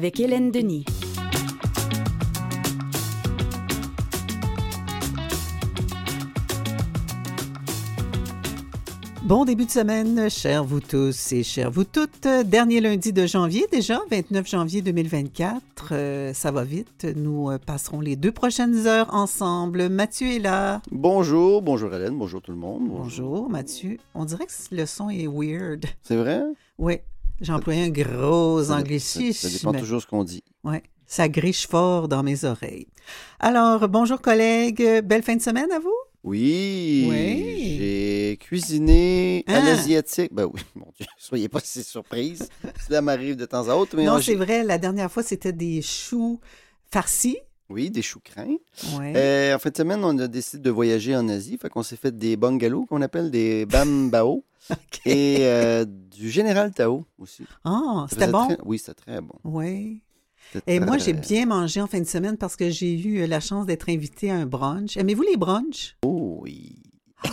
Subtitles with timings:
[0.00, 0.86] avec Hélène Denis.
[9.24, 12.26] Bon début de semaine, chers vous tous et chères vous toutes.
[12.46, 15.60] Dernier lundi de janvier déjà, 29 janvier 2024.
[15.92, 17.06] Euh, ça va vite.
[17.14, 19.90] Nous euh, passerons les deux prochaines heures ensemble.
[19.90, 20.80] Mathieu est là.
[20.90, 22.88] Bonjour, bonjour Hélène, bonjour tout le monde.
[22.88, 23.98] Bonjour, Mathieu.
[24.14, 25.84] On dirait que le son est weird.
[26.00, 26.40] C'est vrai?
[26.78, 27.00] Oui.
[27.40, 29.48] J'ai employé un gros anglicisme.
[29.48, 30.44] Ça, dépend toujours ce qu'on dit.
[30.64, 30.76] Oui,
[31.06, 32.88] ça griche fort dans mes oreilles.
[33.38, 35.94] Alors, bonjour collègues, belle fin de semaine à vous?
[36.22, 37.76] Oui, Oui.
[37.78, 39.60] j'ai cuisiné à Ah.
[39.64, 40.34] l'asiatique.
[40.34, 42.46] Ben oui, mon Dieu, soyez pas si surprise.
[42.86, 43.96] Cela m'arrive de temps à autre.
[43.96, 46.38] Mais non, c'est vrai, la dernière fois, c'était des choux
[46.90, 47.38] farcis.
[47.70, 48.56] Oui, des choux crins.
[48.98, 49.12] Ouais.
[49.16, 51.56] Euh, en fin de semaine, on a décidé de voyager en Asie.
[51.56, 54.44] Fait qu'on s'est fait des bungalows qu'on appelle des bambao
[55.06, 57.44] Et euh, du général Tao aussi.
[57.64, 58.46] Ah, c'était bon?
[58.46, 59.34] très- Oui, c'était très bon.
[59.44, 60.02] Oui.
[60.66, 63.66] Et moi, j'ai bien mangé en fin de semaine parce que j'ai eu la chance
[63.66, 64.96] d'être invitée à un brunch.
[64.96, 65.96] Aimez-vous les brunchs?
[66.04, 66.76] Oh oui.
[67.22, 67.32] Puis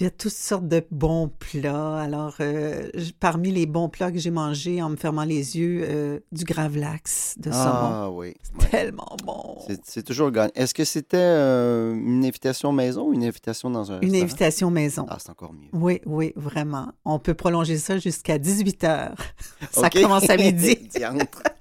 [0.00, 1.98] il y a toutes sortes de bons plats.
[2.00, 6.20] Alors, euh, parmi les bons plats que j'ai mangés en me fermant les yeux, euh,
[6.32, 7.64] du gravlax de saumon.
[7.64, 8.34] Ah oui.
[8.58, 8.68] ouais.
[8.70, 9.56] Tellement bon.
[9.66, 10.50] C'est- C'est toujours gagnant.
[10.54, 14.22] Est-ce que c'était euh, une invitation maison ou une invitation dans un Une restaurant?
[14.24, 15.06] invitation maison.
[15.08, 15.68] Ah, c'est encore mieux.
[15.72, 16.88] Oui, oui, vraiment.
[17.04, 19.16] On peut prolonger ça jusqu'à 18 heures.
[19.72, 20.78] Ça commence à midi.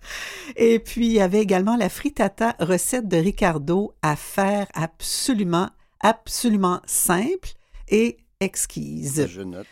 [0.58, 5.70] Et puis, il y avait également la frittata recette de Ricardo à faire absolument,
[6.06, 7.50] absolument simple
[7.90, 9.28] et exquise.
[9.28, 9.66] Je note.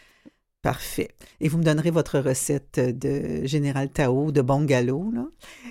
[0.63, 1.09] Parfait.
[1.41, 5.11] Et vous me donnerez votre recette de Général Tao, de Bongalo.
[5.13, 5.25] Là.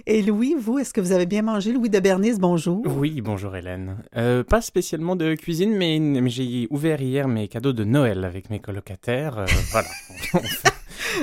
[0.06, 1.72] Et Louis, vous, est-ce que vous avez bien mangé?
[1.72, 2.82] Louis de Bernice, bonjour.
[2.86, 3.96] Oui, bonjour Hélène.
[4.16, 8.50] Euh, pas spécialement de cuisine, mais, mais j'ai ouvert hier mes cadeaux de Noël avec
[8.50, 9.38] mes colocataires.
[9.38, 9.88] euh, voilà.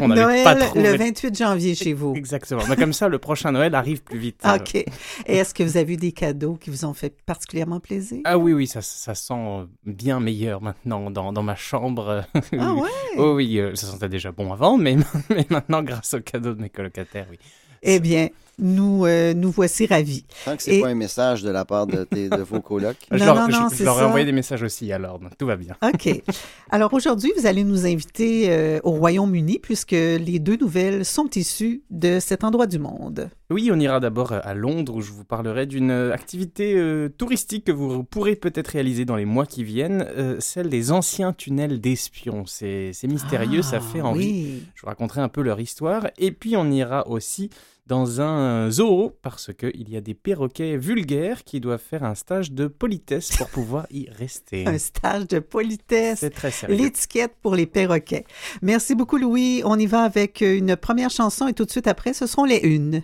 [0.01, 2.13] On Noël, pas trouvé- le 28 janvier chez vous.
[2.15, 2.61] Exactement.
[2.69, 4.41] Mais comme ça, le prochain Noël arrive plus vite.
[4.55, 4.75] OK.
[4.75, 4.85] Et
[5.27, 8.19] est-ce que vous avez eu des cadeaux qui vous ont fait particulièrement plaisir?
[8.25, 12.23] Ah oui, oui, ça, ça sent bien meilleur maintenant dans, dans ma chambre.
[12.59, 12.89] Ah ouais?
[13.17, 14.97] Oh oui, euh, ça sentait déjà bon avant, mais,
[15.29, 17.37] mais maintenant, grâce aux cadeaux de mes colocataires, oui.
[17.81, 18.29] Eh bien,
[18.59, 20.25] nous, euh, nous voici ravis.
[20.45, 22.97] Tant que c'est Et- pas un message de la part de, tes, de vos colocs.
[23.11, 24.07] Je Non, leur, non, je- non, je c'est leur ai ça.
[24.07, 25.75] envoyé des messages aussi alors, donc tout va bien.
[25.83, 26.21] OK.
[26.69, 31.83] Alors aujourd'hui, vous allez nous inviter euh, au Royaume-Uni puisque les deux nouvelles sont issues
[31.89, 33.29] de cet endroit du monde.
[33.49, 37.65] Oui, on ira d'abord à Londres où je vous parlerai d'une euh, activité euh, touristique
[37.65, 41.81] que vous pourrez peut-être réaliser dans les mois qui viennent, euh, celle des anciens tunnels
[41.81, 42.45] d'espions.
[42.45, 44.19] C'est c'est mystérieux, ça Ah, fait envie.
[44.27, 44.63] Oui.
[44.75, 46.07] Je vous raconterai un peu leur histoire.
[46.19, 47.49] Et puis on ira aussi
[47.89, 52.51] dans un zoo parce qu'il y a des perroquets vulgaires qui doivent faire un stage
[52.51, 54.67] de politesse pour pouvoir y rester.
[54.67, 56.19] Un stage de politesse.
[56.19, 56.75] C'est très sérieux.
[56.77, 58.25] L'étiquette pour les perroquets.
[58.61, 59.63] Merci beaucoup, Louis.
[59.65, 62.59] On y va avec une première chanson et tout de suite après, ce seront les
[62.59, 63.01] unes.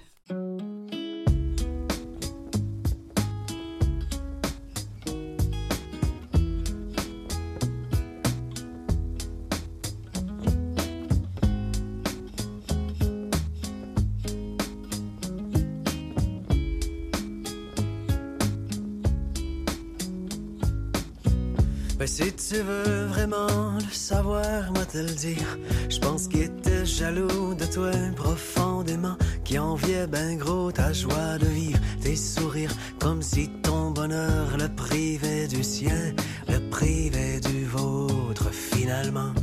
[22.15, 25.57] Si tu veux vraiment le savoir, moi te le dire.
[25.89, 31.47] Je pense qu'il était jaloux de toi profondément, qui enviait ben gros ta joie de
[31.47, 36.13] vivre, tes sourires, comme si ton bonheur le privait du sien,
[36.47, 39.33] le privait du vôtre finalement.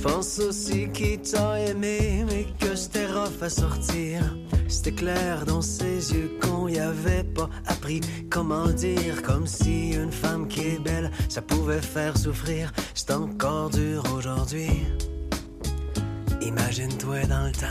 [0.00, 4.34] Je pense aussi qu'il t'a aimé, mais que c'était rough à sortir.
[4.66, 8.00] C'était clair dans ses yeux qu'on y avait pas appris
[8.30, 12.72] comment dire, comme si une femme qui est belle, ça pouvait faire souffrir.
[12.94, 14.70] C'est encore dur aujourd'hui.
[16.40, 17.66] Imagine-toi dans le temps.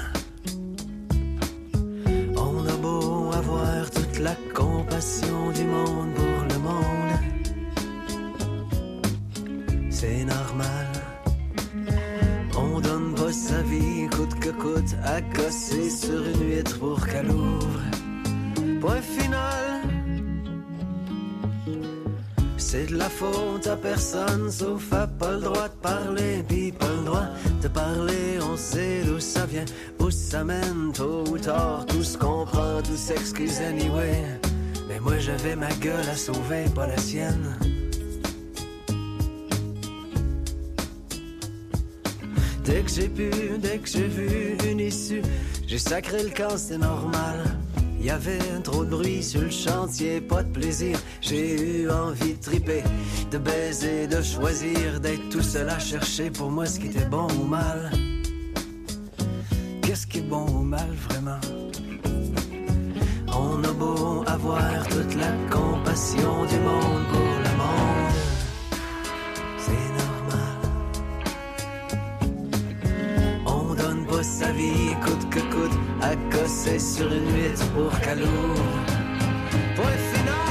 [2.38, 7.12] On a beau avoir toute la compassion du monde pour le monde.
[9.90, 10.99] C'est normal.
[13.32, 17.80] Sa vie coûte que coûte à casser sur une huître pour qu'elle ouvre.
[18.82, 19.82] Point final.
[22.58, 26.90] C'est de la faute à personne, sauf à pas le droit de parler, puis pas
[26.90, 27.28] le droit
[27.62, 28.40] de parler.
[28.52, 29.66] On sait d'où ça vient,
[30.00, 34.24] où ça mène, tôt ou tard, tout se comprend, tout s'excuse anyway.
[34.88, 37.58] Mais moi j'avais ma gueule à sauver, pas la sienne.
[42.70, 45.24] Dès que j'ai pu, dès que j'ai vu une issue,
[45.66, 47.38] j'ai sacré le camp, c'est normal.
[48.00, 50.96] Y avait trop de bruit sur le chantier, pas de plaisir.
[51.20, 52.84] J'ai eu envie de triper,
[53.32, 57.28] de baiser, de choisir, d'être tout seul à chercher pour moi ce qui était bon
[57.42, 57.90] ou mal.
[59.82, 61.42] Qu'est-ce qui est bon ou mal vraiment?
[63.30, 68.14] On a beau avoir toute la compassion du monde pour le monde,
[74.22, 75.80] Sa vie coûte que coûte
[76.30, 77.90] cosser sur une huître pour
[78.22, 78.64] ouvre.
[79.78, 80.49] Point final.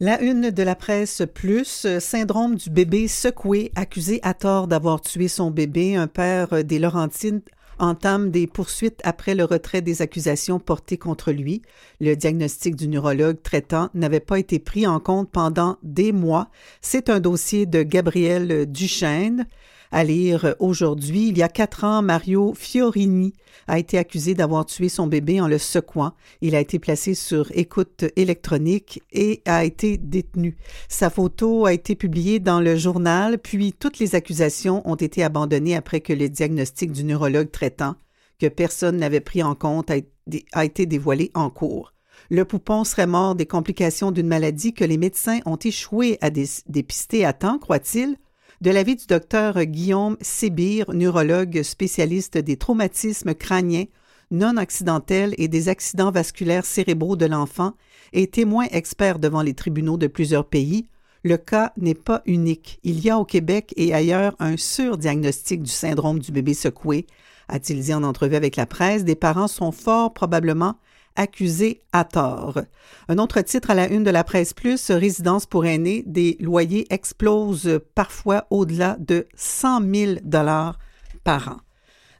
[0.00, 5.26] La une de la presse plus, syndrome du bébé secoué, accusé à tort d'avoir tué
[5.26, 5.96] son bébé.
[5.96, 7.42] Un père des Laurentines
[7.78, 11.62] entame des poursuites après le retrait des accusations portées contre lui.
[12.00, 16.48] Le diagnostic du neurologue traitant n'avait pas été pris en compte pendant des mois.
[16.80, 19.46] C'est un dossier de Gabriel Duchesne.
[19.90, 23.32] À lire aujourd'hui, il y a quatre ans, Mario Fiorini
[23.66, 26.12] a été accusé d'avoir tué son bébé en le secouant.
[26.42, 30.56] Il a été placé sur écoute électronique et a été détenu.
[30.88, 35.76] Sa photo a été publiée dans le journal, puis toutes les accusations ont été abandonnées
[35.76, 37.96] après que le diagnostic du neurologue traitant,
[38.38, 41.94] que personne n'avait pris en compte, a été dévoilé en cours.
[42.30, 47.24] Le poupon serait mort des complications d'une maladie que les médecins ont échoué à dépister
[47.24, 48.16] à temps, croit-il,
[48.60, 53.84] de l'avis du docteur Guillaume Sébir, neurologue spécialiste des traumatismes crâniens
[54.30, 57.74] non accidentels et des accidents vasculaires cérébraux de l'enfant
[58.12, 60.86] et témoin expert devant les tribunaux de plusieurs pays,
[61.22, 62.78] le cas n'est pas unique.
[62.82, 67.06] Il y a au Québec et ailleurs un surdiagnostic du syndrome du bébé secoué,
[67.48, 69.04] a-t-il dit en entrevue avec la presse.
[69.04, 70.76] Des parents sont fort probablement
[71.18, 72.60] accusés à tort.
[73.08, 76.86] Un autre titre à la une de la presse plus, résidence pour aînés, des loyers
[76.88, 80.78] explosent parfois au-delà de 100 000 dollars
[81.24, 81.56] par an.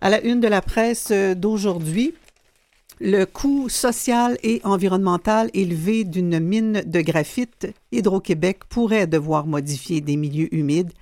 [0.00, 2.14] À la une de la presse d'aujourd'hui,
[3.00, 10.16] le coût social et environnemental élevé d'une mine de graphite, Hydro-Québec pourrait devoir modifier des
[10.16, 10.92] milieux humides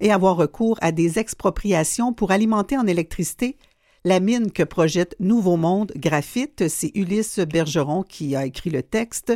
[0.00, 3.56] et avoir recours à des expropriations pour alimenter en électricité
[4.04, 9.32] la mine que projette Nouveau Monde Graphite, c'est Ulysse Bergeron qui a écrit le texte,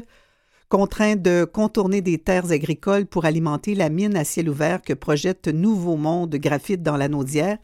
[0.68, 5.46] contraint de contourner des terres agricoles pour alimenter la mine à ciel ouvert que projette
[5.46, 7.58] Nouveau Monde Graphite dans la Naudière,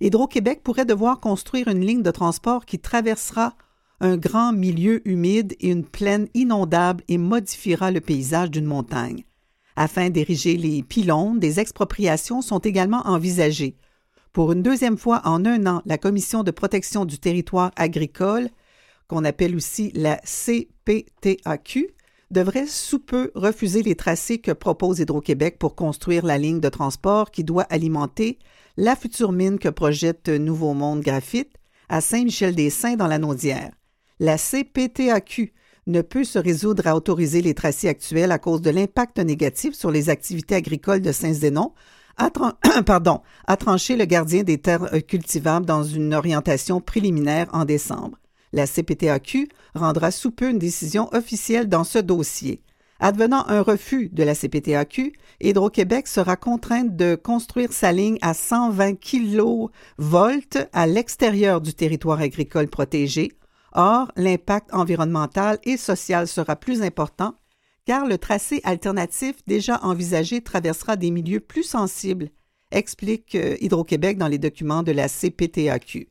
[0.00, 3.54] Hydro-Québec pourrait devoir construire une ligne de transport qui traversera
[4.00, 9.24] un grand milieu humide et une plaine inondable et modifiera le paysage d'une montagne.
[9.74, 13.76] Afin d'ériger les pylônes, des expropriations sont également envisagées.
[14.34, 18.48] Pour une deuxième fois en un an, la Commission de protection du territoire agricole,
[19.06, 21.94] qu'on appelle aussi la CPTAQ,
[22.32, 27.30] devrait sous peu refuser les tracés que propose Hydro-Québec pour construire la ligne de transport
[27.30, 28.40] qui doit alimenter
[28.76, 31.54] la future mine que projette Nouveau Monde Graphite
[31.88, 33.70] à Saint-Michel-des-Saints dans la Naudière.
[34.18, 35.52] La CPTAQ
[35.86, 39.92] ne peut se résoudre à autoriser les tracés actuels à cause de l'impact négatif sur
[39.92, 41.72] les activités agricoles de Saint-Zénon,
[42.16, 42.30] a,
[42.86, 43.20] pardon,
[43.58, 48.18] tranché le gardien des terres cultivables dans une orientation préliminaire en décembre.
[48.52, 52.62] La CPTAQ rendra sous peu une décision officielle dans ce dossier.
[53.00, 58.94] Advenant un refus de la CPTAQ, Hydro-Québec sera contrainte de construire sa ligne à 120
[58.94, 59.68] kV
[60.72, 63.32] à l'extérieur du territoire agricole protégé.
[63.72, 67.34] Or, l'impact environnemental et social sera plus important
[67.84, 72.30] car le tracé alternatif déjà envisagé traversera des milieux plus sensibles,
[72.70, 76.08] explique Hydro-Québec dans les documents de la CPTAQ.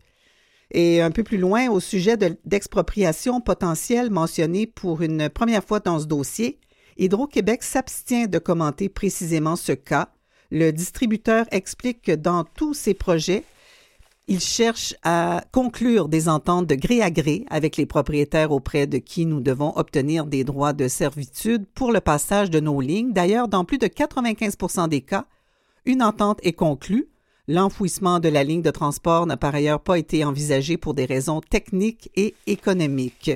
[0.71, 5.99] Et un peu plus loin, au sujet d'expropriation potentielle mentionnée pour une première fois dans
[5.99, 6.59] ce dossier,
[6.97, 10.09] Hydro-Québec s'abstient de commenter précisément ce cas.
[10.51, 13.43] Le distributeur explique que dans tous ses projets,
[14.27, 18.97] il cherche à conclure des ententes de gré à gré avec les propriétaires auprès de
[18.97, 23.11] qui nous devons obtenir des droits de servitude pour le passage de nos lignes.
[23.11, 25.25] D'ailleurs, dans plus de 95% des cas,
[25.85, 27.09] une entente est conclue.
[27.49, 31.41] L'enfouissement de la ligne de transport n'a par ailleurs pas été envisagé pour des raisons
[31.41, 33.31] techniques et économiques.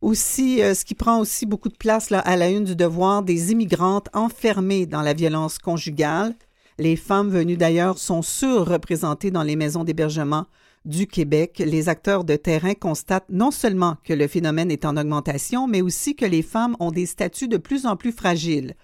[0.00, 3.52] Aussi, euh, ce qui prend aussi beaucoup de place à la une du devoir des
[3.52, 6.34] immigrantes enfermées dans la violence conjugale.
[6.80, 10.46] Les femmes venues d'ailleurs sont surreprésentées dans les maisons d'hébergement
[10.86, 11.62] du Québec.
[11.62, 16.16] Les acteurs de terrain constatent non seulement que le phénomène est en augmentation, mais aussi
[16.16, 18.76] que les femmes ont des statuts de plus en plus fragiles.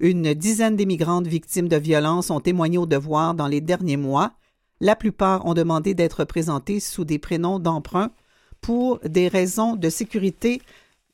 [0.00, 4.32] Une dizaine d'immigrantes victimes de violences ont témoigné au devoir dans les derniers mois.
[4.80, 8.12] La plupart ont demandé d'être présentées sous des prénoms d'emprunt
[8.62, 10.62] pour des raisons de sécurité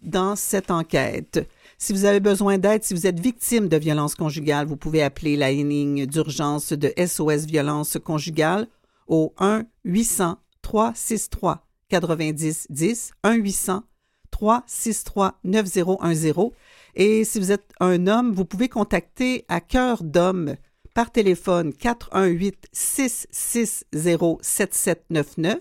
[0.02, 1.48] dans cette enquête.
[1.80, 5.36] Si vous avez besoin d'aide, si vous êtes victime de violences conjugales, vous pouvez appeler
[5.36, 8.66] la ligne d'urgence de SOS Violence conjugale
[9.06, 13.84] au 1 800 363 9010 1 800
[14.32, 16.50] 363 9010
[16.96, 20.56] et si vous êtes un homme, vous pouvez contacter à cœur d'homme
[20.94, 25.58] par téléphone 418 660 7799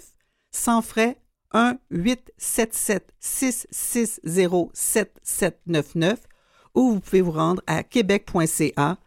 [0.51, 1.19] sans frais
[1.51, 6.19] 1 877 660 7799
[6.75, 8.97] ou vous pouvez vous rendre à québec.ca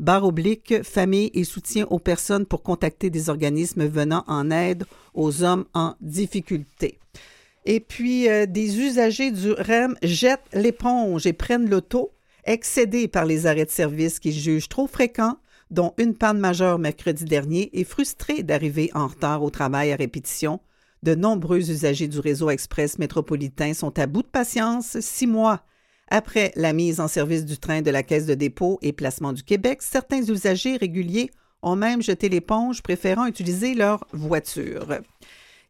[0.00, 5.42] barre oblique famille et soutien aux personnes pour contacter des organismes venant en aide aux
[5.42, 6.98] hommes en difficulté.
[7.66, 12.12] Et puis, euh, des usagers du REM jettent l'éponge et prennent l'auto,
[12.44, 15.36] excédés par les arrêts de service qu'ils jugent trop fréquents,
[15.70, 20.60] dont une panne majeure mercredi dernier, et frustrés d'arriver en retard au travail à répétition
[21.02, 25.62] de nombreux usagers du réseau express métropolitain sont à bout de patience six mois
[26.08, 29.42] après la mise en service du train de la Caisse de dépôt et placement du
[29.42, 29.80] Québec.
[29.80, 31.30] Certains usagers réguliers
[31.62, 34.98] ont même jeté l'éponge, préférant utiliser leur voiture.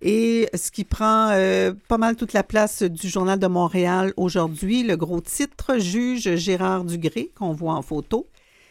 [0.02, 4.82] Et ce qui prend euh, pas mal toute la place du Journal de Montréal aujourd'hui,
[4.82, 8.26] le gros titre, juge Gérard Dugré, qu'on voit en photo.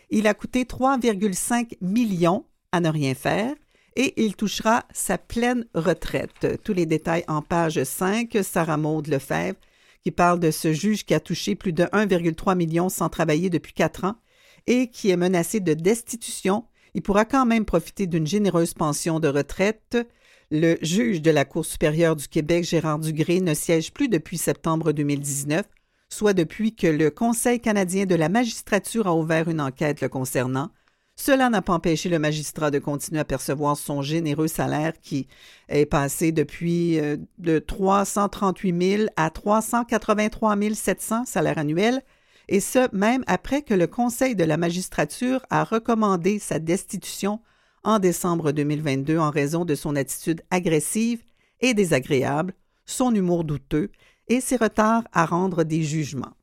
[0.10, 3.54] Il a coûté 3,5 millions à ne rien faire
[3.96, 6.62] et il touchera sa pleine retraite.
[6.64, 9.58] Tous les détails en page 5, Sarah Maude Lefebvre,
[10.04, 13.74] qui parle de ce juge qui a touché plus de 1,3 million sans travailler depuis
[13.74, 14.16] quatre ans
[14.68, 16.66] et qui est menacé de destitution.
[16.94, 19.98] Il pourra quand même profiter d'une généreuse pension de retraite.
[20.52, 24.92] Le juge de la Cour supérieure du Québec, Gérard Dugré, ne siège plus depuis septembre
[24.92, 25.66] 2019,
[26.10, 30.72] soit depuis que le Conseil canadien de la magistrature a ouvert une enquête le concernant.
[31.22, 35.28] Cela n'a pas empêché le magistrat de continuer à percevoir son généreux salaire qui
[35.68, 42.04] est passé depuis euh, de 338 000 à 383 700 salaires annuels,
[42.48, 47.42] et ce même après que le Conseil de la magistrature a recommandé sa destitution
[47.84, 51.22] en décembre 2022 en raison de son attitude agressive
[51.60, 52.54] et désagréable,
[52.86, 53.92] son humour douteux
[54.30, 56.39] et ses retards à rendre des jugements.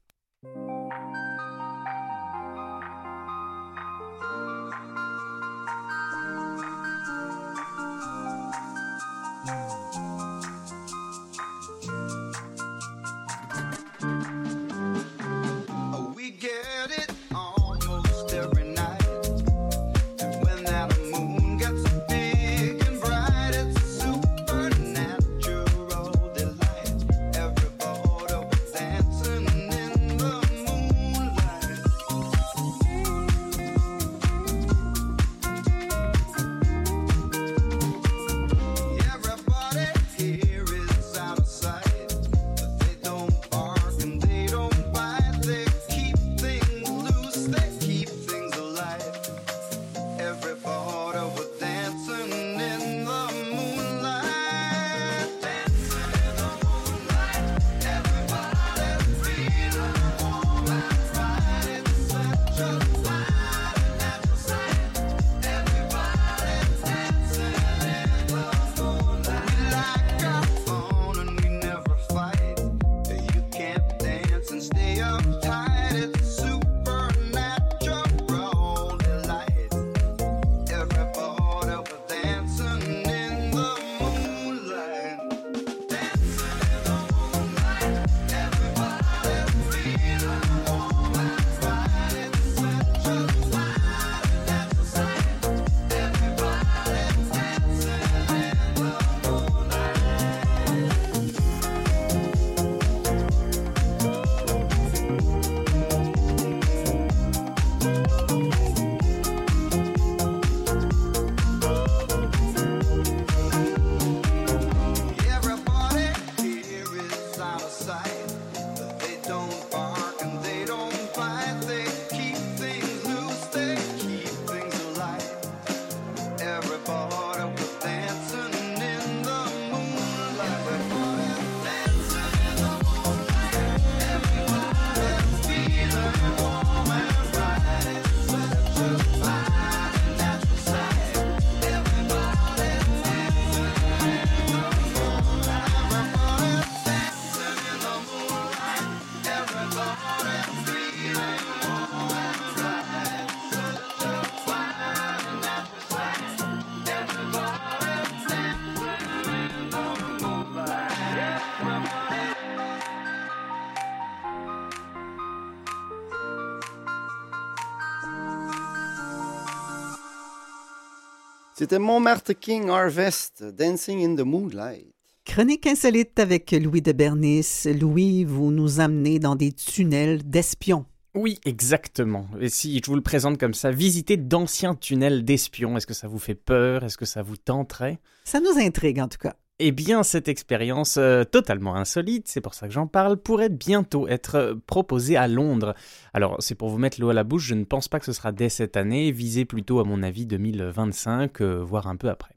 [171.66, 174.94] C'était Montmartre King Harvest, Dancing in the Moonlight.
[175.24, 177.64] Chronique insolite avec Louis de Bernis.
[177.64, 180.86] Louis, vous nous amenez dans des tunnels d'espions.
[181.16, 182.28] Oui, exactement.
[182.40, 186.06] Et si je vous le présente comme ça, visiter d'anciens tunnels d'espions, est-ce que ça
[186.06, 186.84] vous fait peur?
[186.84, 187.98] Est-ce que ça vous tenterait?
[188.22, 189.34] Ça nous intrigue en tout cas.
[189.58, 194.06] Eh bien, cette expérience euh, totalement insolite, c'est pour ça que j'en parle, pourrait bientôt
[194.06, 195.74] être euh, proposée à Londres.
[196.12, 198.12] Alors, c'est pour vous mettre l'eau à la bouche, je ne pense pas que ce
[198.12, 202.34] sera dès cette année, visé plutôt à mon avis 2025, euh, voire un peu après.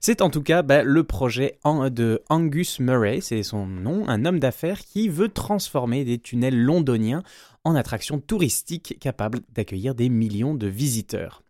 [0.00, 4.40] C'est en tout cas bah, le projet de Angus Murray, c'est son nom, un homme
[4.40, 7.22] d'affaires qui veut transformer des tunnels londoniens
[7.62, 11.45] en attractions touristiques capables d'accueillir des millions de visiteurs.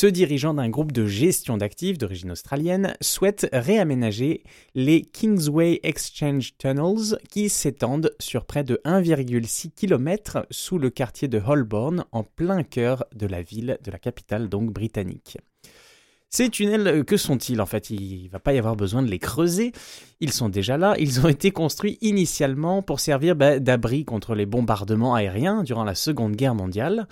[0.00, 7.18] Ce dirigeant d'un groupe de gestion d'actifs d'origine australienne souhaite réaménager les Kingsway Exchange Tunnels
[7.28, 13.04] qui s'étendent sur près de 1,6 km sous le quartier de Holborn en plein cœur
[13.14, 15.36] de la ville de la capitale donc britannique.
[16.30, 17.90] Ces tunnels, euh, que sont-ils en fait?
[17.90, 19.72] Il ne va pas y avoir besoin de les creuser.
[20.20, 20.94] Ils sont déjà là.
[20.98, 25.94] Ils ont été construits initialement pour servir bah, d'abri contre les bombardements aériens durant la
[25.94, 27.06] Seconde Guerre mondiale.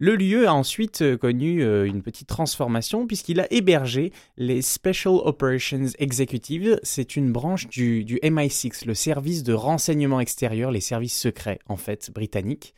[0.00, 5.14] Le lieu a ensuite euh, connu euh, une petite transformation puisqu'il a hébergé les Special
[5.14, 6.78] Operations Executive.
[6.84, 11.76] C'est une branche du, du MI6, le service de renseignement extérieur, les services secrets en
[11.76, 12.74] fait britanniques.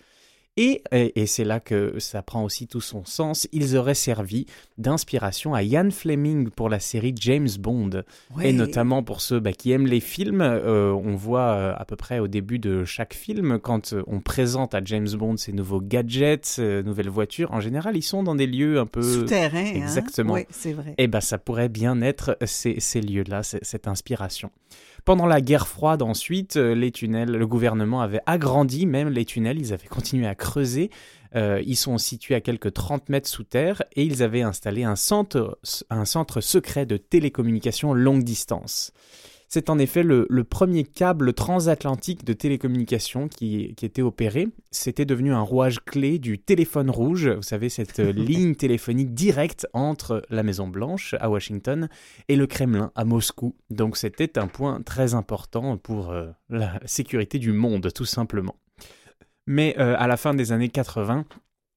[0.56, 4.46] Et, et, c'est là que ça prend aussi tout son sens, ils auraient servi
[4.78, 8.02] d'inspiration à Ian Fleming pour la série James Bond.
[8.42, 11.94] Et notamment pour ceux bah, qui aiment les films, euh, on voit euh, à peu
[11.94, 15.80] près au début de chaque film, quand euh, on présente à James Bond ses nouveaux
[15.80, 19.02] gadgets, nouvelles voitures, en général ils sont dans des lieux un peu...
[19.02, 19.58] Souterrains.
[19.58, 19.72] Hein.
[19.76, 20.34] Exactement.
[20.34, 20.94] Oui, c'est vrai.
[20.98, 24.50] Et bah, ça pourrait bien être ces, ces lieux-là, cette inspiration.
[25.04, 29.88] Pendant la guerre froide ensuite, euh, le gouvernement avait agrandi même les tunnels, ils avaient
[29.88, 30.90] continué à creuser.
[31.36, 34.96] Euh, ils sont situés à quelques 30 mètres sous terre et ils avaient installé un
[34.96, 35.58] centre,
[35.88, 38.92] un centre secret de télécommunication longue distance.
[39.52, 44.46] C'est en effet le, premier câble transatlantique de télécommunication qui, était opéré.
[44.70, 50.22] C'était devenu un rouage clé du téléphone rouge, vous savez, cette ligne téléphonique directe entre
[50.30, 51.88] la Maison Blanche à Washington
[52.28, 53.56] et le Kremlin à Moscou.
[53.70, 58.54] Donc c'était un point très important pour euh, la sécurité du monde, tout simplement.
[59.48, 61.24] Mais euh, à la fin des années 80,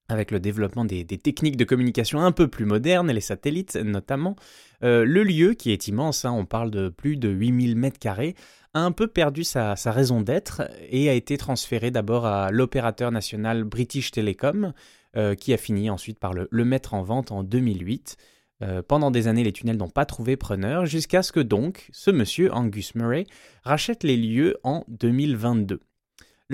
[0.10, 4.36] avec le développement des, techniques de communication un peu plus modernes, les satellites notamment,
[4.84, 8.36] euh, le lieu, qui est immense, hein, on parle de plus de 8000 mètres carrés,
[8.74, 13.64] a un peu perdu sa, raison d'être et a été transféré d'abord à l'opérateur national
[13.64, 14.74] British Telecom,
[15.16, 18.18] euh, qui a fini ensuite par le, mettre en vente en 2008.
[18.62, 22.12] Euh, pendant des années, les tunnels n'ont pas trouvé preneur, jusqu'à ce que donc ce
[22.12, 23.26] monsieur, Angus Murray,
[23.64, 25.82] rachète les lieux en 2022.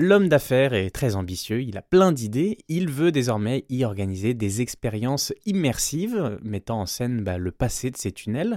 [0.02, 4.62] L'homme d'affaires est très ambitieux, il a plein d'idées, il veut désormais y organiser des
[4.62, 8.56] expériences immersives mettant en scène bah, le passé de ces tunnels,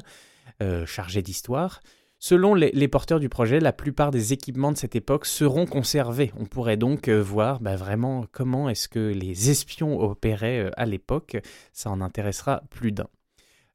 [0.62, 1.82] euh, chargés d'histoire.
[2.18, 6.32] Selon les, porteurs du projet, la plupart des équipements de cette époque seront conservés.
[6.38, 10.86] On pourrait donc euh, voir bah, vraiment comment est-ce que les espions opéraient euh, à
[10.86, 11.36] l'époque.
[11.74, 13.10] Ça en intéressera plus d'un.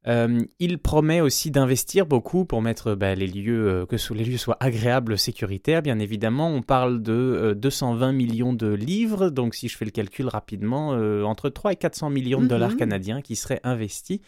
[0.08, 4.38] Euh, il promet aussi d'investir beaucoup pour mettre bah, les lieux, euh, que les lieux
[4.38, 5.82] soient agréables, sécuritaires.
[5.82, 9.90] Bien évidemment, on parle de 220 euh, millions de livres, donc si je fais le
[9.90, 10.90] calcul rapidement,
[11.24, 12.76] entre 3 et 400 millions de dollars mhm.
[12.76, 14.20] canadiens qui seraient investis.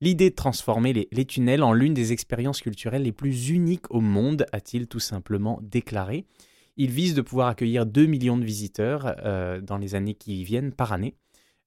[0.00, 4.00] L'idée de transformer les, les tunnels en l'une des expériences culturelles les plus uniques au
[4.00, 6.24] monde, a-t-il tout simplement déclaré.
[6.76, 9.16] Il vise de pouvoir accueillir 2 millions de visiteurs
[9.62, 11.14] dans les années qui viennent par année.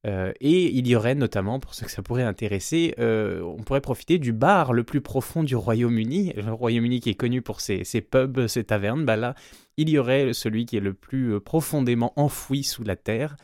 [0.08, 3.82] Euh, et il y aurait notamment, pour ceux que ça pourrait intéresser, euh, on pourrait
[3.82, 6.34] profiter du bar le plus profond du Royaume-Uni.
[6.36, 9.36] Le Royaume-Uni qui est connu pour ses, pubs, ses tavernes, bah là,
[9.78, 13.36] il y aurait celui qui est le plus euh, profondément enfoui sous la terre.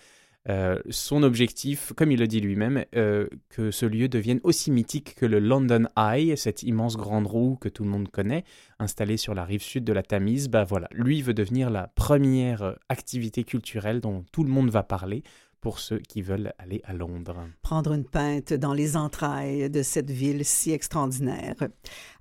[0.89, 2.85] son objectif, comme il le dit lui-même,
[3.49, 7.67] que ce lieu devienne aussi mythique que le London Eye, cette immense grande roue que
[7.67, 8.45] tout le monde connaît,
[8.79, 10.47] installée sur la rive sud de la Tamise.
[10.47, 15.21] Bah voilà, lui veut devenir la première activité culturelle dont tout le monde va parler
[15.61, 17.47] pour ceux qui veulent aller à Londres.
[17.61, 21.55] Prendre une pinte dans les entrailles de cette ville si extraordinaire.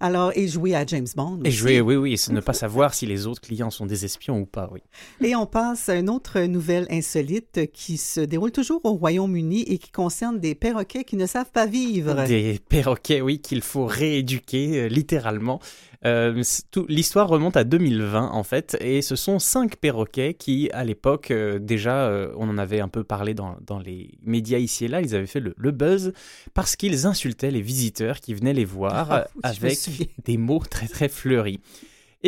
[0.01, 1.41] Alors, et jouer à James Bond.
[1.45, 4.41] Et jouer, oui, oui, et ne pas savoir si les autres clients sont des espions
[4.41, 4.81] ou pas, oui.
[5.21, 9.79] Et on passe à une autre nouvelle insolite qui se déroule toujours au Royaume-Uni et
[9.79, 12.25] qui concerne des perroquets qui ne savent pas vivre.
[12.27, 15.61] Des perroquets, oui, qu'il faut rééduquer, euh, littéralement.
[16.05, 16.43] Euh,
[16.89, 21.59] l'histoire remonte à 2020 en fait, et ce sont cinq perroquets qui, à l'époque, euh,
[21.59, 25.15] déjà, euh, on en avait un peu parlé dans, les médias ici et là, ils
[25.15, 26.13] avaient fait le, buzz
[26.55, 29.79] parce qu'ils insultaient les visiteurs qui venaient les voir ah, avec
[30.25, 31.61] des mots très très fleuris.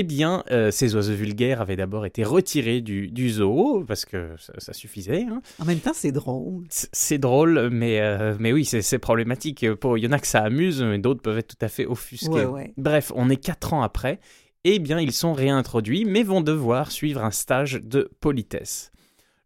[0.01, 4.31] Eh bien, euh, ces oiseaux vulgaires avaient d'abord été retirés du, du zoo parce que
[4.39, 5.25] ça, ça suffisait.
[5.29, 5.43] hein.
[5.59, 6.65] En même temps, c'est drôle.
[6.71, 9.69] C'est drôle, mais, euh, mais oui, c'est c'est problématique.
[9.75, 11.85] Pour- Il y en a que ça amuse, mais d'autres peuvent être tout à fait
[11.85, 12.29] offusqués.
[12.29, 12.73] Ouais, ouais.
[12.77, 14.21] Bref, on est quatre ans après.
[14.63, 18.93] Eh bien, ils sont réintroduits, mais vont devoir suivre un stage de politesse.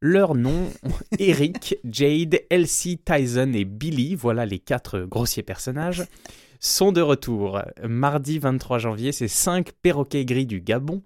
[0.00, 0.68] Leurs noms,
[1.18, 6.02] Eric, Jade, Elsie, Tyson et Billy, voilà les quatre grossiers personnages,
[6.62, 7.60] sont de retour.
[7.86, 11.02] Mardi 23 janvier, ces cinq perroquets gris du Gabon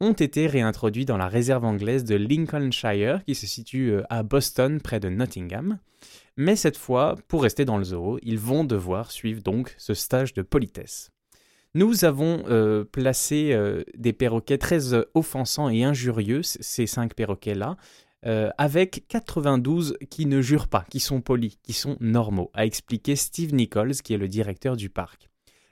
[0.00, 4.80] ont été réintroduits dans la réserve anglaise de Lincolnshire, qui se situe euh, à Boston,
[4.80, 5.78] près de Nottingham.
[6.36, 10.32] Mais cette fois, pour rester dans le zoo, ils vont devoir suivre donc ce stage
[10.32, 11.10] de politesse.
[11.74, 17.76] Nous avons euh, placé euh, des perroquets très offensants et injurieux, ces cinq perroquets-là,
[18.26, 23.16] euh, avec 92 qui ne jurent pas, qui sont polis, qui sont normaux, a expliqué
[23.16, 25.28] Steve Nichols, qui est le directeur du parc.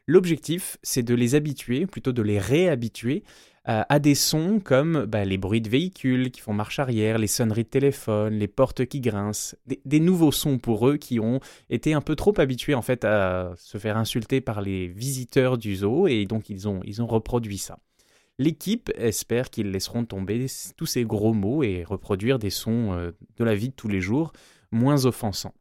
[0.06, 3.24] L'objectif, c'est de les habituer, plutôt de les réhabituer
[3.68, 7.64] à des sons comme bah, les bruits de véhicules qui font marche arrière, les sonneries
[7.64, 11.92] de téléphone, les portes qui grincent, des, des nouveaux sons pour eux qui ont été
[11.92, 16.06] un peu trop habitués en fait à se faire insulter par les visiteurs du zoo
[16.06, 17.78] et donc ils ont, ils ont reproduit ça.
[18.38, 20.46] L'équipe espère qu'ils laisseront tomber
[20.76, 24.00] tous ces gros mots et reproduire des sons euh, de la vie de tous les
[24.00, 24.32] jours
[24.70, 25.54] moins offensants.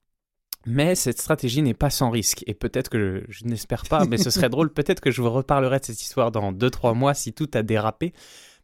[0.65, 4.17] Mais cette stratégie n'est pas sans risque, et peut-être que je, je n'espère pas, mais
[4.17, 7.31] ce serait drôle, peut-être que je vous reparlerai de cette histoire dans 2-3 mois si
[7.33, 8.13] tout a dérapé,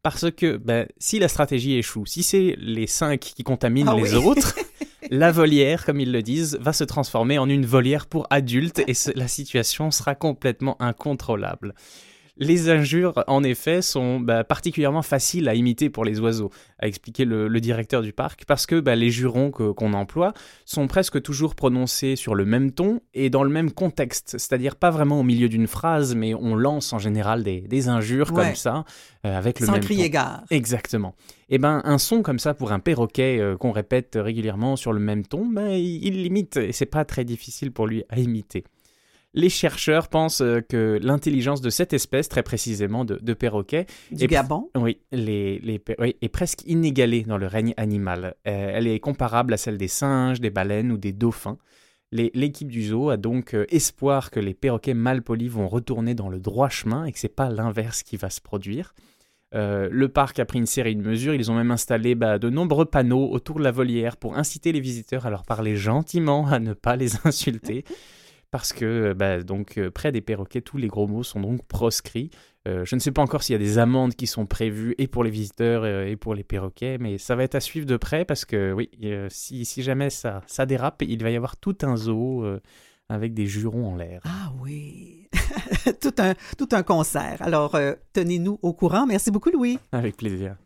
[0.02, 4.16] parce que ben, si la stratégie échoue, si c'est les 5 qui contaminent Ah les
[4.16, 4.26] oui.
[4.26, 4.54] autres,
[5.12, 8.94] la volière, comme ils le disent, va se transformer en une volière pour adultes, et
[8.94, 11.74] ce- la situation sera complètement incontrôlable.
[12.38, 17.26] Les injures, en effet, sont bah, particulièrement faciles à imiter pour les oiseaux, a expliqué
[17.26, 20.34] le, le directeur du parc, parce que bah, les jurons qu'on emploie
[20.66, 24.90] sont presque toujours prononcés sur le même ton et dans le même contexte, c'est-à-dire pas
[24.90, 28.46] vraiment au milieu d'une phrase, mais on lance en général des, des injures Ouais.
[28.46, 28.84] comme ça,
[29.28, 30.14] euh, avec le Sans même crier ton.
[30.14, 30.44] gare.
[30.50, 31.14] Exactement.
[31.50, 35.00] Et ben un son comme ça pour un perroquet euh, qu'on répète régulièrement sur le
[35.00, 38.64] même ton, ben, il, il l'imite et c'est pas très difficile pour lui à imiter.
[39.36, 44.26] Les chercheurs pensent euh, que l'intelligence de cette espèce, très précisément de, de perroquet, Du
[44.26, 44.70] Et- Gabon.
[44.76, 48.36] oui, les, les, per- oui, est presque inégalée dans le règne animal.
[48.48, 51.58] Euh, elle est comparable à celle des singes, des baleines ou des dauphins.
[52.12, 56.30] L'équipe du zoo a donc euh, espoir que les perroquets mal polis vont retourner dans
[56.30, 58.94] le droit chemin et que c'est pas l'inverse qui va se produire.
[59.56, 61.34] Euh, le parc a pris une série de mesures.
[61.34, 64.80] Ils ont même installé bah, de nombreux panneaux autour de la volière pour inciter les
[64.80, 67.84] visiteurs à leur parler gentiment, à ne pas les insulter.
[68.54, 72.30] Parce que bah, donc euh, près des perroquets, tous les gros mots sont donc proscrits.
[72.68, 75.08] Euh, je ne sais pas encore s'il y a des amendes qui sont prévues et
[75.08, 77.98] pour les visiteurs euh, et pour les perroquets, mais ça va être à suivre de
[77.98, 81.58] près parce que oui, euh, si, si jamais ça, ça dérape, il va y avoir
[81.58, 82.62] tout un zoo euh,
[83.10, 84.22] avec des jurons en l'air.
[84.26, 85.28] Ah oui.
[86.00, 87.38] tout, un, tout un concert.
[87.40, 89.08] Alors, euh, tenez-nous au courant.
[89.08, 89.80] Merci beaucoup, Louis.
[89.92, 90.58] Avec plaisir.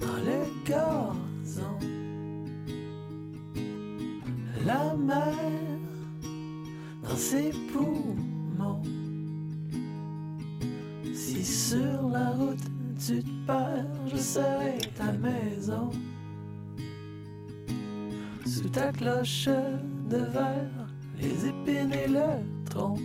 [0.00, 1.78] Dans le gazon.
[4.64, 5.34] La mer
[7.02, 8.82] dans ses poumons.
[11.12, 12.58] Si sur la route
[12.98, 15.90] tu te perds, je serai ta maison.
[18.46, 19.48] Sous ta cloche
[20.08, 20.88] de verre,
[21.20, 22.96] les épines et le tronc.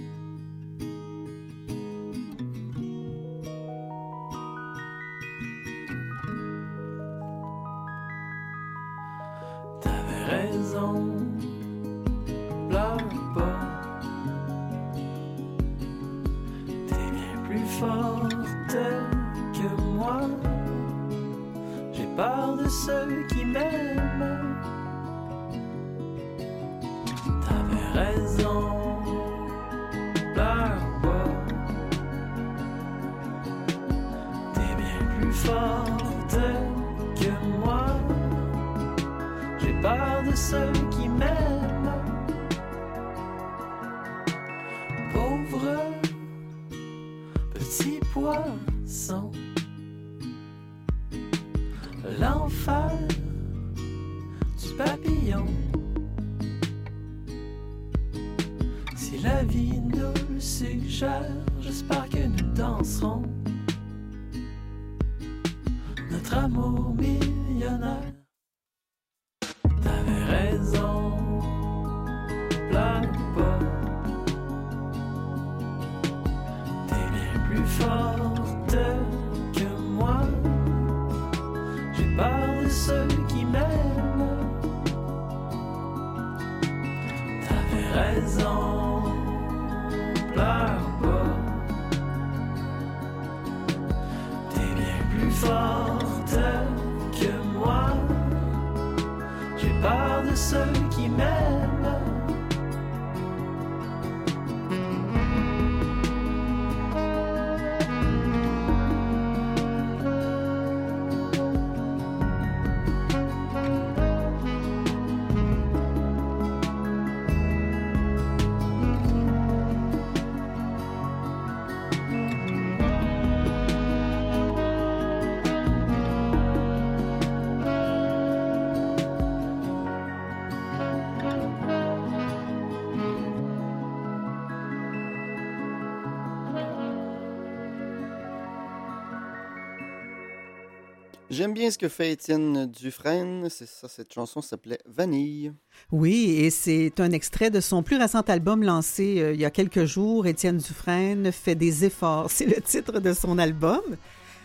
[141.46, 143.50] J'aime bien ce que fait Étienne Dufresne.
[143.52, 145.54] C'est ça, cette chanson s'appelait Vanille.
[145.92, 149.52] Oui, et c'est un extrait de son plus récent album lancé euh, il y a
[149.52, 150.26] quelques jours.
[150.26, 152.32] Étienne Dufresne fait des efforts.
[152.32, 153.80] C'est le titre de son album.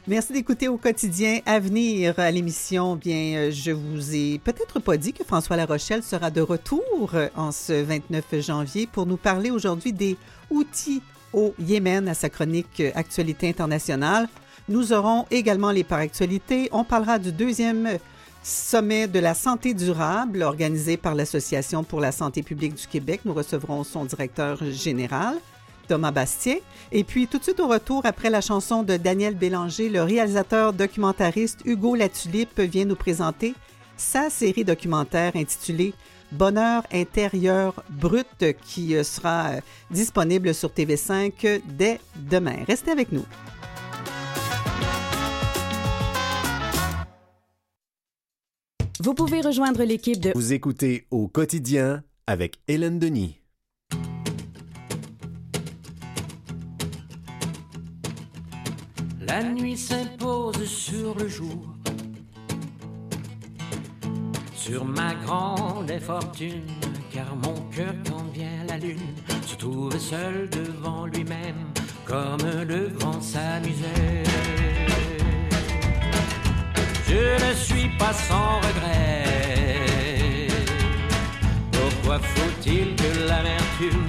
[0.09, 2.97] Merci d'écouter au quotidien à venir à l'émission.
[2.97, 7.29] Bien, euh, je vous ai peut-être pas dit que François Larochelle sera de retour euh,
[7.35, 10.19] en ce 29 janvier pour nous parler aujourd'hui des
[10.51, 11.01] outils
[11.33, 14.29] au Yémen à sa chronique Actualité internationale.
[14.71, 16.69] Nous aurons également les par actualités.
[16.71, 17.99] On parlera du deuxième
[18.41, 23.23] sommet de la santé durable organisé par l'Association pour la santé publique du Québec.
[23.25, 25.35] Nous recevrons son directeur général.
[25.89, 26.63] Thomas Bastier.
[26.93, 30.73] Et puis, tout de suite au retour, après la chanson de Daniel Bélanger, le réalisateur
[30.73, 33.55] documentariste Hugo Latulippe vient nous présenter
[33.97, 35.95] sa série documentaire intitulée
[36.31, 42.59] Bonheur intérieur brut qui euh, sera euh, disponible sur TV5 dès demain.
[42.69, 43.25] Restez avec nous.
[49.03, 53.41] Vous pouvez rejoindre l'équipe de Vous écoutez au quotidien avec Hélène Denis.
[59.23, 61.65] La nuit s'impose sur le jour.
[64.55, 66.67] Sur ma grande infortune,
[67.11, 68.99] car mon cœur, quand vient la lune,
[69.47, 71.73] se trouve seul devant lui-même,
[72.05, 74.25] comme devant s'amuser.
[77.11, 80.47] Je ne suis pas sans regret.
[81.73, 84.07] Pourquoi faut-il que l'amertume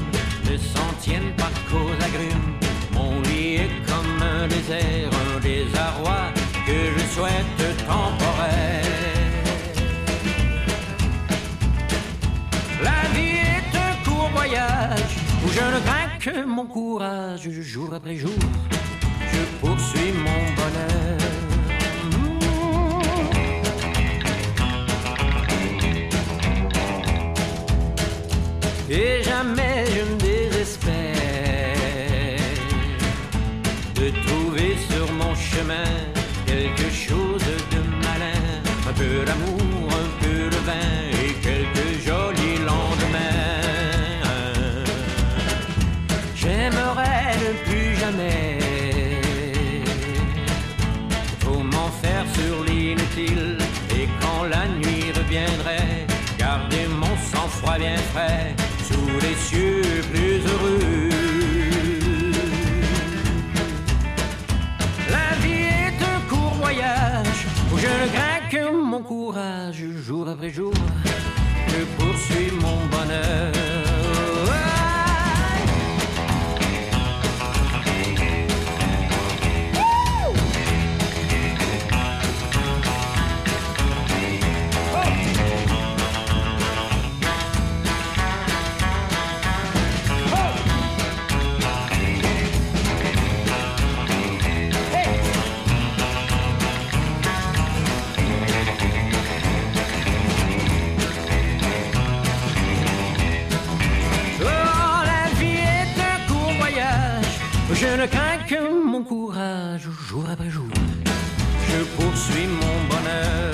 [0.48, 2.54] ne s'en tienne pas qu'aux agrumes?
[2.94, 6.22] Mon lit est comme un désert, un désarroi
[6.68, 8.86] que je souhaite temporaire.
[12.84, 18.18] La vie est un court voyage où je ne crains que mon courage jour après
[18.18, 18.42] jour.
[19.34, 21.31] Je poursuis mon bonheur.
[28.94, 30.92] Et jamais je ne désespère
[33.96, 35.92] de trouver sur mon chemin
[36.46, 37.42] quelque chose
[37.74, 38.44] de malin,
[38.90, 43.62] un peu d'amour, un peu de vin et quelques jolis lendemains.
[46.36, 48.41] J'aimerais ne plus jamais
[70.44, 73.71] Je poursuis mon bonheur.
[109.02, 110.68] Mon courage jour après jour.
[111.68, 113.54] Je poursuis mon bonheur.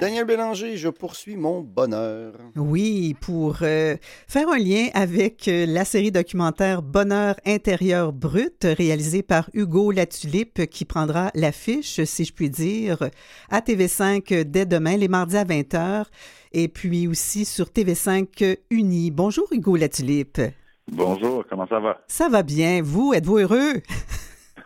[0.00, 2.34] Daniel Bélanger, je poursuis mon bonheur.
[2.56, 3.96] Oui, pour euh,
[4.28, 10.66] faire un lien avec euh, la série documentaire Bonheur intérieur brut, réalisée par Hugo Latulippe,
[10.66, 13.10] qui prendra l'affiche, si je puis dire,
[13.50, 16.04] à TV5 dès demain, les mardis à 20h,
[16.52, 19.10] et puis aussi sur TV5 Uni.
[19.10, 20.40] Bonjour Hugo Latulippe.
[20.88, 22.00] Bonjour, comment ça va?
[22.06, 23.74] Ça va bien, vous, êtes-vous heureux?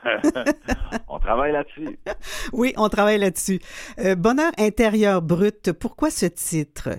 [1.08, 1.98] On travaille là-dessus.
[2.52, 3.58] Oui, on travaille là-dessus.
[3.98, 6.90] Euh, Bonheur intérieur brut, pourquoi ce titre?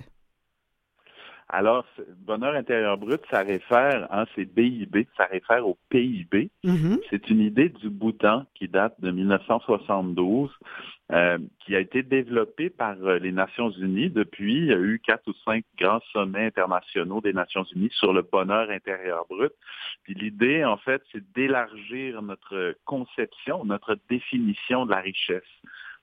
[1.48, 1.84] Alors,
[2.18, 6.50] bonheur intérieur brut, ça réfère, hein, c'est BIB, ça réfère au PIB.
[6.64, 6.98] Mhm.
[7.08, 10.50] C'est une idée du Bhoutan qui date de 1972,
[11.12, 14.10] euh, qui a été développée par euh, les Nations Unies.
[14.10, 18.12] Depuis, il y a eu quatre ou cinq grands sommets internationaux des Nations Unies sur
[18.12, 19.52] le bonheur intérieur brut.
[20.02, 25.42] Puis l'idée, en fait, c'est d'élargir notre conception, notre définition de la richesse.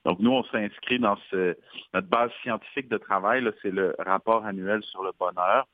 [0.05, 1.57] Donc, nous, on s'inscrit dans ce,
[1.93, 5.67] notre base scientifique de travail, c'est le rapport annuel sur le bonheur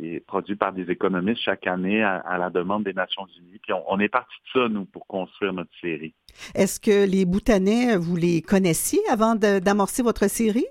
[0.00, 3.58] qui est produit par des économistes chaque année à, à la demande des Nations Unies.
[3.62, 6.14] Puis on, on est parti de ça, nous, pour construire notre série.
[6.54, 10.66] Est-ce que les Bhoutanais, vous les connaissiez avant d'amorcer votre série?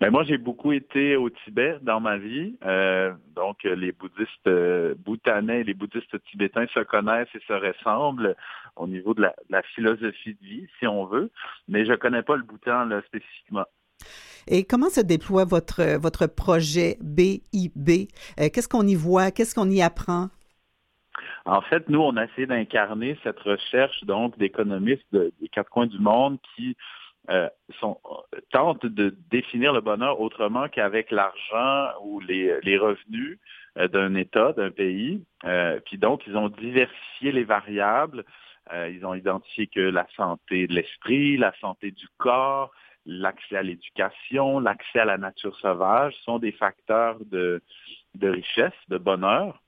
[0.00, 2.56] Ben, moi, j'ai beaucoup été au Tibet dans ma vie.
[2.64, 8.34] Euh, donc, les bouddhistes euh, bhoutanais et les bouddhistes tibétains se connaissent et se ressemblent
[8.76, 11.30] au niveau de la, de la philosophie de vie, si on veut.
[11.68, 13.66] Mais je connais pas le Bhoutan là, spécifiquement.
[14.48, 18.08] Et comment se déploie votre, votre projet BIB?
[18.40, 19.30] Euh, Qu'est-ce qu'on y voit?
[19.30, 20.28] Qu'est-ce qu'on y apprend?
[21.44, 25.86] En fait, nous, on a essayé d'incarner cette recherche donc d'économistes de- des quatre coins
[25.86, 26.76] du monde qui
[27.28, 27.48] euh,
[27.80, 27.98] sont,
[28.50, 33.38] tentent de définir le bonheur autrement qu'avec l'argent ou les, revenus
[33.78, 35.22] euh, d'un État, d'un pays.
[35.44, 38.24] Euh, puis donc, ils ont diversifié les variables.
[38.72, 42.70] Euh, ils ont identifié que la santé de l'esprit, la santé du corps,
[43.06, 47.62] l'accès à l'éducation, l'accès à la nature sauvage sont des facteurs de,
[48.14, 49.60] de richesse, de bonheur.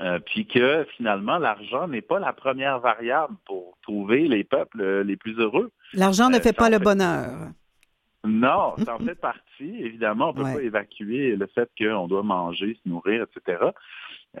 [0.00, 5.02] Euh, puis que finalement, l'argent n'est pas la première variable pour trouver les peuples euh,
[5.02, 5.72] les plus heureux.
[5.92, 7.48] L'argent ne Euh, fait pas le bonheur.
[8.28, 9.76] Non, ça en fait partie.
[9.80, 10.54] Évidemment, on ne peut Ouais.
[10.54, 13.70] pas évacuer le fait qu'on doit manger, se nourrir, etc.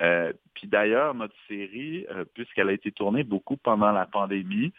[0.00, 4.72] Euh, puis d'ailleurs, notre série, euh, puisqu'elle a été tournée beaucoup pendant la pandémie,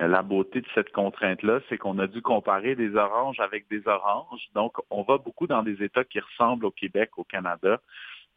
[0.00, 3.86] euh, la beauté de cette contrainte-là, c'est qu'on a dû comparer des oranges avec des
[3.86, 4.48] oranges.
[4.54, 7.80] Donc, on va beaucoup dans des États qui ressemblent au Québec, au Canada.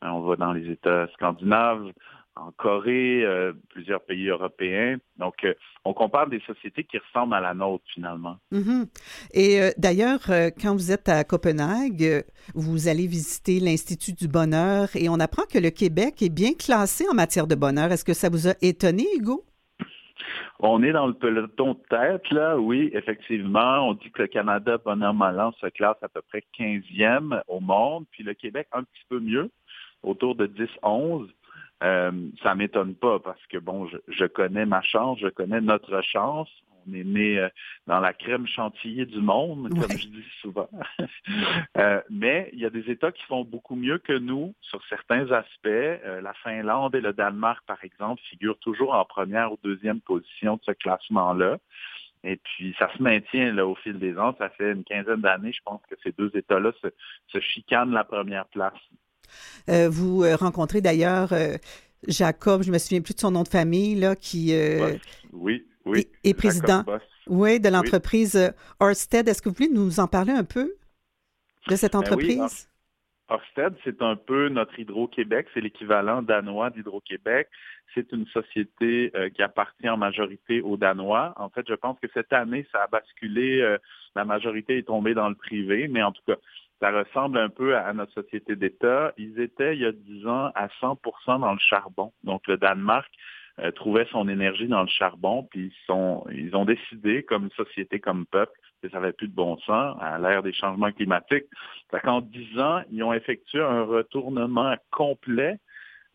[0.02, 1.92] On va dans les États scandinaves,
[2.36, 4.98] en Corée, euh, plusieurs pays européens.
[5.18, 5.54] Donc, euh,
[5.86, 8.38] on compare des sociétés qui ressemblent à la nôtre, finalement.
[8.52, 8.88] Mhm.
[9.34, 10.20] Et euh, d'ailleurs,
[10.62, 15.60] quand vous êtes à Copenhague, vous allez visiter l'Institut du bonheur et on apprend que
[15.60, 17.92] le Québec est bien classé en matière de bonheur.
[17.92, 19.46] Est-ce que ça vous a étonné, Hugo?
[20.60, 23.90] On est dans le peloton de tête, là, oui, effectivement.
[23.90, 28.06] On dit que le Canada, bonheur malin, se classe à peu près 15e au monde,
[28.12, 29.52] puis le Québec un petit peu mieux,
[30.02, 31.28] autour de 10-11.
[31.84, 32.12] Euh,
[32.42, 36.50] ça m'étonne pas parce que, bon, je, je connais ma chance, je connais notre chance.
[36.88, 37.50] On est né euh,
[37.88, 40.70] dans la crème chantilly du monde, comme je dis souvent.
[41.78, 45.30] Euh, mais il y a des États qui font beaucoup mieux que nous sur certains
[45.32, 45.66] aspects.
[45.66, 50.56] Euh, la Finlande et le Danemark, par exemple, figurent toujours en première ou deuxième position
[50.56, 51.58] de ce classement-là.
[52.24, 54.36] Et puis, ça se maintient là, au fil des ans.
[54.38, 56.88] Ça fait une quinzaine d'années, je pense que ces deux États-là se,
[57.28, 58.80] se chicanent la première place.
[59.70, 61.58] Euh, vous euh, rencontrez d'ailleurs euh,
[62.08, 64.94] Jacob, je me souviens plus de son nom de famille, là, qui Boss.
[65.34, 66.08] Oui, oui.
[66.24, 67.02] est, est président Boss.
[67.28, 68.50] oui, de l'entreprise euh,
[68.82, 69.28] Ørsted.
[69.28, 70.76] Est-ce que vous pouvez nous en parler un peu
[71.68, 72.70] de cette Ben oui, entreprise?
[73.32, 77.50] Ørsted, c'est un peu notre Hydro-Québec, c'est l'équivalent danois d'Hydro-Québec.
[77.96, 81.34] C'est une société euh, qui appartient en majorité aux Danois.
[81.38, 83.78] En fait, je pense que cette année, ça a basculé, euh,
[84.16, 86.36] la majorité est tombée dans le privé, mais en tout cas,
[86.80, 89.14] ça ressemble un peu à, notre société d'État.
[89.18, 92.12] Ils étaient, il y a 10 ans, à 100% dans le charbon.
[92.24, 93.10] Donc, le Danemark
[93.60, 98.00] euh, trouvait son énergie dans le charbon, puis ils, sont, ils ont décidé, comme société,
[98.00, 98.52] comme peuple,
[98.84, 101.46] que ça n'avait plus de bon sens à l'ère des changements climatiques.
[102.04, 105.58] Qu'en 10 ans, ils ont effectué un retournement complet.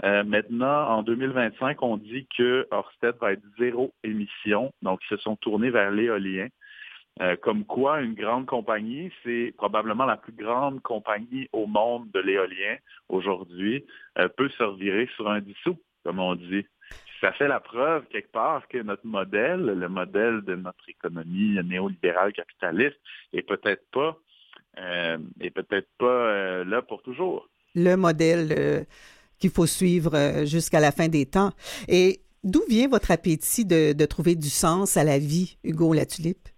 [0.04, 4.72] Euh, maintenant, en 2025, on dit que Ørsted va être zéro émission.
[4.82, 6.48] Donc, ils se sont tournés vers l'éolien.
[7.20, 12.20] Euh, comme quoi, une grande compagnie, c'est probablement la plus grande compagnie au monde de
[12.20, 12.76] l'éolien
[13.08, 13.84] aujourd'hui,
[14.18, 16.64] euh, peut se revirer sur un dissous, comme on dit.
[17.20, 22.32] Ça fait la preuve, quelque part, que notre modèle, le modèle de notre économie néolibérale
[22.32, 22.98] capitaliste,
[23.34, 24.16] est peut-être pas
[24.78, 27.50] euh, est peut-être pas là pour toujours.
[27.74, 28.86] Le modèle
[29.38, 31.50] qu'il faut suivre jusqu'à la fin des temps.
[31.88, 36.49] Et d'où vient votre appétit de, de trouver du sens à la vie, Hugo Latulippe?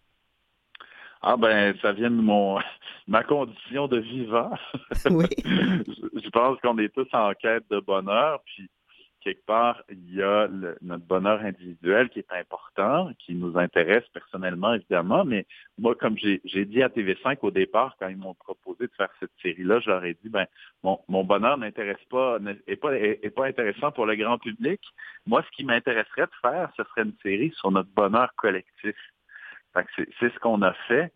[1.23, 2.59] Ah ben, ça vient de mon
[3.07, 4.51] ma condition de vivant.
[5.11, 5.27] Oui.
[5.45, 8.69] je, je pense qu'on est tous en quête de bonheur, puis
[9.21, 14.05] quelque part, il y a le- notre bonheur individuel qui est important, qui nous intéresse
[14.13, 15.47] personnellement, évidemment, mais
[15.79, 19.31] moi, comme j'ai dit à TV5 au départ, quand ils m'ont proposé de faire cette
[19.41, 20.47] série-là, je leur ai dit, ben,
[20.83, 24.39] mon, mon bonheur n'intéresse pas, n'est est pas, est, est pas intéressant pour le grand
[24.39, 24.81] public.
[25.27, 28.97] Moi, ce qui m'intéresserait de faire, ce serait une série sur notre bonheur collectif.
[29.97, 31.13] C'est ce qu'on a fait.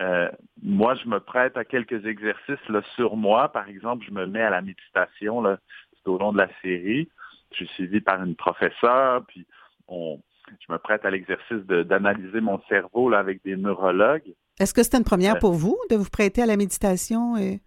[0.00, 0.30] Euh,
[0.62, 3.50] moi, je me prête à quelques exercices là, sur moi.
[3.52, 5.58] Par exemple, je me mets à la méditation là,
[6.04, 7.08] tout au long de la série.
[7.52, 9.46] Je suis suivi par une professeure, puis
[9.88, 10.20] on,
[10.66, 14.32] je me prête à l'exercice d'analyser mon cerveau là, avec des neurologues.
[14.58, 17.36] Est-ce que c'est une première pour vous de vous prêter à la méditation?
[17.36, 17.60] Et...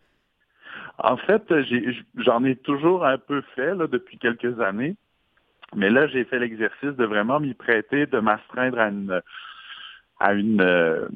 [0.98, 1.44] En fait,
[2.16, 4.96] j'en ai, toujours un peu fait là, depuis quelques années.
[5.76, 9.22] Mais là, j'ai fait l'exercice de vraiment m'y prêter, de m'astreindre à une
[10.24, 11.10] à une, euh,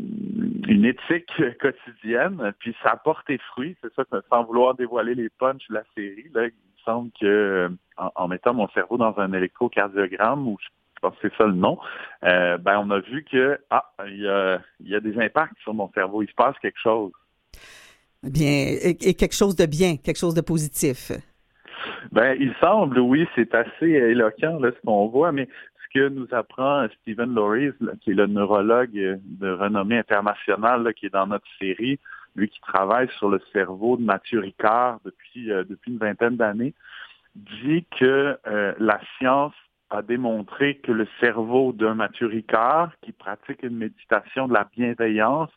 [0.67, 1.31] une éthique
[1.61, 5.83] quotidienne, puis ça a porté fruit, c'est ça, sans vouloir dévoiler les punchs de la
[5.95, 10.67] série, là, il me semble que en, mettant mon cerveau dans un électrocardiogramme, ou je
[11.01, 11.79] pense que c'est ça le nom,
[12.25, 15.57] euh, ben on a vu que ah, il y a, il y a des impacts
[15.61, 17.13] sur mon cerveau, il se passe quelque chose.
[18.23, 21.13] Bien, et quelque chose de bien, quelque chose de positif.
[22.11, 25.47] Ben, il semble, oui, c'est assez éloquent là, ce qu'on voit, mais
[25.93, 31.27] que nous apprend Stephen Loris, qui est le neurologue de renommée internationale qui est dans
[31.27, 31.99] notre série,
[32.35, 36.73] lui qui travaille sur le cerveau de Mathieu Ricard depuis, euh, une vingtaine d'années,
[37.35, 39.53] dit que euh, la science
[39.89, 45.49] a démontré que le cerveau d'un Mathieu Ricard qui pratique une méditation de la bienveillance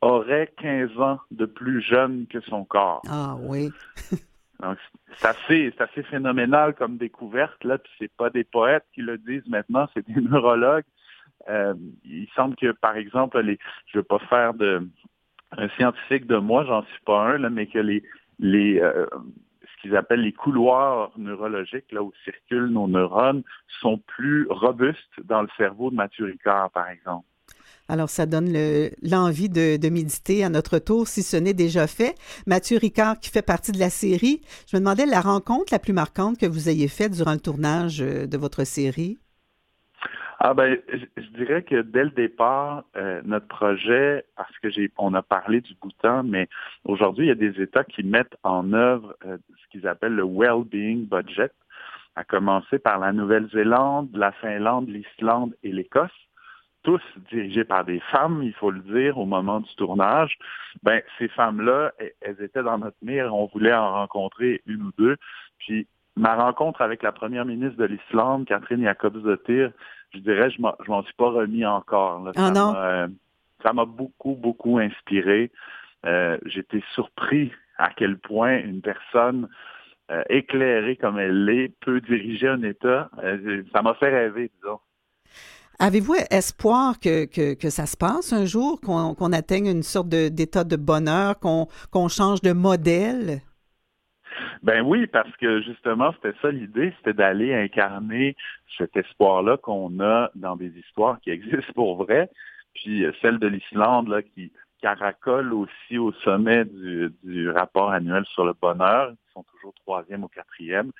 [0.00, 3.02] aurait 15 ans de plus jeune que son corps.
[3.08, 3.70] Ah oui.
[5.18, 9.46] c'est assez, assez phénoménal comme découverte, là, puis c'est pas des poètes qui le disent
[9.48, 10.84] maintenant, c'est des neurologues.
[11.48, 14.88] Euh, il semble que, par exemple, les, je veux pas faire de
[15.56, 18.02] un scientifique de moi, j'en suis pas un, là, mais que les,
[18.40, 19.06] les euh,
[19.62, 23.42] ce qu'ils appellent les couloirs neurologiques, là où circulent nos neurones,
[23.80, 27.26] sont plus robustes dans le cerveau de Mathieu Ricard, par exemple.
[27.88, 28.52] Alors, ça donne
[29.02, 32.14] l'envie de, méditer à notre tour, si ce n'est déjà fait.
[32.46, 35.92] Mathieu Ricard, qui fait partie de la série, je me demandais la rencontre la plus
[35.92, 39.18] marquante que vous ayez faite durant le tournage euh, de votre série.
[40.38, 44.68] Ah ben, je, dirais que dès le départ, euh, notre projet, parce que
[44.98, 46.48] on a parlé du Bhoutan, mais
[46.84, 50.24] aujourd'hui, il y a des États qui mettent en œuvre euh, ce qu'ils appellent le
[50.24, 51.50] well-being budget,
[52.16, 56.10] à commencer par la Nouvelle-Zélande, la Finlande, l'Islande et l'Écosse
[56.86, 60.38] tous dirigés par des femmes, il faut le dire, au moment du tournage,
[60.84, 65.16] ben ces femmes-là, elles étaient dans notre mire, on voulait en rencontrer une ou deux.
[65.58, 69.72] Puis ma rencontre avec la première ministre de l'Islande, Catherine Jacobsdottir,
[70.14, 72.30] je dirais, je m'en suis pas remis encore.
[72.36, 72.52] Ah?
[72.56, 73.08] Euh,
[73.64, 75.50] ça m'a beaucoup, beaucoup inspiré.
[76.06, 79.48] Euh, j'étais surpris à quel point une personne
[80.12, 83.10] euh, éclairée comme elle l'est peut diriger un État.
[83.74, 84.78] ça m'a fait rêver, disons.
[85.78, 90.76] Avez-vous espoir que, que, ça se passe un jour, qu'on atteigne une sorte d'état de,
[90.76, 93.42] bonheur, qu'on change de modèle?
[94.62, 98.36] Ben oui, parce que justement, c'était ça l'idée, c'était d'aller incarner
[98.76, 102.30] cet espoir-là qu'on a dans des histoires qui existent pour vrai,
[102.74, 108.44] puis euh, celle de l'Islande là qui caracole aussi au sommet du, rapport annuel sur
[108.44, 110.92] le bonheur, ils sont toujours troisième ou quatrième.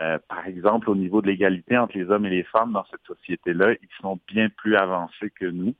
[0.00, 3.04] Euh, par exemple, au niveau de l'égalité entre les hommes et les femmes dans cette
[3.06, 5.74] société-là, ils sont bien plus avancés que nous.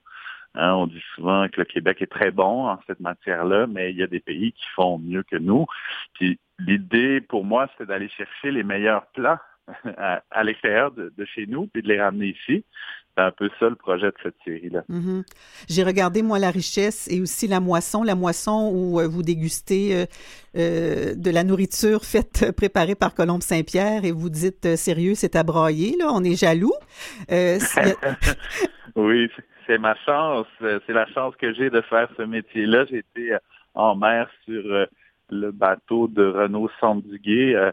[0.55, 3.97] Hein, on dit souvent que le Québec est très bon en cette matière-là, mais il
[3.97, 5.67] y a des pays qui font mieux que nous.
[6.59, 9.39] L'idée pour moi, c'était d'aller chercher les meilleurs plans
[9.97, 12.65] à, l'extérieur de, chez nous, puis de les ramener ici.
[13.17, 14.85] C'est un peu ça le projet de cette série-là.
[14.89, 15.23] Mm-hmm.
[15.69, 18.03] J'ai regardé, moi, la richesse et aussi la moisson.
[18.03, 20.07] La moisson où euh, vous dégustez euh,
[20.57, 25.43] euh, de la nourriture faite, préparée par Colombe Saint-Pierre et vous dites, sérieux, c'est à
[25.43, 26.73] broyer, là, on est jaloux.
[28.97, 29.31] oui,
[29.67, 30.47] c'est ma chance.
[30.61, 32.87] C'est la chance que j'ai de faire ce métier-là.
[32.87, 33.37] J'ai été
[33.75, 34.63] en mer sur
[35.31, 37.73] le bateau de Renaud Sanduguay.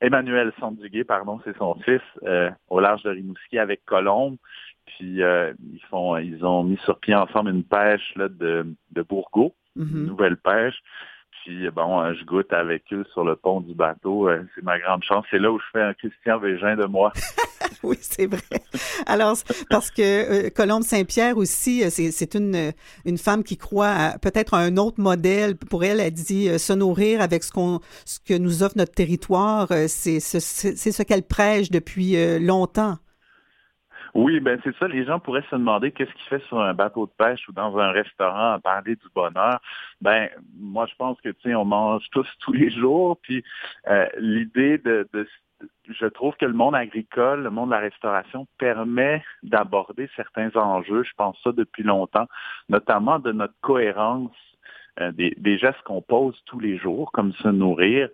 [0.00, 2.02] Emmanuel Sanduguay, pardon, c'est son fils,
[2.68, 4.36] au large de Rimouski avec Colombe.
[4.86, 9.02] Puis euh, ils font, ils ont mis sur pied ensemble une pêche là, de, de
[9.02, 10.06] Bourgo, une mm-hmm.
[10.06, 10.80] nouvelle pêche.
[11.46, 14.28] Puis bon, euh, je goûte avec eux sur le pont du bateau.
[14.28, 15.24] Euh, c'est ma grande chance.
[15.30, 17.12] C'est là où je fais un Christian Végin de moi.
[17.84, 18.40] oui, c'est vrai.
[19.06, 19.36] Alors,
[19.70, 22.72] parce que Colombe Saint-Pierre aussi, c'est une,
[23.04, 25.56] une femme qui croit peut-être à un autre modèle.
[25.56, 29.68] Pour elle, elle dit se nourrir avec ce, qu'on, ce que nous offre notre territoire.
[29.86, 32.96] C'est ce, ce qu'elle prêche depuis longtemps.
[34.16, 34.88] Oui, ben c'est ça.
[34.88, 37.76] Les gens pourraient se demander qu'est-ce qu'il fait sur un bateau de pêche ou dans
[37.76, 39.60] un restaurant à parler du bonheur.
[40.00, 43.18] Ben moi, je pense que tu sais, on mange tous tous les jours.
[43.20, 43.44] Puis
[43.88, 45.28] euh, l'idée de, de
[45.90, 51.02] je trouve que le monde agricole, le monde de la restauration permet d'aborder certains enjeux.
[51.02, 52.26] Je pense ça depuis longtemps,
[52.70, 54.34] notamment de notre cohérence
[55.00, 58.08] euh, des, gestes qu'on pose tous les jours, comme se nourrir.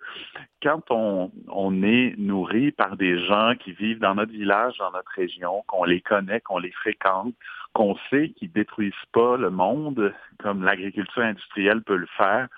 [0.63, 5.11] Quand on, on est nourri par des gens qui vivent dans notre village, dans notre
[5.13, 7.35] région, qu'on les connaît, qu'on les fréquente,
[7.73, 12.49] qu'on sait qui détruisent pas le monde comme l'agriculture industrielle peut le faire,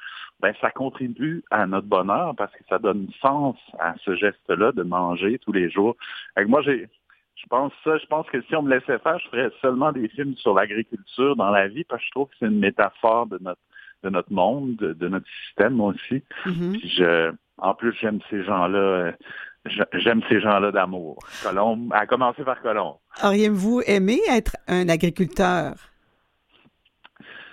[0.40, 4.82] ben ça contribue à notre bonheur parce que ça donne sens à ce geste-là de
[4.82, 5.96] manger tous les jours.
[6.36, 6.88] Avec moi, j'ai
[7.36, 10.08] je pense ça, je pense que si on me laissait faire, je ferais seulement des
[10.08, 13.38] films sur l'agriculture dans la vie parce que je trouve que c'est une métaphore de
[13.42, 13.60] notre
[14.04, 16.22] de notre monde, de, notre système aussi.
[16.46, 16.76] Mhm.
[16.84, 18.78] je, en plus, j'aime ces gens-là.
[18.78, 19.12] euh,
[19.94, 21.18] J'aime ces gens-là d'amour.
[21.42, 22.96] Colombe, à commencer par Colombe.
[23.24, 25.72] Auriez-vous aimé être un agriculteur?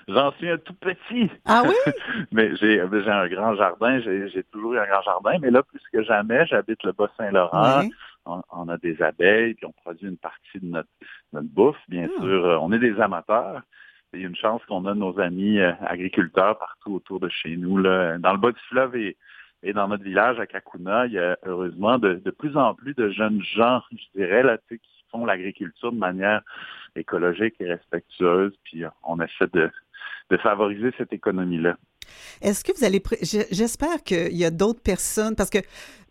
[0.10, 1.30] J'en suis un tout petit.
[1.46, 1.94] Ah oui?
[2.34, 6.04] mais j'ai un grand jardin, j'ai toujours eu un grand jardin, mais là, plus que
[6.04, 7.84] jamais, j'habite le Bas-Saint-Laurent.
[8.26, 10.90] On, on a des abeilles, puis on produit une partie de notre,
[11.34, 12.22] notre bouffe, bien Ah.
[12.22, 12.46] sûr.
[12.46, 13.62] Euh, On est des amateurs.
[14.14, 17.56] Il y a une chance qu'on a nos amis euh, agriculteurs partout autour de chez
[17.56, 17.78] nous.
[17.78, 18.18] Là.
[18.18, 19.16] Dans le bas du fleuve et,
[19.74, 23.42] dans notre village à Kakuna, il y a heureusement de, plus en plus de jeunes
[23.42, 24.80] gens, je dirais, là, qui
[25.12, 26.42] font l'agriculture de manière
[26.96, 28.54] écologique et respectueuse.
[28.64, 29.70] Puis on essaie de,
[30.30, 31.78] de favoriser cette économie-là.
[32.42, 33.02] Est-ce que vous allez...
[33.52, 35.60] J'espère qu'il y a d'autres personnes, parce que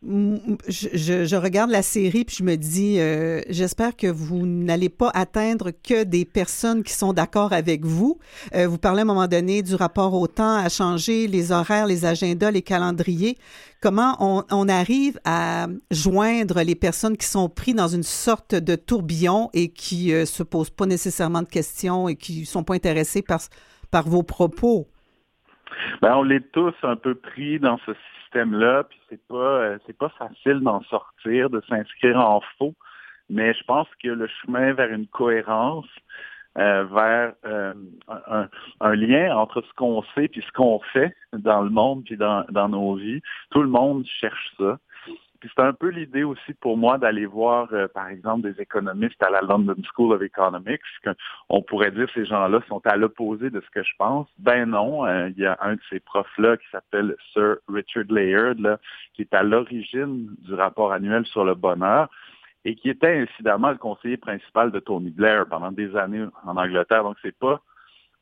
[0.02, 5.72] je, regarde la série puis je me dis, euh, j'espère que vous n'allez pas atteindre
[5.72, 8.18] que des personnes qui sont d'accord avec vous.
[8.54, 11.86] Euh, vous parlez à un moment donné du rapport au temps à changer les horaires,
[11.86, 13.36] les agendas, les calendriers.
[13.82, 19.50] Comment on, arrive à joindre les personnes qui sont prises dans une sorte de tourbillon
[19.52, 23.40] et qui euh, se posent pas nécessairement de questions et qui sont pas intéressés par,
[23.90, 24.86] par vos propos?
[26.02, 27.92] Ben, on l'est tous un peu pris dans ce
[28.22, 32.74] système-là, puis c'est pas euh, c'est pas facile d'en sortir, de s'inscrire en faux.
[33.28, 35.86] Mais je pense que le chemin vers une cohérence,
[36.58, 37.72] euh, vers euh,
[38.08, 38.48] un,
[38.80, 42.44] un lien entre ce qu'on sait puis ce qu'on fait dans le monde puis dans,
[42.50, 44.78] dans nos vies, tout le monde cherche ça.
[45.40, 49.22] Puis c'est un peu l'idée aussi pour moi d'aller voir, euh, par exemple, des économistes
[49.22, 50.82] à la London School of Economics.
[51.48, 54.28] on pourrait dire ces gens-là sont à l'opposé de ce que je pense.
[54.38, 58.56] Ben non, euh, il y a un de ces profs-là qui s'appelle Sir Richard Layard,
[58.58, 58.78] là,
[59.14, 62.08] qui est à l'origine du rapport annuel sur le bonheur
[62.66, 67.04] et qui était incidemment le conseiller principal de Tony Blair pendant des années en Angleterre.
[67.04, 67.62] Donc c'est pas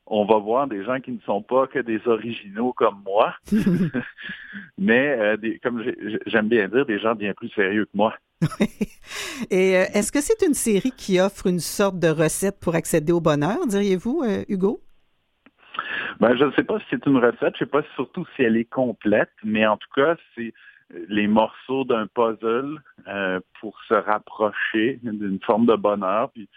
[0.09, 3.35] on va voir des gens qui ne sont pas que des originaux comme moi,
[4.77, 8.13] mais euh, des, comme j'ai- j'aime bien dire, des gens bien plus sérieux que moi.
[9.51, 13.11] Et euh, est-ce que c'est une série qui offre une sorte de recette pour accéder
[13.11, 14.81] au bonheur, diriez-vous, euh, Hugo?
[16.19, 18.43] Ben, je ne sais pas si c'est une recette, je ne sais pas surtout si
[18.43, 20.53] elle est complète, mais en tout cas, c'est
[21.07, 22.79] les morceaux d'un puzzle
[23.61, 26.31] pour se rapprocher d'une forme de bonheur.
[26.31, 26.49] Puis,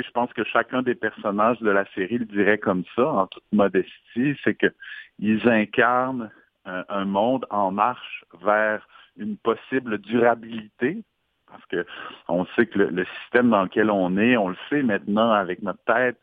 [0.00, 3.44] je pense que chacun des personnages de la série le dirait comme ça, en toute
[3.52, 4.72] modestie, c'est que
[5.18, 6.30] ils incarnent
[6.64, 8.86] un, monde en marche vers
[9.16, 11.02] une possible durabilité,
[11.46, 11.84] parce que
[12.28, 15.82] on sait que le, système dans lequel on est, on le sait maintenant avec notre
[15.84, 16.18] tête,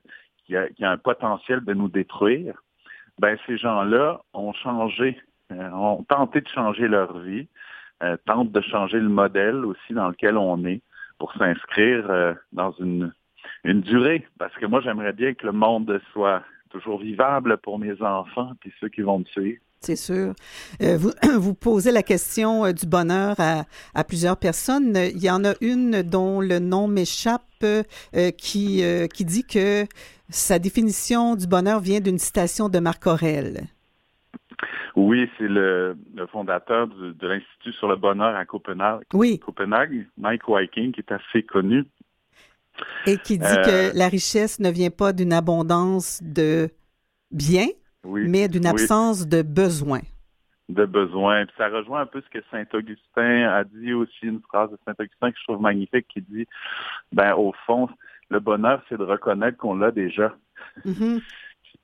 [0.45, 2.55] qui a, a un potentiel de nous détruire,
[3.20, 7.47] ben ces gens-là ont changé, euh, ont tenté de changer leur vie,
[8.01, 10.82] euh, tentent de changer le modèle aussi dans lequel on est
[11.17, 13.13] pour s'inscrire euh, dans une,
[13.64, 14.26] une durée.
[14.38, 18.72] Parce que moi, j'aimerais bien que le monde soit toujours vivable pour mes enfants puis
[18.80, 19.60] ceux qui vont me suivre.
[19.82, 20.34] C'est sûr.
[20.82, 23.64] Euh, vous, vous posez la question euh, du bonheur à,
[23.95, 24.93] à plusieurs personnes.
[24.95, 27.84] Il y en a une dont le nom m'échappe euh,
[28.38, 28.84] qui,
[29.14, 29.86] qui dit que
[30.30, 33.62] sa définition du bonheur vient d'une citation de Marc Aurèle.
[34.95, 40.07] Oui, c'est le, le fondateur du- de l'Institut sur le bonheur à Copenhague, Oui, Copenhague,
[40.18, 41.86] Mike Viking, qui est assez connu.
[43.05, 46.69] Et qui dit Euh, que la richesse ne vient pas d'une abondance de
[47.32, 47.67] biens,
[48.03, 48.27] Oui.
[48.27, 48.69] mais d'une oui.
[48.69, 50.01] absence de besoins.
[50.69, 51.45] de besoin.
[51.47, 54.77] Puis ça rejoint un peu ce que Saint Augustin a dit aussi, une phrase de
[54.86, 56.45] Saint Augustin que je trouve magnifique, qui dit,
[57.11, 57.89] ben au fond,
[58.30, 60.36] le bonheur, c'est de reconnaître qu'on l'a déjà.
[60.86, 61.21] Mhm.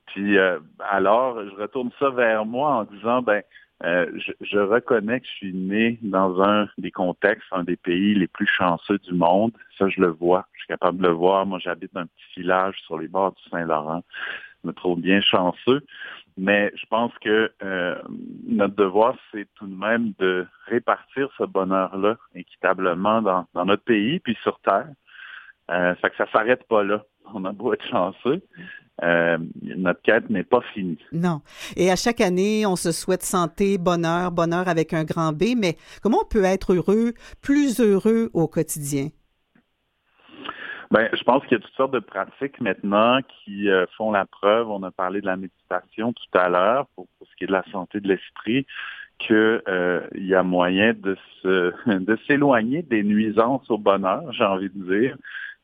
[0.06, 3.42] Puis euh, alors, je retourne ça vers moi en disant, ben,
[3.84, 8.14] euh, je, je reconnais que je suis né dans un des contextes, un des pays
[8.14, 9.52] les plus chanceux du monde.
[9.78, 10.46] Ça, je le vois.
[10.54, 11.44] Je suis capable de le voir.
[11.44, 14.02] Moi, j'habite un petit village sur les bords du Saint-Laurent.
[14.62, 15.84] Je me trouve bien chanceux.
[16.38, 17.96] Mais je pense que euh,
[18.46, 24.20] notre devoir, c'est tout de même de répartir ce bonheur-là équitablement dans, dans notre pays,
[24.20, 24.88] puis sur Terre.
[25.70, 27.04] Euh, ça fait que ça s'arrête pas là.
[27.34, 28.42] On a beau être chanceux.
[29.02, 30.98] Euh, notre quête n'est pas finie.
[31.12, 31.42] Non.
[31.76, 35.76] Et à chaque année, on se souhaite santé, bonheur, bonheur avec un grand B, mais
[36.02, 37.12] comment on peut être heureux,
[37.42, 39.08] plus heureux au quotidien?
[40.90, 44.24] Ben, je pense qu'il y a toutes sortes de pratiques maintenant qui euh, font la
[44.24, 44.70] preuve.
[44.70, 47.52] On a parlé de la méditation tout à l'heure pour, pour, ce qui est de
[47.52, 48.66] la santé de l'esprit,
[49.18, 54.70] que euh, y a moyen de se de s'éloigner des nuisances au bonheur, j'ai envie
[54.72, 55.16] de dire.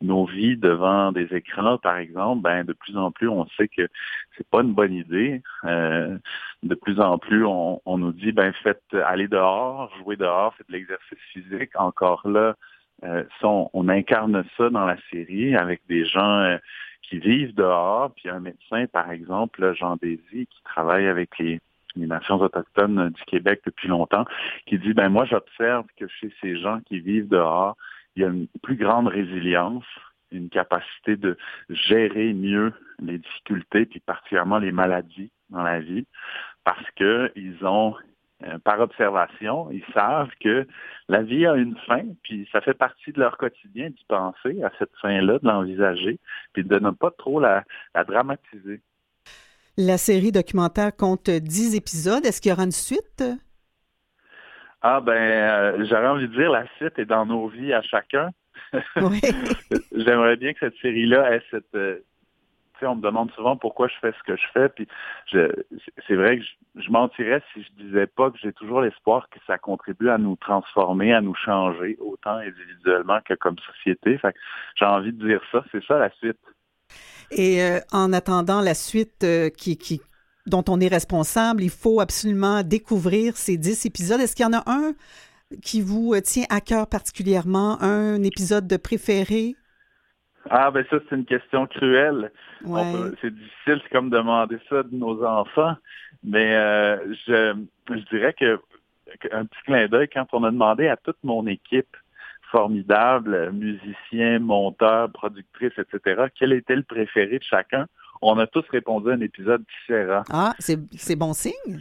[0.02, 3.88] Nos vies devant des écrans, par exemple, ben de plus en plus, on sait que
[4.36, 5.42] c'est pas une bonne idée.
[5.64, 6.18] Euh,
[6.62, 10.72] de plus en plus, on, nous dit ben faites aller dehors, jouer dehors, faites de
[10.72, 11.70] l'exercice physique.
[11.74, 12.56] Encore là,
[13.04, 16.58] euh, on, incarne ça dans la série avec des gens euh,
[17.02, 21.60] qui vivent dehors, puis un médecin, par exemple, Jean Désy, qui travaille avec les,
[21.96, 24.24] les nations autochtones du Québec depuis longtemps,
[24.66, 27.76] qui dit ben moi j'observe que chez ces gens qui vivent dehors,
[28.16, 29.84] il y a une plus grande résilience,
[30.30, 31.36] une capacité de
[31.68, 36.06] gérer mieux les difficultés, puis particulièrement les maladies dans la vie,
[36.64, 37.94] parce qu'ils ont,
[38.44, 40.66] euh, par observation, ils savent que
[41.08, 44.70] la vie a une fin, puis ça fait partie de leur quotidien d'y penser à
[44.78, 46.18] cette fin-là, de l'envisager,
[46.52, 48.80] puis de ne pas trop la, dramatiser.
[49.76, 52.24] La série documentaire compte 10 épisodes.
[52.26, 53.24] Est-ce qu'il y aura une suite?
[54.82, 58.30] Ah ben, euh, j'aurais envie de dire, la suite est dans nos vies à chacun.
[58.96, 59.20] Oui.
[59.96, 61.74] J'aimerais bien que cette série-là ait cette...
[61.76, 62.00] Euh,
[62.74, 64.88] tu sais, on me demande souvent pourquoi je fais ce que je fais, puis
[65.30, 66.44] c'est vrai que
[66.82, 70.34] je, mentirais si je disais pas que j'ai toujours l'espoir que ça contribue à nous
[70.34, 74.18] transformer, à nous changer, autant individuellement que comme société.
[74.18, 74.34] Fait
[74.74, 76.40] j'ai envie de dire ça, c'est ça la suite.
[77.30, 79.24] Et euh, en attendant la suite
[79.56, 80.00] qui, qui,
[80.46, 81.62] dont on est responsable.
[81.62, 84.20] Il faut absolument découvrir ces dix épisodes.
[84.20, 84.92] Est-ce qu'il y en a un
[85.62, 89.54] qui vous euh, tient à cœur particulièrement, un épisode de préféré?
[90.50, 92.32] Ah, ben ça, c'est une question cruelle.
[93.20, 95.76] C'est difficile, c'est comme demander ça de nos enfants.
[96.24, 97.54] Mais euh, je,
[97.88, 98.60] je dirais que
[99.30, 101.96] un petit clin d'œil, quand on a demandé à toute mon équipe
[102.50, 107.86] formidable, musiciens, monteurs, productrices, etc., quel était le préféré de chacun,
[108.22, 110.22] on a tous répondu à un épisode différent.
[110.30, 111.80] Ah, c'est bon signe?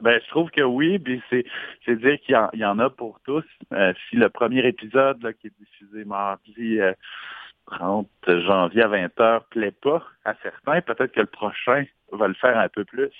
[0.00, 3.44] Ben, je trouve que oui, puis c'est dire qu'il y, en a pour tous.
[3.72, 6.78] Euh, si le premier épisode qui est diffusé mardi
[7.66, 12.34] 30 euh, janvier à 20h plaît pas à certains, peut-être que le prochain va le
[12.34, 13.10] faire un peu plus.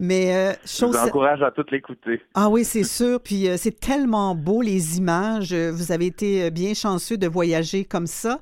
[0.00, 2.22] Mais euh, Je vous encourage à toutes l'écouter.
[2.34, 3.20] Ah oui, c'est sûr.
[3.24, 5.52] Puis c'est tellement beau les images.
[5.52, 8.38] Vous avez été bien chanceux de voyager comme ça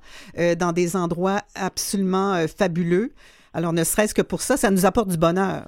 [0.59, 3.13] dans des endroits absolument fabuleux.
[3.55, 5.65] Alors ne serait-ce que pour ça, ça nous apporte du bonheur.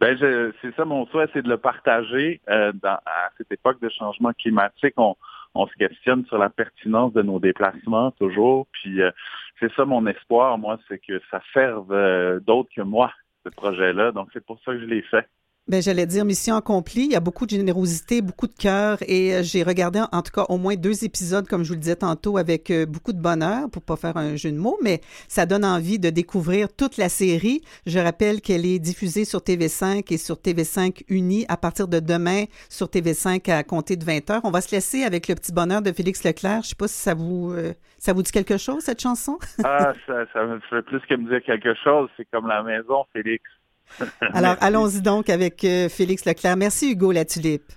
[0.00, 0.16] Ben,
[0.60, 2.40] c'est ça mon souhait, c'est de le partager.
[2.48, 5.16] Euh, dans, à cette époque de changement climatique, on,
[5.54, 8.66] on, se questionne sur la pertinence de nos déplacements toujours.
[8.72, 9.10] Puis euh,
[9.58, 13.10] c'est ça mon espoir, moi, c'est que ça serve euh, d'autres que moi,
[13.50, 14.12] projet-là.
[14.12, 15.28] Donc c'est pour ça que je l'ai fait.
[15.68, 17.06] Ben, j'allais dire mission accomplie.
[17.06, 20.30] Il y a beaucoup de générosité, beaucoup de cœur et euh, j'ai regardé en tout
[20.30, 23.20] cas au moins deux épisodes, comme je vous le disais tantôt, avec euh, beaucoup de
[23.20, 26.98] bonheur pour pas faire un jeu de mots, mais ça donne envie de découvrir toute
[26.98, 27.62] la série.
[27.84, 32.44] Je rappelle qu'elle est diffusée sur TV5 et sur TV5 Uni à partir de demain
[32.68, 34.42] sur TV5 à compter de 20 heures.
[34.44, 36.62] On va se laisser avec le petit bonheur de Félix Leclerc.
[36.62, 39.36] Je sais pas si ça vous euh, ça vous dit quelque chose cette chanson?
[39.64, 42.08] ah, ça, ça me fait plus que me dire quelque chose.
[42.16, 43.42] C'est comme la maison, Félix.
[44.32, 46.56] Alors, allons-y donc avec euh, Félix Leclerc.
[46.56, 47.72] Merci, Hugo La Tulipe.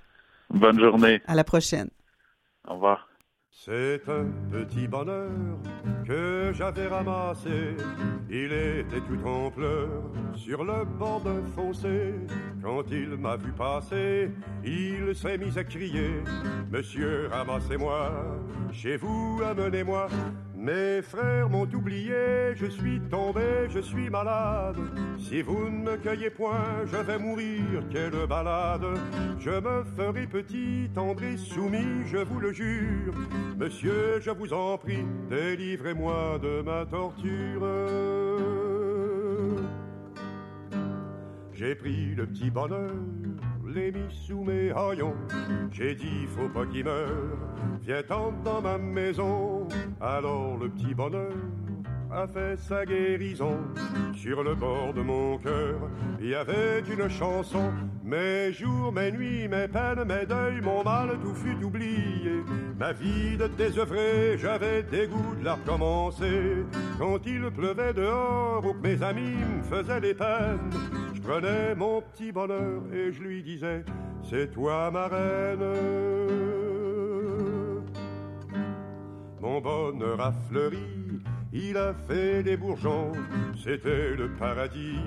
[0.49, 1.21] Bonne journée.
[1.27, 1.89] À la prochaine.
[2.67, 3.09] Au revoir.
[3.51, 5.29] C'est un petit bonheur
[6.07, 7.75] que j'avais ramassé.
[8.29, 10.03] Il était tout en pleurs
[10.33, 12.13] sur le bord d'un fossé.
[12.63, 14.31] Quand il m'a vu passer,
[14.63, 16.23] il s'est mis à crier
[16.71, 18.11] Monsieur, ramassez-moi,
[18.71, 20.07] chez vous, amenez-moi.
[20.61, 24.75] Mes frères m'ont oublié, je suis tombé, je suis malade.
[25.17, 28.85] Si vous ne me cueillez point, je vais mourir, quelle balade.
[29.39, 33.13] Je me ferai petit, tendre soumis, je vous le jure.
[33.57, 37.65] Monsieur, je vous en prie, délivrez-moi de ma torture.
[41.53, 42.91] J'ai pris le petit bonheur
[43.73, 45.15] l'ai mis sous mes haillons.
[45.71, 47.37] J'ai dit, faut pas qu'il meure,
[47.81, 49.67] viens tendre dans ma maison.
[50.01, 51.33] Alors le petit bonheur
[52.11, 53.57] a fait sa guérison.
[54.15, 55.79] Sur le bord de mon cœur,
[56.19, 57.71] il y avait une chanson.
[58.03, 62.43] Mes jours, mes nuits, mes peines, mes deuils, mon mal, tout fut oublié.
[62.77, 66.65] Ma vie de désœuvré, j'avais dégoût de la recommencer.
[66.97, 70.69] Quand il pleuvait dehors ou que mes amis me faisaient des peines,
[71.13, 73.83] je prenais mon petit bonheur et je lui disais,
[74.23, 76.29] c'est toi ma reine.
[79.41, 80.98] Mon bonheur a fleuri,
[81.51, 83.11] il a fait des bourgeons,
[83.61, 84.99] c'était le paradis,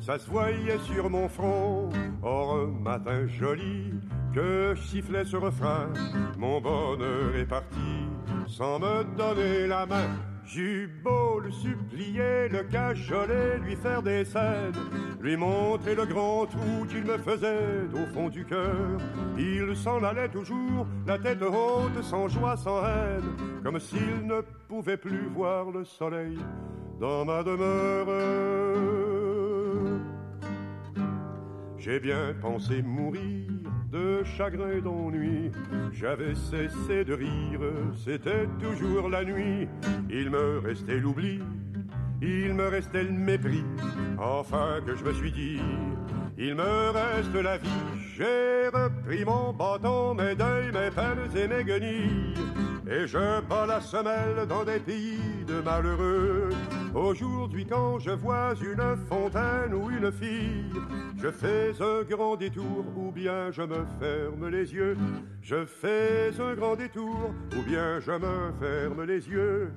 [0.00, 1.90] ça se voyait sur mon front.
[2.22, 3.92] Or un matin joli,
[4.34, 5.92] que je sifflais ce refrain,
[6.38, 8.08] mon bonheur est parti,
[8.46, 10.33] sans me donner la main.
[10.46, 14.74] J'eus beau le supplier, le cajoler, lui faire des scènes,
[15.20, 18.98] lui montrer le grand trou qu'il me faisait au fond du cœur.
[19.38, 24.98] Il s'en allait toujours, la tête haute, sans joie, sans haine, comme s'il ne pouvait
[24.98, 26.38] plus voir le soleil
[27.00, 28.06] dans ma demeure.
[31.78, 33.50] J'ai bien pensé mourir
[33.94, 35.52] de chagrin d'ennui.
[35.92, 37.60] J'avais cessé de rire,
[38.04, 39.68] c'était toujours la nuit.
[40.10, 41.40] Il me restait l'oubli,
[42.20, 43.64] il me restait le mépris.
[44.18, 45.60] Enfin que je me suis dit,
[46.36, 47.68] il me reste la vie.
[48.16, 52.34] J'ai repris mon bâton, mes deuils, mes peines et mes guenilles.
[52.86, 56.50] Et je bats la semelle dans des pays de malheureux.
[56.94, 60.70] Aujourd'hui, quand je vois une fontaine ou une fille,
[61.16, 64.98] je fais un grand détour ou bien je me ferme les yeux.
[65.40, 69.72] Je fais un grand détour ou bien je me ferme les yeux.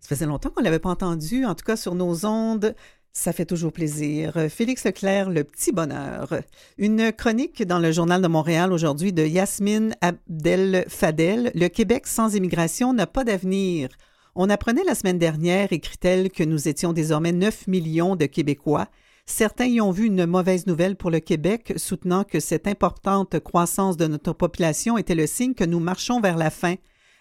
[0.00, 2.74] Ça faisait longtemps qu'on ne l'avait pas entendu, en tout cas sur nos ondes.
[3.16, 4.34] Ça fait toujours plaisir.
[4.50, 6.34] Félix Leclerc, Le Petit Bonheur.
[6.78, 11.52] Une chronique dans le Journal de Montréal aujourd'hui de Yasmine Abdel Fadel.
[11.54, 13.88] Le Québec sans immigration n'a pas d'avenir.
[14.34, 18.88] On apprenait la semaine dernière, écrit-elle, que nous étions désormais 9 millions de Québécois.
[19.26, 23.96] Certains y ont vu une mauvaise nouvelle pour le Québec, soutenant que cette importante croissance
[23.96, 26.74] de notre population était le signe que nous marchons vers la fin,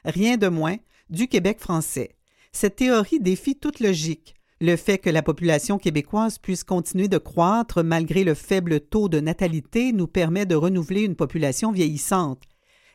[0.05, 0.77] rien de moins,
[1.11, 2.15] du Québec français.
[2.51, 4.33] Cette théorie défie toute logique.
[4.65, 9.19] Le fait que la population québécoise puisse continuer de croître malgré le faible taux de
[9.19, 12.43] natalité nous permet de renouveler une population vieillissante.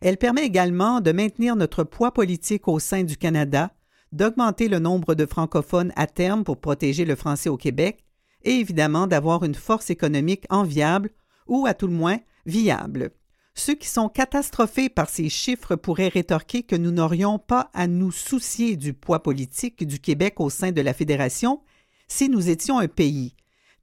[0.00, 3.70] Elle permet également de maintenir notre poids politique au sein du Canada,
[4.12, 8.02] d'augmenter le nombre de francophones à terme pour protéger le français au Québec,
[8.44, 11.10] et évidemment d'avoir une force économique enviable
[11.48, 13.10] ou à tout le moins viable.
[13.59, 18.12] Ceux qui sont catastrophés par ces chiffres pourraient rétorquer que nous n'aurions pas à nous
[18.12, 21.61] soucier du poids politique du Québec au sein de la Fédération
[22.06, 23.34] si nous étions un pays.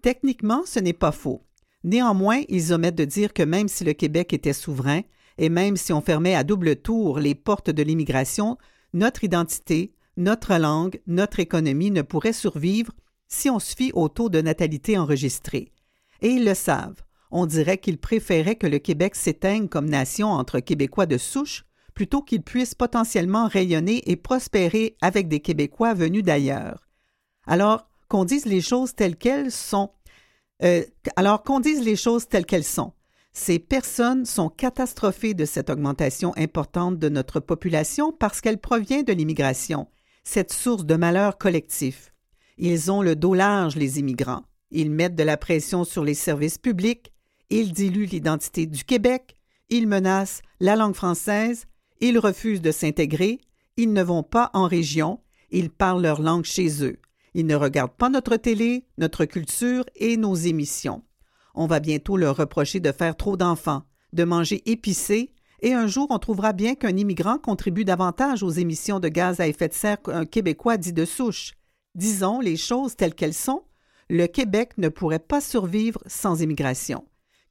[0.01, 1.43] Techniquement, ce n'est pas faux.
[1.83, 5.01] Néanmoins, ils omettent de dire que même si le Québec était souverain,
[5.37, 8.57] et même si on fermait à double tour les portes de l'immigration,
[8.93, 12.93] notre identité, notre langue, notre économie ne pourraient survivre
[13.27, 15.73] si on se fie au taux de natalité enregistré.
[16.21, 20.59] Et ils le savent on dirait qu'il préférait que le Québec s'éteigne comme nation entre
[20.59, 26.87] Québécois de souche plutôt qu'il puisse potentiellement rayonner et prospérer avec des Québécois venus d'ailleurs.
[27.47, 29.91] Alors qu'on dise les choses telles qu'elles sont.
[30.63, 30.83] Euh,
[31.15, 32.93] alors qu'on dise les choses telles qu'elles sont.
[33.33, 39.11] Ces personnes sont catastrophées de cette augmentation importante de notre population parce qu'elle provient de
[39.11, 39.87] l'immigration,
[40.23, 42.13] cette source de malheur collectif.
[42.57, 44.43] Ils ont le dos large, les immigrants.
[44.71, 47.11] Ils mettent de la pression sur les services publics,
[47.49, 49.35] ils diluent l'identité du Québec,
[49.69, 51.65] ils menacent la langue française,
[52.01, 53.39] ils refusent de s'intégrer,
[53.77, 55.19] ils ne vont pas en région,
[55.51, 56.97] ils parlent leur langue chez eux.
[57.33, 61.03] Ils ne regardent pas notre télé, notre culture et nos émissions.
[61.53, 63.83] On va bientôt leur reprocher de faire trop d'enfants,
[64.13, 65.31] de manger épicé,
[65.61, 69.47] et un jour on trouvera bien qu'un immigrant contribue davantage aux émissions de gaz à
[69.47, 71.53] effet de serre qu'un Québécois dit de souche.
[71.95, 73.63] Disons les choses telles qu'elles sont,
[74.09, 77.05] le Québec ne pourrait pas survivre sans immigration.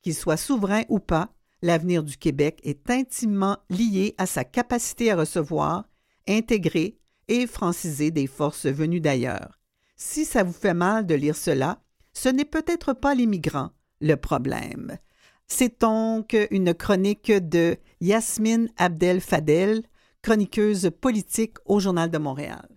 [0.04, 1.30] Qu'il soit souverain ou pas,
[1.62, 5.88] l'avenir du Québec est intimement lié à sa capacité à recevoir,
[6.28, 6.98] intégrer
[7.28, 9.58] et franciser des forces venues d'ailleurs.
[9.96, 11.80] Si ça vous fait mal de lire cela,
[12.12, 13.70] ce n'est peut-être pas l'immigrant
[14.02, 14.98] le problème.
[15.46, 19.84] C'est donc une chronique de Yasmine Abdel Fadel,
[20.20, 22.68] chroniqueuse politique au Journal de Montréal.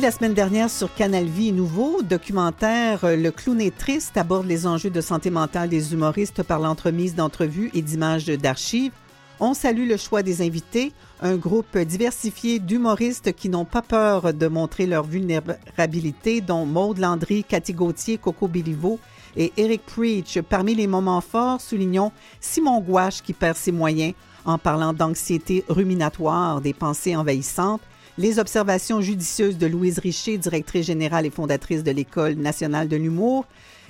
[0.00, 4.64] la semaine dernière sur Canal Vie Nouveau, documentaire euh, Le clown est triste aborde les
[4.64, 8.92] enjeux de santé mentale des humoristes par l'entremise d'entrevues et d'images d'archives.
[9.40, 14.46] On salue le choix des invités, un groupe diversifié d'humoristes qui n'ont pas peur de
[14.46, 19.00] montrer leur vulnérabilité, dont Maude Landry, Cathy Gauthier, Coco Béliveau
[19.36, 20.38] et Eric Preach.
[20.48, 26.60] Parmi les moments forts, soulignons Simon Gouache qui perd ses moyens en parlant d'anxiété ruminatoire,
[26.60, 27.82] des pensées envahissantes,
[28.18, 33.46] les observations judicieuses de Louise Richer, directrice générale et fondatrice de l'École nationale de l'humour,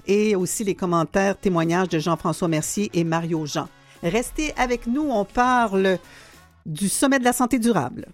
[0.07, 3.71] et aussi les commentaires, témoignages de Jean-François Mercier et Mario Jean.
[4.03, 5.97] Restez avec nous, on parle
[6.67, 8.09] du Sommet de la santé durable.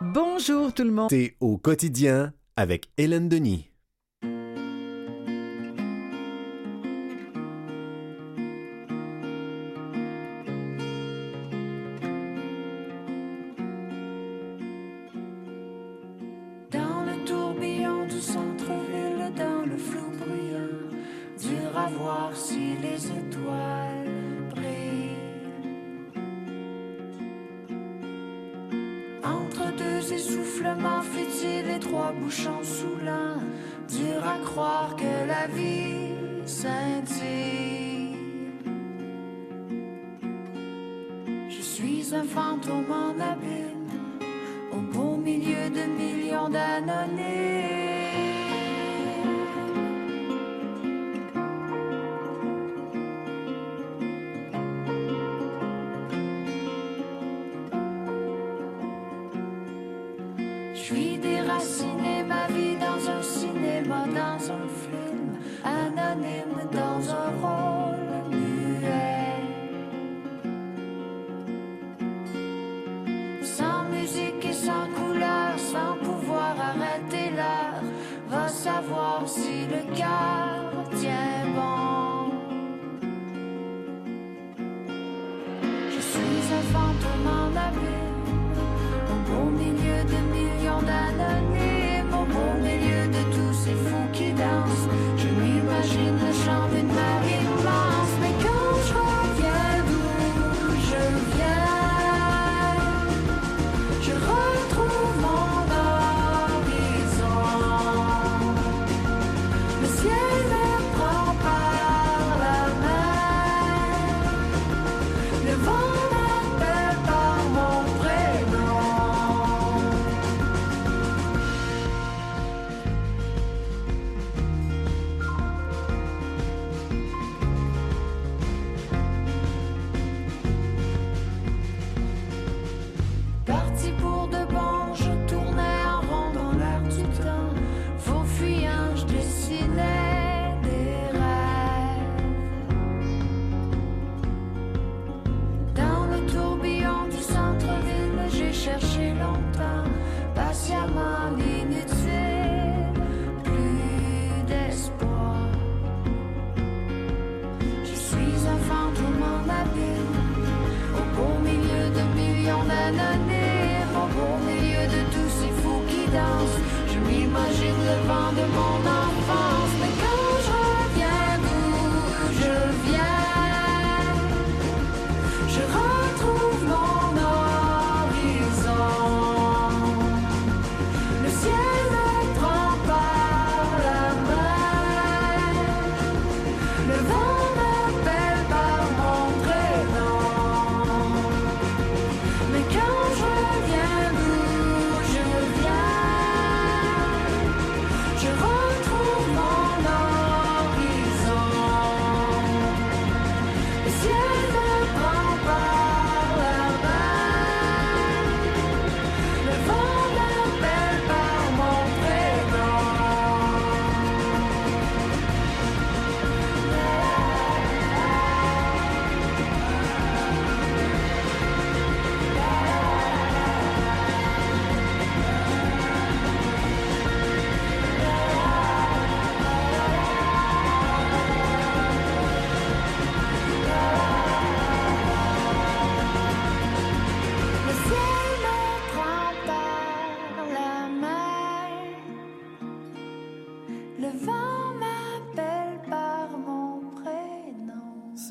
[0.00, 1.08] Bonjour tout le monde.
[1.10, 3.68] C'est au quotidien avec Hélène Denis.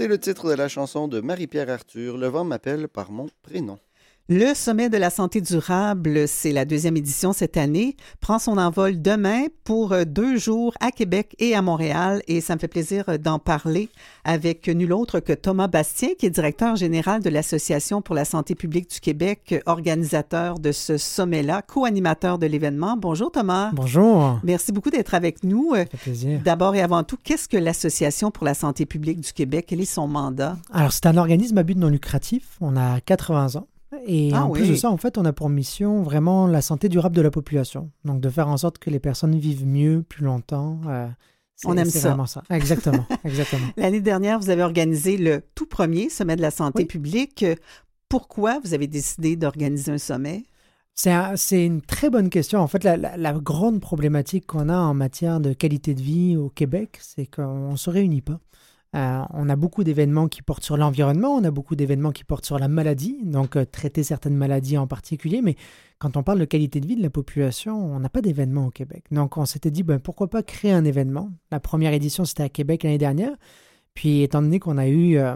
[0.05, 3.79] C'est le titre de la chanson de Marie-Pierre Arthur, Le vent m'appelle par mon prénom.
[4.27, 8.99] Le sommet de la santé durable, c'est la deuxième édition cette année, prend son envol
[8.99, 13.03] demain pour euh, deux jours à Québec et à Montréal et ça me fait plaisir
[13.07, 13.87] euh, d'en parler
[14.23, 18.55] avec nul autre que Thomas Bastien qui est directeur général de l'Association pour la santé
[18.55, 22.97] publique du Québec, organisateur de ce sommet-là, co-animateur de l'événement.
[22.97, 23.69] Bonjour Thomas.
[23.73, 24.39] Bonjour.
[24.43, 25.75] Merci beaucoup d'être avec nous.
[25.75, 26.41] Ça fait plaisir.
[26.43, 29.65] D'abord et avant tout, qu'est-ce que l'Association pour la santé publique du Québec?
[29.67, 30.57] Quel est son mandat?
[30.73, 32.57] Alors, c'est un organisme à but non lucratif.
[32.59, 33.67] On a 80 ans.
[34.05, 34.59] Et Ah en oui.
[34.59, 37.31] plus de ça, en fait, on a pour mission vraiment la santé durable de la
[37.31, 37.91] population.
[38.03, 40.79] Donc, de faire en sorte que les personnes vivent mieux, plus longtemps.
[40.87, 41.07] euh,
[41.65, 42.09] On aime c'est ça.
[42.09, 42.43] vraiment ça.
[42.49, 43.05] Exactement.
[43.23, 43.67] exactement.
[43.77, 46.85] L'année dernière, vous avez organisé le tout premier sommet de la santé Oui.
[46.85, 47.45] publique.
[48.09, 50.43] Pourquoi vous avez décidé d'organiser un sommet?
[50.93, 52.59] C'est un- c'est une très bonne question.
[52.59, 56.37] En fait, la, la- la grande problématique qu'on a en matière de qualité de vie
[56.37, 58.39] au Québec, c'est qu'on ne se réunit pas.
[58.95, 62.45] Euh, on a beaucoup d'événements qui portent sur l'environnement, on a beaucoup d'événements qui portent
[62.45, 65.55] sur la maladie, donc euh, traiter certaines maladies en particulier, mais
[65.99, 68.71] quand on parle de qualité de vie de la population, on n'a pas d'événement au
[68.71, 69.03] Québec.
[69.11, 71.29] Donc on s'était dit, ben, pourquoi pas créer un événement?
[71.51, 73.35] La première édition, c'était à Québec l'année dernière.
[73.95, 75.35] Puis étant donné qu'on a eu euh,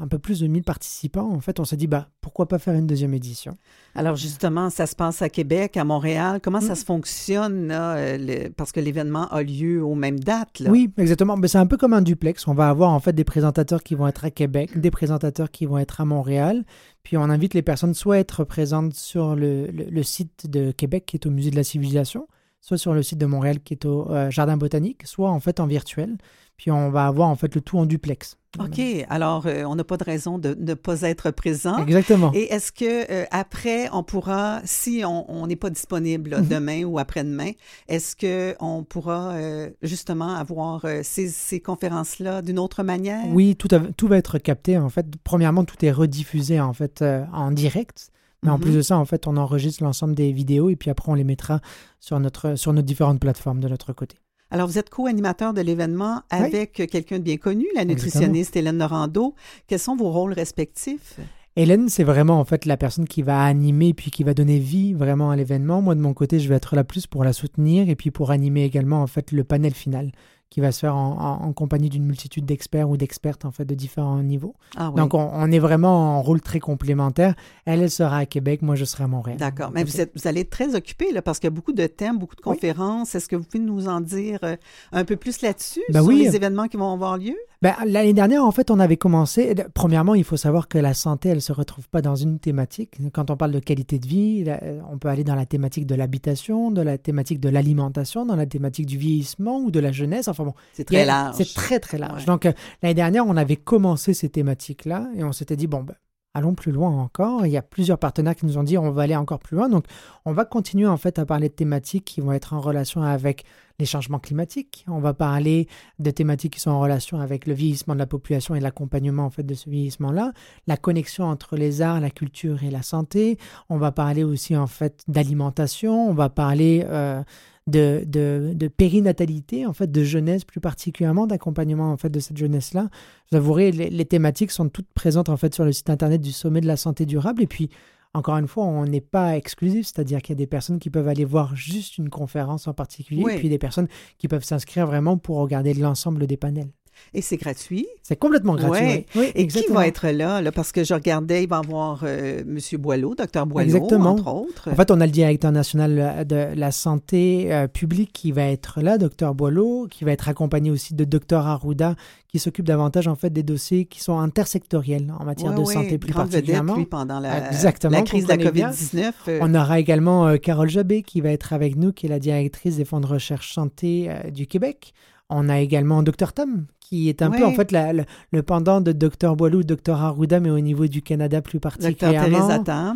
[0.00, 2.72] un peu plus de 1000 participants, en fait, on s'est dit, bah, pourquoi pas faire
[2.74, 3.58] une deuxième édition?
[3.94, 6.40] Alors justement, ça se passe à Québec, à Montréal.
[6.42, 6.76] Comment ça Mm.
[6.76, 7.68] se fonctionne?
[7.68, 10.60] là, euh, le- parce que l'événement a lieu aux mêmes dates.
[10.60, 10.70] là?
[10.70, 11.36] Oui, exactement.
[11.36, 12.48] Mais c'est un peu comme un duplex.
[12.48, 15.66] On va avoir en fait des présentateurs qui vont être à Québec, des présentateurs qui
[15.66, 16.64] vont être à Montréal.
[17.02, 20.70] Puis on invite les personnes soit à être présentes sur le, le- le site de
[20.72, 22.26] Québec qui est au Musée de la Civilisation,
[22.66, 25.60] soit sur le site de Montréal qui est au euh, Jardin Botanique, soit en fait
[25.60, 26.16] en virtuel.
[26.56, 28.38] Puis on va avoir en fait le tout en duplex.
[28.60, 28.80] OK.
[29.10, 31.78] Alors, euh, on n'a pas de raison de ne pas être présent.
[31.84, 32.30] Exactement.
[32.32, 36.48] Et est-ce que euh, après, on pourra, si on n'est pas disponible là, Mhm.
[36.48, 37.50] demain ou après-demain,
[37.88, 43.26] est-ce que on pourra euh, justement avoir ces, ces conférences-là d'une autre manière?
[43.30, 44.78] Oui, tout, a- tout va être capté.
[44.78, 48.10] En fait, premièrement, tout est rediffusé en fait en direct.
[48.44, 48.60] Mais en Mhm.
[48.60, 51.24] plus de ça, en fait, on enregistre l'ensemble des vidéos et puis après, on les
[51.24, 51.60] mettra
[51.98, 54.16] sur, notre, sur nos différentes plateformes de notre côté.
[54.50, 56.38] Alors, vous êtes co-animateur de l'événement Oui.
[56.38, 59.34] avec quelqu'un de bien connu, la nutritionniste Hélène Norando.
[59.66, 61.18] Quels sont vos rôles respectifs?
[61.56, 64.92] Hélène, c'est vraiment en fait la personne qui va animer puis qui va donner vie
[64.92, 65.80] vraiment à l'événement.
[65.82, 68.30] Moi, de mon côté, je vais être là plus pour la soutenir et puis pour
[68.32, 70.10] animer également en fait le panel final
[70.54, 73.64] qui va se faire en, en- en compagnie d'une multitude d'experts ou d'expertes en fait
[73.64, 74.54] de différents niveaux.
[74.76, 74.96] Ah oui.
[75.00, 77.34] Donc, on, on est vraiment en rôle très complémentaire.
[77.64, 79.36] Elle, elle sera à Québec, moi, je serai à Montréal.
[79.36, 79.72] D'accord.
[79.74, 81.86] Mais vous, êtes, vous allez être très occupé là, parce qu'il y a beaucoup de
[81.88, 82.54] thèmes, beaucoup de Oui.
[82.54, 83.16] conférences.
[83.16, 84.54] Est-ce que vous pouvez nous en dire euh,
[84.92, 86.22] un peu plus là-dessus, Ben sur oui.
[86.22, 87.34] les événements qui vont avoir lieu?
[87.60, 89.54] Ben, L'année dernière, en fait, on avait commencé.
[89.74, 92.98] Premièrement, il faut savoir que la santé, elle ne se retrouve pas dans une thématique.
[93.12, 95.94] Quand on parle de qualité de vie, euh, on peut aller dans la thématique de
[95.96, 100.28] l'habitation, de la thématique de l'alimentation, dans la thématique du vieillissement ou de la jeunesse.
[100.28, 101.34] Enfin bon, C'est très a- large.
[101.36, 102.20] C'est très, très large.
[102.20, 102.26] Ouais.
[102.26, 105.94] Donc, euh, l'année dernière, on avait commencé ces thématiques-là et on s'était dit, bon, ben,
[106.36, 107.46] allons plus loin encore.
[107.46, 109.68] Il y a plusieurs partenaires qui nous ont dit, on va aller encore plus loin.
[109.68, 109.84] Donc,
[110.24, 113.44] on va continuer, en fait, à parler de thématiques qui vont être en relation avec
[113.78, 114.84] les changements climatiques.
[114.88, 115.68] On va parler
[116.00, 119.30] de thématiques qui sont en relation avec le vieillissement de la population et l'accompagnement, en
[119.30, 120.32] fait, de ce vieillissement-là.
[120.66, 123.38] La connexion entre les arts, la culture et la santé.
[123.68, 126.08] On va parler aussi, en fait, d'alimentation.
[126.10, 126.84] On va parler...
[126.88, 127.22] euh,
[127.66, 132.36] de, de, de périnatalité, en fait, de jeunesse plus particulièrement, d'accompagnement en fait de cette
[132.36, 132.90] jeunesse-là.
[133.30, 136.32] Vous avouerez, les, les thématiques sont toutes présentes en fait sur le site internet du
[136.32, 137.42] Sommet de la santé durable.
[137.42, 137.70] Et puis,
[138.12, 141.08] encore une fois, on n'est pas exclusif, c'est-à-dire qu'il y a des personnes qui peuvent
[141.08, 143.32] aller voir juste une conférence en particulier, Oui.
[143.32, 143.88] et puis des personnes
[144.18, 146.70] qui peuvent s'inscrire vraiment pour regarder l'ensemble des panels.
[147.12, 147.86] Et c'est gratuit.
[148.02, 148.84] C'est complètement gratuit.
[148.84, 149.06] Ouais.
[149.16, 149.32] oui.
[149.34, 149.74] Et exactement.
[149.76, 150.52] qui va être là, là?
[150.52, 152.58] Parce que je regardais, il va y avoir euh, M.
[152.80, 154.10] Boileau, Dr Boileau, Exactement.
[154.12, 154.70] entre autres.
[154.70, 158.80] En fait, on a le directeur national de la santé euh, publique qui va être
[158.80, 161.94] là, docteur Boileau, qui va être accompagné aussi de docteur Arruda,
[162.28, 165.74] qui s'occupe davantage en fait des dossiers qui sont intersectoriels en matière Ouais, de ouais,
[165.74, 166.76] santé plus grande vedette, particulièrement.
[166.76, 168.70] lui, pendant la, Exactement, la crise de la comprenez bien.
[168.70, 169.12] COVID-19.
[169.28, 172.18] euh, On aura également euh, Carole Jabé qui va être avec nous, qui est la
[172.18, 174.92] directrice des fonds de recherche santé euh, du Québec.
[175.30, 178.82] On a également Dr Tom, qui est un peu en fait la- le, le pendant
[178.82, 182.28] de Dr Boileau, Dr Arruda, mais au niveau du Canada plus particulièrement.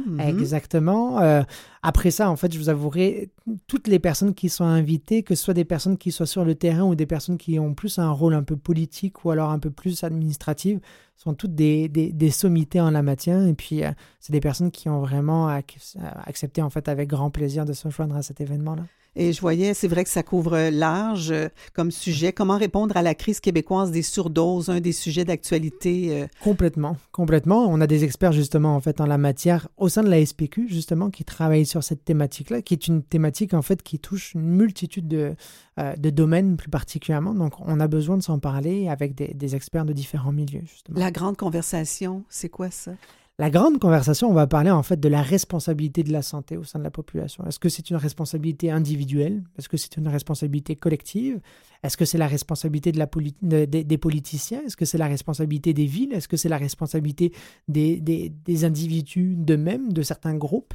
[0.07, 0.21] Mhm.
[0.21, 1.21] Exactement.
[1.23, 1.43] Euh,
[1.83, 3.31] après ça, en fait, je vous avouerai,
[3.67, 6.55] toutes les personnes qui sont invitées, que ce soit des personnes qui soient sur le
[6.55, 9.59] terrain ou des personnes qui ont plus un rôle un peu politique ou alors un
[9.59, 10.79] peu plus administratif,
[11.17, 13.41] sont toutes des, des, des sommités en la matière.
[13.47, 17.31] Et puis, euh, c'est des personnes qui ont vraiment ac- accepté, en fait, avec grand
[17.31, 18.83] plaisir de se joindre à cet événement-là.
[19.21, 22.33] Et je voyais, c'est vrai que ça couvre large euh, comme sujet.
[22.33, 26.23] Comment répondre à la crise québécoise des surdoses, un des sujets d'actualité.
[26.23, 27.67] euh, Complètement, complètement.
[27.69, 30.69] On a des experts justement en fait en la matière au sein de la SPQ
[30.69, 34.47] justement qui travaillent sur cette thématique-là, qui est une thématique en fait qui touche une
[34.47, 35.35] multitude de,
[35.81, 37.35] euh, de domaines plus particulièrement.
[37.35, 40.99] Donc on a besoin de s'en parler avec des, des experts de différents milieux justement.
[40.99, 42.93] La grande conversation, c'est quoi ça?
[43.41, 46.65] La grande conversation, on va parler en fait de la responsabilité de la santé au
[46.65, 47.47] sein de la population.
[47.47, 49.45] Est-ce que c'est une responsabilité individuelle?
[49.57, 51.39] Est-ce que c'est une responsabilité collective?
[51.85, 54.63] Est-ce que c'est la responsabilité des politiciens?
[54.67, 56.13] Est-ce que c'est la responsabilité des villes?
[56.15, 57.33] Est-ce que c'est la responsabilité
[57.69, 60.75] des, des, des individus d'eux-mêmes, de certains groupes?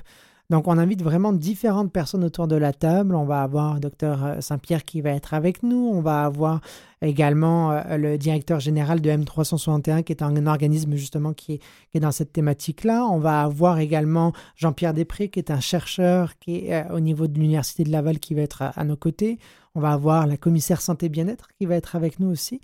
[0.49, 3.15] Donc on invite vraiment différentes personnes autour de la table.
[3.15, 5.89] On va avoir docteur euh, Saint-Pierre qui va être avec nous.
[5.93, 6.59] On va avoir
[7.01, 11.59] également euh, le directeur général de M361 qui est un organisme justement qui
[11.93, 13.05] est, dans cette thématique-là.
[13.05, 17.27] On va avoir également Jean-Pierre Després qui est un chercheur qui est euh, au niveau
[17.27, 19.39] de l'Université de Laval qui va être à, nos côtés.
[19.75, 22.61] On va avoir la commissaire santé-bien-être qui va être avec nous aussi.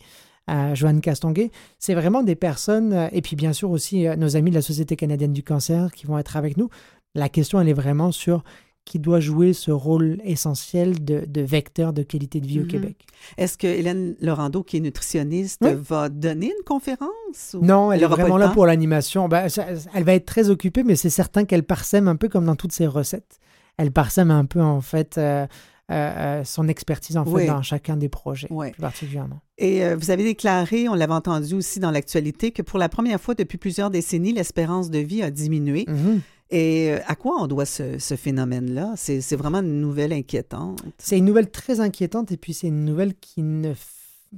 [0.73, 1.51] Joanne Castonguay.
[1.77, 5.31] C'est vraiment des personnes, et puis bien sûr aussi nos amis de la Société canadienne
[5.31, 6.69] du cancer qui vont être avec nous
[7.15, 8.43] la question, elle est vraiment sur
[8.89, 12.69] qui doit jouer ce rôle essentiel de, vecteur de qualité de vie au mhm.
[12.69, 13.05] Québec.
[13.37, 17.55] Est-ce que Hélène Laurando, qui est nutritionniste, va donner une conférence?
[17.61, 19.29] non, elle, est vraiment là pour l'animation.
[19.29, 19.47] Ben,
[19.93, 22.71] elle va être très occupée, mais c'est certain qu'elle parsème un peu comme dans toutes
[22.71, 23.39] ses recettes.
[23.77, 25.45] Elle parsème un peu, en fait, euh,
[25.91, 29.39] euh, euh, son expertise, en fait, dans chacun des projets, plus particulièrement.
[29.59, 33.35] Et vous avez déclaré, on l'avait entendu aussi dans l'actualité, que pour la première fois
[33.35, 35.85] depuis plusieurs décennies, l'espérance de vie a diminué.
[35.87, 36.21] Mhm.
[36.51, 38.93] Et euh, à quoi on doit ce, phénomène-là?
[38.95, 40.81] C'est vraiment une nouvelle inquiétante.
[40.97, 43.73] C'est une nouvelle très inquiétante et puis c'est une nouvelle qui ne,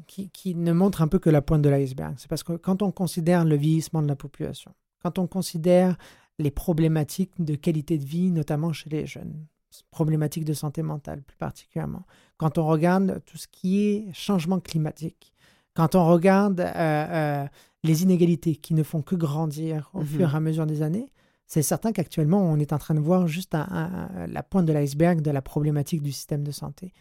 [0.08, 2.16] qui, qui, ne montre un peu que la pointe de l'iceberg.
[2.18, 5.98] C'est parce que quand on considère le vieillissement de la population, quand on considère
[6.38, 9.46] les problématiques de qualité de vie, notamment chez les jeunes,
[9.90, 12.04] problématiques de santé mentale plus particulièrement,
[12.38, 15.34] quand on regarde tout ce qui est changement climatique,
[15.74, 17.46] quand on regarde euh, euh,
[17.84, 20.06] les inégalités qui ne font que grandir au mm-hmm.
[20.06, 21.10] fur et à mesure des années,
[21.54, 25.32] c'est certain qu'actuellement, on est en train de voir juste la pointe de l'iceberg de
[25.32, 26.94] la problématique du système de santé.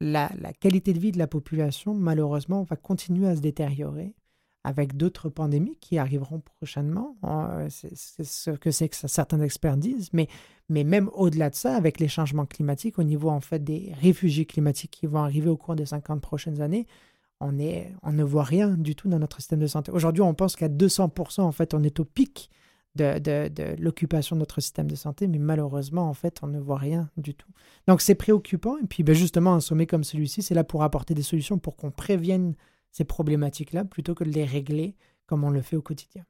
[0.00, 0.30] La,
[0.60, 4.14] qualité de vie de la population, malheureusement, va continuer à se détériorer
[4.64, 7.18] avec d'autres pandémies qui arriveront prochainement.
[7.24, 10.28] Euh, c'est ce que certains experts disent, mais,
[10.70, 14.92] même au-delà de ça, avec les changements climatiques, au niveau en fait des réfugiés climatiques
[14.92, 16.86] qui vont arriver au cours des 50 prochaines années,
[17.40, 17.52] on,
[18.02, 19.92] on ne voit rien du tout dans notre système de santé.
[19.92, 22.50] Aujourd'hui, on pense qu'à 200%, en fait, on est au pic
[22.98, 27.08] de, l'occupation de notre système de santé, mais malheureusement, en fait, on ne voit rien
[27.16, 27.50] du tout.
[27.86, 28.76] Donc, c'est préoccupant.
[28.82, 31.76] Et puis, ben, justement, un sommet comme celui-ci, c'est là pour apporter des solutions pour
[31.76, 32.54] qu'on prévienne
[32.90, 34.94] ces problématiques-là plutôt que de les régler
[35.26, 36.24] comme on le fait au quotidien.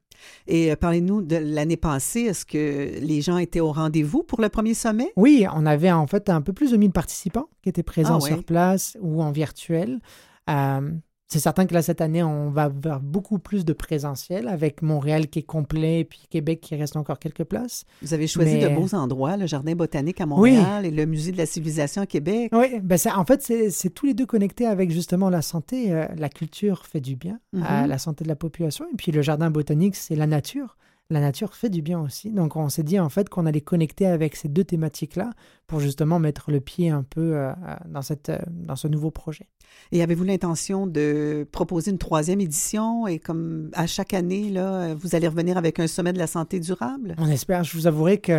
[0.45, 2.21] Et euh, parlez-nous de l'année passée.
[2.21, 5.11] Est-ce que les gens étaient au rendez-vous pour le premier sommet?
[5.15, 8.27] Oui, on avait en fait un peu plus de 1000 participants qui étaient présents ah
[8.27, 10.01] sur place ou en virtuel.
[10.49, 10.91] Euh,
[11.31, 15.27] c'est certain que là, cette année, on va avoir beaucoup plus de présentiel avec Montréal
[15.27, 17.85] qui est complet et puis Québec qui reste encore quelques places.
[18.01, 21.37] Vous avez choisi de beaux endroits, le Jardin botanique à Montréal et le Musée de
[21.37, 22.49] la civilisation à Québec.
[22.51, 25.93] Oui, ben ça, en fait, c'est tous les deux connectés avec justement la santé.
[25.93, 27.89] Euh, la culture fait du bien à mhm.
[27.89, 30.77] la santé de la population et puis le Jardin botanique, c'est la nature
[31.11, 32.31] la nature fait du bien aussi.
[32.31, 35.31] Donc on s'est dit en fait qu'on allait connecter avec ces deux thématiques-là
[35.65, 39.09] pour justement mettre le pied un peu euh, euh, dans, cette, euh, dans ce nouveau
[39.09, 39.47] projet.
[39.91, 43.07] Et avez-vous l'intention de proposer une troisième édition?
[43.07, 46.59] Et comme à chaque année, là, vous allez revenir avec un sommet de la santé
[46.59, 47.15] durable?
[47.17, 47.63] On espère.
[47.63, 48.31] Je vous avouerai que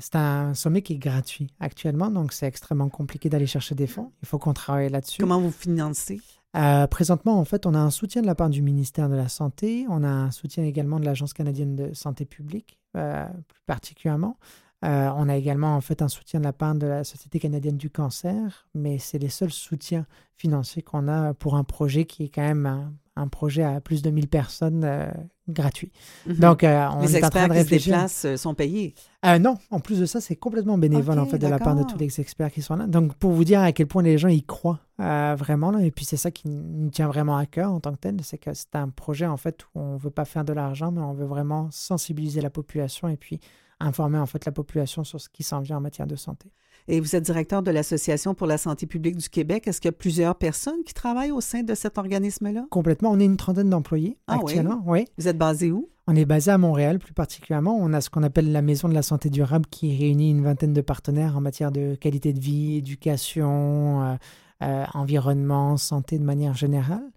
[0.00, 4.12] c'est un sommet qui est gratuit actuellement, donc c'est extrêmement compliqué d'aller chercher des fonds.
[4.22, 5.20] Il faut qu'on travaille là-dessus.
[5.20, 6.20] Comment vous financez?
[6.56, 9.28] Euh, présentement, en fait, on a un soutien de la part du ministère de la
[9.28, 14.38] Santé, on a un soutien également de l'Agence canadienne de santé publique, euh, plus particulièrement.
[14.84, 17.76] Euh, on a également en fait un soutien de la part de la Société canadienne
[17.76, 20.06] du cancer, mais c'est les seuls soutiens
[20.36, 22.92] financiers qu'on a pour un projet qui est quand même
[23.28, 25.10] projet à plus de 1000 personnes
[25.48, 25.92] gratuit.
[26.26, 26.34] Mhm.
[26.36, 27.94] Donc, on les est en train de réfléchir.
[27.94, 28.94] qui se déplacent sont payés.
[29.40, 31.98] non, en plus de ça, c'est complètement bénévole en fait de la part de tous
[31.98, 32.86] les experts qui sont là.
[32.86, 35.70] Donc, pour vous dire à quel point les gens y croient euh, vraiment.
[35.70, 35.82] Là.
[35.82, 38.38] Et puis c'est ça qui nous tient vraiment à cœur en tant que tel, c'est
[38.38, 41.02] que c'est un projet en fait où on ne veut pas faire de l'argent, mais
[41.02, 43.38] on veut vraiment sensibiliser la population et puis
[43.78, 46.50] informer en fait la population sur ce qui s'en vient en matière de santé.
[46.88, 49.66] Et vous êtes directeur de l'Association pour la santé publique du Québec.
[49.66, 52.66] Est-ce qu'il y a plusieurs personnes qui travaillent au sein de cet organisme-là?
[52.70, 53.10] Complètement.
[53.10, 54.82] On est une trentaine d'employés ah actuellement.
[54.86, 55.04] Oui?
[55.18, 55.88] Vous êtes basé où?
[56.06, 57.76] On est basé à Montréal plus particulièrement.
[57.76, 60.72] On a ce qu'on appelle la Maison de la santé durable qui réunit une vingtaine
[60.72, 64.14] de partenaires en matière de qualité de vie, éducation, euh,
[64.62, 67.10] euh, environnement, santé de manière générale.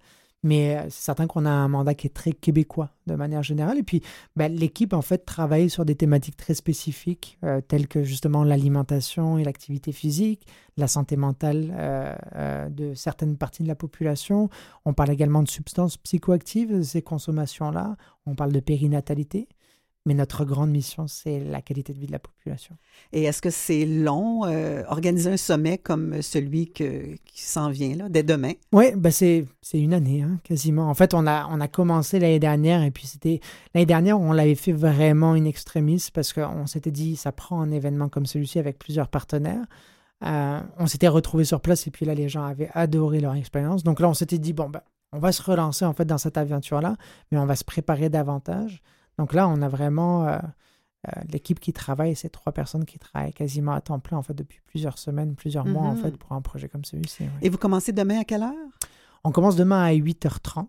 [0.43, 3.77] Mais euh, c'est certain qu'on a un mandat qui est très québécois de manière générale.
[3.77, 4.01] Et puis,
[4.35, 9.37] ben, l'équipe, en fait, travaille sur des thématiques très spécifiques, euh, telles que justement l'alimentation
[9.37, 10.47] et l'activité physique,
[10.77, 11.75] la santé mentale
[12.71, 14.49] de certaines parties de la population.
[14.85, 17.97] On parle également de substances psychoactives, ces consommations-là.
[18.25, 19.49] On parle de périnatalité.
[20.09, 22.75] Mais notre grande mission, c'est la qualité de vie de la population.
[23.13, 27.95] Et est-ce que c'est long, euh, organiser un sommet comme celui que, qui s'en vient,
[27.95, 28.53] là, dès demain?
[28.71, 30.89] Oui, ben c'est, une année, hein, quasiment.
[30.89, 33.39] En fait, on a, on a commencé l'année dernière, et puis c'était...
[33.75, 37.69] L'année dernière, on l'avait fait vraiment in extremis, parce qu'on s'était dit, ça prend un
[37.69, 39.67] événement comme celui-ci avec plusieurs partenaires.
[40.25, 43.83] Euh, on s'était retrouvés sur place, et puis là, les gens avaient adoré leur expérience.
[43.83, 44.81] Donc là, on s'était dit, bon, ben,
[45.11, 46.95] on va se relancer, en fait, dans cette aventure-là,
[47.31, 48.81] mais on va se préparer davantage.
[49.19, 50.27] Donc là, on a vraiment...
[50.27, 50.39] euh,
[51.07, 54.33] euh, l'équipe qui travaille, c'est trois personnes qui travaillent quasiment à temps plein en fait
[54.33, 57.23] depuis plusieurs semaines, plusieurs mois en fait pour un projet comme celui-ci.
[57.23, 57.29] ouais.
[57.41, 58.51] Et vous commencez demain à quelle heure?
[59.23, 60.65] On commence demain à 8h30,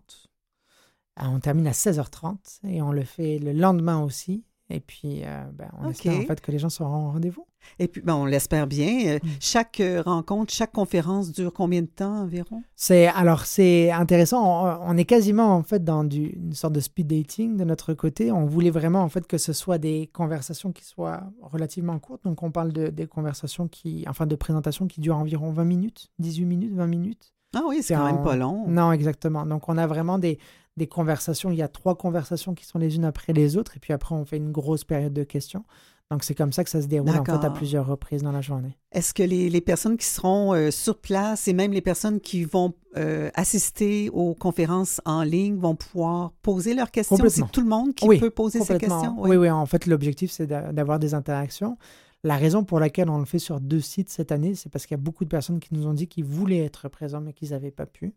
[1.19, 4.45] euh, on termine à 16h30 et on le fait le lendemain aussi.
[4.71, 7.45] Et puis, euh, ben, on espère en fait que les gens seront au rendez-vous.
[7.77, 9.07] Et puis, ben, on l'espère bien.
[9.07, 9.27] Euh, Mm.
[9.39, 12.63] Chaque euh, rencontre, chaque conférence dure combien de temps environ?
[12.75, 14.65] C'est alors c'est intéressant.
[14.65, 17.93] On, on est quasiment en fait dans du, une sorte de speed dating de notre
[17.93, 18.31] côté.
[18.31, 22.23] On voulait vraiment en fait que ce soit des conversations qui soient relativement courtes.
[22.23, 26.09] Donc on parle de des conversations qui, enfin de présentations qui durent environ 20 minutes,
[26.19, 27.33] 18 minutes, 20 minutes.
[27.53, 28.65] Ah oui, c'est quand même pas long.
[28.67, 29.45] Non, exactement.
[29.45, 30.39] Donc on a vraiment des
[30.81, 31.51] des conversations.
[31.51, 34.15] Il y a trois conversations qui sont les unes après les autres, et puis après
[34.15, 35.63] on fait une grosse période de questions.
[36.09, 38.41] Donc c'est comme ça que ça se déroule en fait à plusieurs reprises dans la
[38.41, 38.75] journée.
[38.91, 42.43] Est-ce que les, les personnes qui seront euh, sur place et même les personnes qui
[42.43, 47.15] vont euh, assister aux conférences en ligne vont pouvoir poser leurs questions?
[47.29, 49.15] C'est tout le monde qui Oui, peut poser ses questions?
[49.19, 49.49] Oui, oui.
[49.49, 51.77] En fait, l'objectif, c'est d'a- d'avoir des interactions.
[52.23, 54.95] La raison pour laquelle on le fait sur deux sites cette année, c'est parce qu'il
[54.97, 57.51] y a beaucoup de personnes qui nous ont dit qu'ils voulaient être présents, mais qu'ils
[57.51, 58.13] n'avaient pas pu.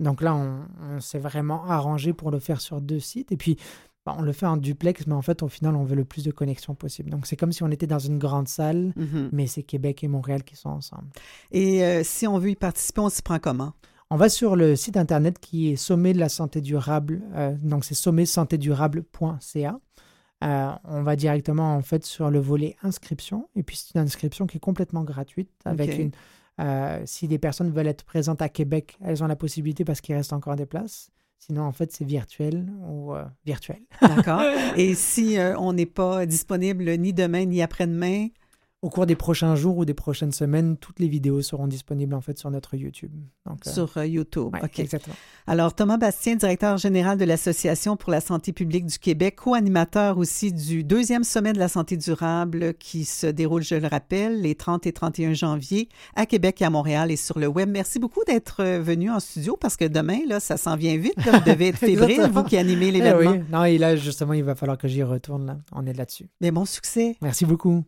[0.00, 0.60] Donc là, on,
[0.96, 3.32] on s'est vraiment arrangé pour le faire sur deux sites.
[3.32, 3.56] Et puis,
[4.06, 6.24] bah, on le fait en duplex, mais en fait, au final, on veut le plus
[6.24, 7.10] de connexions possible.
[7.10, 9.30] Donc, c'est comme si on était dans une grande salle, Mhm.
[9.32, 11.08] mais c'est Québec et Montréal qui sont ensemble.
[11.50, 13.72] Et euh, si on veut y participer, on s'y prend comment?
[14.10, 17.20] On va sur le site internet qui est Sommet de la santé durable.
[17.34, 19.80] euh, donc, c'est sommetsantédurable.ca.
[20.44, 23.48] Euh, on va directement en fait sur le volet inscription.
[23.56, 25.50] Et puis, c'est une inscription qui est complètement gratuite.
[25.64, 26.12] Avec une,
[26.60, 30.14] euh, si des personnes veulent être présentes à Québec, elles ont la possibilité parce qu'il
[30.14, 31.10] reste encore des places.
[31.38, 33.80] Sinon, en fait, c'est virtuel ou euh, virtuel.
[34.02, 34.42] D'accord.
[34.76, 38.28] Et si euh, on n'est pas disponible ni demain ni après-demain,
[38.80, 42.20] Au cours des prochains jours ou des prochaines semaines, toutes les vidéos seront disponibles en
[42.20, 43.10] fait sur notre YouTube.
[43.44, 44.50] Donc, euh, sur euh, YouTube.
[44.54, 44.78] ouais, OK.
[44.78, 45.16] Exactement.
[45.48, 50.52] Alors, Thomas Bastien, directeur général de l'Association pour la santé publique du Québec, co-animateur aussi
[50.52, 54.86] du deuxième sommet de la santé durable qui se déroule, je le rappelle, les 30
[54.86, 57.68] et 31 janvier à Québec et à Montréal et sur le web.
[57.68, 61.16] Merci beaucoup d'être euh, venu en studio parce que demain, là, ça s'en vient vite.
[61.26, 61.40] là.
[61.40, 63.32] Vous devez être fébrile, vous qui animez Eh l'événement.
[63.32, 63.40] oui.
[63.50, 65.46] Non, et là, justement, il va falloir que j'y retourne.
[65.46, 65.58] Là.
[65.72, 66.28] On est là-dessus.
[66.40, 67.16] Mais bon succès.
[67.22, 67.82] Merci beaucoup.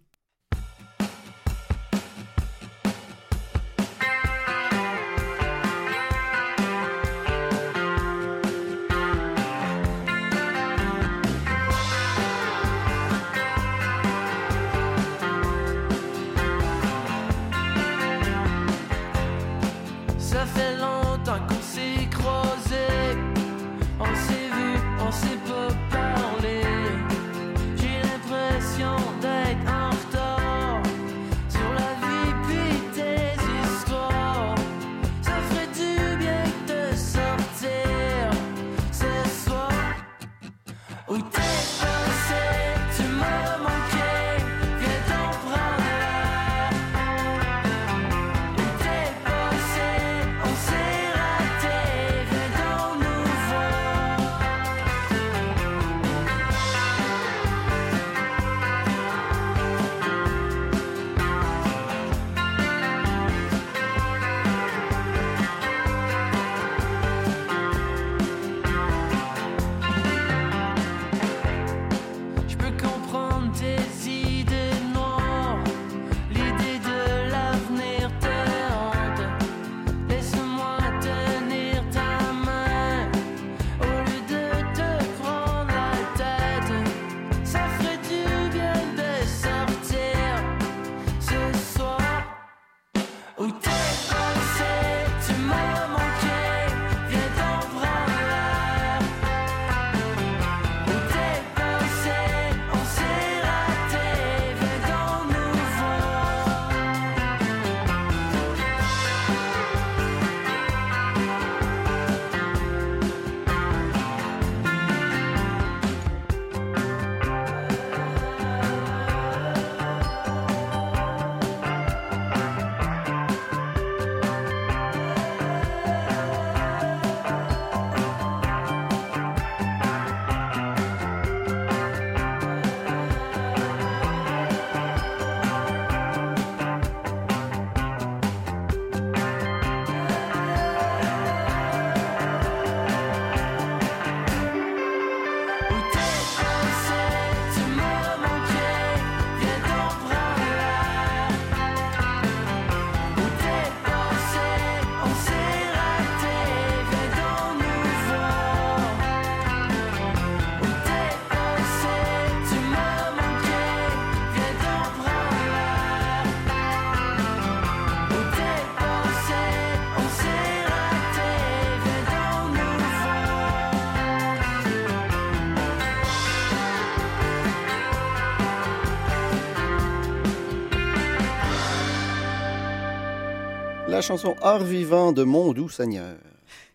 [184.00, 186.16] La chanson Art vivant de Mon doux Seigneur.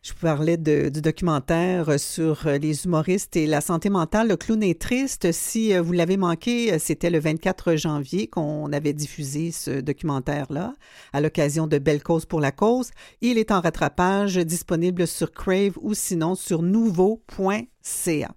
[0.03, 4.27] Je vous parlais du documentaire sur les humoristes et la santé mentale.
[4.27, 5.31] Le clown est triste.
[5.31, 10.75] Si euh, vous l'avez manqué, euh, c'était le 24 janvier qu'on avait diffusé ce documentaire-là
[11.13, 12.91] à l'occasion de Belle Cause pour la cause.
[13.21, 18.35] Il est en rattrapage, disponible sur Crave ou sinon sur nouveau.ca.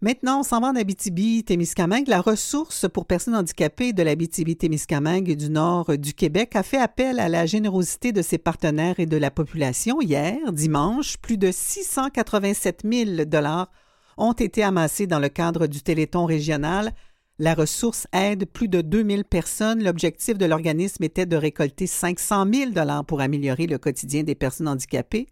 [0.00, 2.06] Maintenant, on s'en va en Abitibi-Témiscamingue.
[2.06, 7.18] La ressource pour personnes handicapées de l'Abitibi-Témiscamingue et du nord du Québec a fait appel
[7.18, 10.00] à la générosité de ses partenaires et de la population.
[10.00, 13.72] Hier, dimanche, plus de 687 000 dollars
[14.16, 16.92] ont été amassés dans le cadre du Téléthon régional.
[17.40, 19.82] La ressource aide plus de 2000 personnes.
[19.82, 24.68] L'objectif de l'organisme était de récolter 500 000 dollars pour améliorer le quotidien des personnes
[24.68, 25.26] handicapées,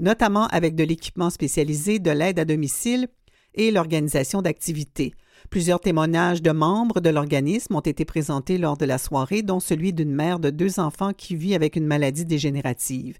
[0.00, 3.08] notamment avec de l'équipement spécialisé, de l'aide à domicile
[3.56, 5.14] et l'organisation d'activités.
[5.50, 9.92] Plusieurs témoignages de membres de l'organisme ont été présentés lors de la soirée, dont celui
[9.92, 13.18] d'une mère de deux enfants qui vit avec une maladie dégénérative.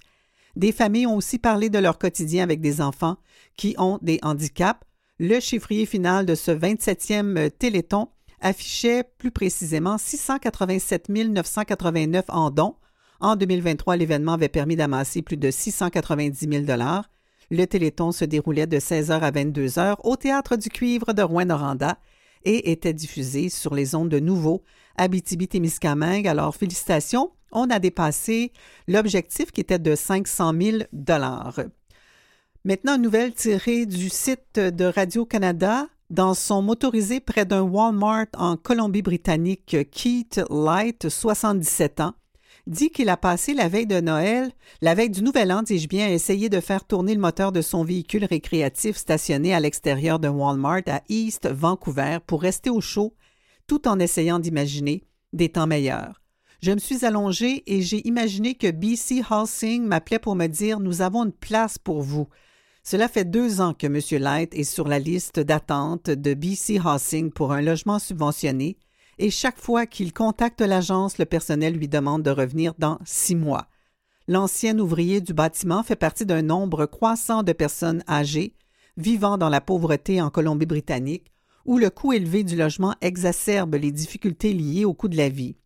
[0.56, 3.16] Des familles ont aussi parlé de leur quotidien avec des enfants
[3.56, 4.80] qui ont des handicaps.
[5.18, 8.08] Le chiffrier final de ce 27e Téléthon
[8.40, 12.76] affichait plus précisément 687 989 en dons.
[13.20, 16.64] En 2023, l'événement avait permis d'amasser plus de 690 000
[17.50, 21.98] le Téléthon se déroulait de 16h à 22h au Théâtre du Cuivre de Rouen-Noranda
[22.44, 24.62] et était diffusé sur les ondes de nouveau
[24.98, 26.28] Abitibi-Témiscamingue.
[26.28, 28.52] Alors, félicitations, on a dépassé
[28.88, 30.78] l'objectif qui était de 500 000
[32.64, 35.88] Maintenant, une nouvelle tirée du site de Radio-Canada.
[36.08, 42.14] Dans son motorisé près d'un Walmart en Colombie-Britannique, Keith Light, 77 ans,
[42.66, 46.06] dit qu'il a passé la veille de Noël, la veille du Nouvel An, dis-je bien,
[46.06, 50.32] à essayer de faire tourner le moteur de son véhicule récréatif stationné à l'extérieur d'un
[50.32, 53.14] Walmart à East Vancouver pour rester au chaud,
[53.66, 56.22] tout en essayant d'imaginer des temps meilleurs.
[56.60, 61.02] Je me suis allongé et j'ai imaginé que BC Housing m'appelait pour me dire Nous
[61.02, 62.28] avons une place pour vous.
[62.82, 64.22] Cela fait deux ans que M.
[64.22, 68.78] Light est sur la liste d'attente de BC Housing pour un logement subventionné
[69.18, 73.68] et chaque fois qu'il contacte l'agence, le personnel lui demande de revenir dans six mois.
[74.28, 78.54] L'ancien ouvrier du bâtiment fait partie d'un nombre croissant de personnes âgées
[78.96, 81.30] vivant dans la pauvreté en Colombie-Britannique,
[81.64, 85.56] où le coût élevé du logement exacerbe les difficultés liées au coût de la vie.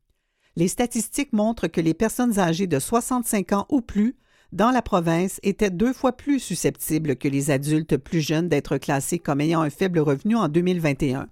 [0.57, 4.17] Les statistiques montrent que les personnes âgées de 65 ans ou plus
[4.53, 9.21] dans la province étaient deux fois plus susceptibles que les adultes plus jeunes d'être classés
[9.21, 11.29] comme ayant un faible revenu en 2021.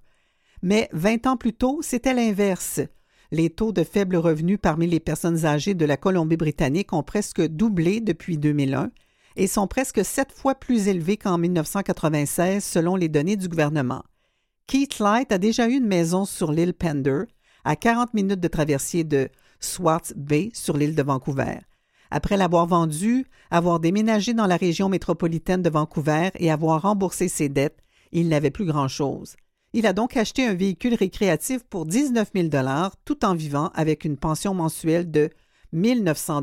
[0.62, 2.80] Mais 20 ans plus tôt, c'était l'inverse.
[3.30, 8.00] Les taux de faible revenu parmi les personnes âgées de la Colombie-Britannique ont presque doublé
[8.00, 8.90] depuis 2001
[9.36, 14.02] et sont presque sept fois plus élevés qu'en 1996 selon les données du gouvernement.
[14.66, 17.22] Keith Light a déjà eu une maison sur l'île Pender,
[17.64, 19.28] à 40 minutes de traversier de
[19.60, 21.58] Swartz Bay sur l'île de Vancouver.
[22.10, 27.48] Après l'avoir vendue, avoir déménagé dans la région métropolitaine de Vancouver et avoir remboursé ses
[27.48, 27.78] dettes,
[28.12, 29.36] il n'avait plus grand-chose.
[29.74, 32.48] Il a donc acheté un véhicule récréatif pour 19 000
[33.04, 35.28] tout en vivant avec une pension mensuelle de
[35.74, 36.42] 1 900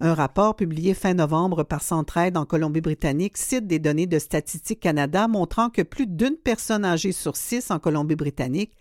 [0.00, 5.28] Un rapport publié fin novembre par Centraide en Colombie-Britannique cite des données de Statistique Canada
[5.28, 8.72] montrant que plus d'une personne âgée sur six en Colombie-Britannique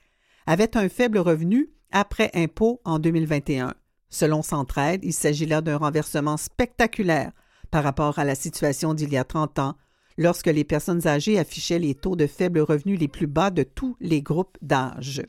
[0.48, 3.74] avait un faible revenu après impôt en 2021.
[4.10, 7.32] Selon Centraide, il s'agit là d'un renversement spectaculaire
[7.70, 9.76] par rapport à la situation d'il y a 30 ans,
[10.22, 13.98] lorsque les personnes âgées affichaient les taux de faible revenu les plus bas de tous
[14.00, 15.24] les groupes d'âge.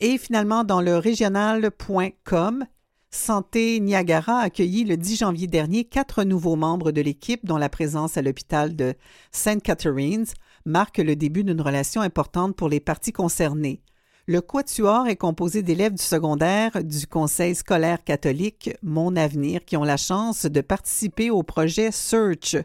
[0.00, 2.64] Et finalement, dans le régional.com,
[3.12, 7.68] Santé Niagara a accueilli le 10 janvier dernier quatre nouveaux membres de l'équipe dont la
[7.68, 8.94] présence à l'hôpital de
[9.32, 9.62] St.
[9.62, 10.26] Catharines
[10.64, 13.82] marque le début d'une relation importante pour les parties concernées.
[14.26, 19.84] Le quatuor est composé d'élèves du secondaire du Conseil scolaire catholique Mon Avenir qui ont
[19.84, 22.56] la chance de participer au projet Search,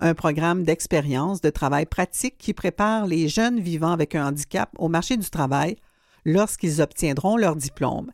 [0.00, 4.88] un programme d'expérience de travail pratique qui prépare les jeunes vivant avec un handicap au
[4.88, 5.76] marché du travail
[6.24, 8.10] lorsqu'ils obtiendront leur diplôme.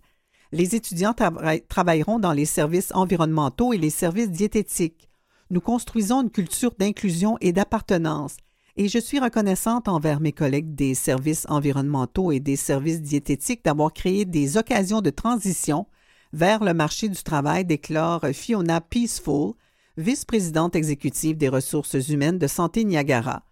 [0.53, 1.33] Les étudiants tra
[1.69, 5.09] travailleront dans les services environnementaux et les services diététiques.
[5.51, 8.37] Nous construisons une culture d'inclusion et d'appartenance
[8.77, 13.93] et je suis reconnaissante envers mes collègues des services environnementaux et des services diététiques d'avoir
[13.93, 15.87] créé des occasions de transition
[16.33, 19.53] vers le marché du travail, déclare Fiona Peaceful,
[19.98, 23.43] vice-présidente exécutive des ressources humaines de Santé Niagara.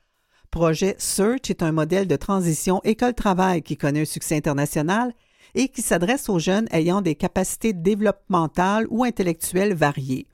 [0.51, 5.13] Projet Search est un modèle de transition école-travail qui connaît un succès international
[5.55, 10.27] et qui s'adresse aux jeunes ayant des capacités développementales ou intellectuelles variées.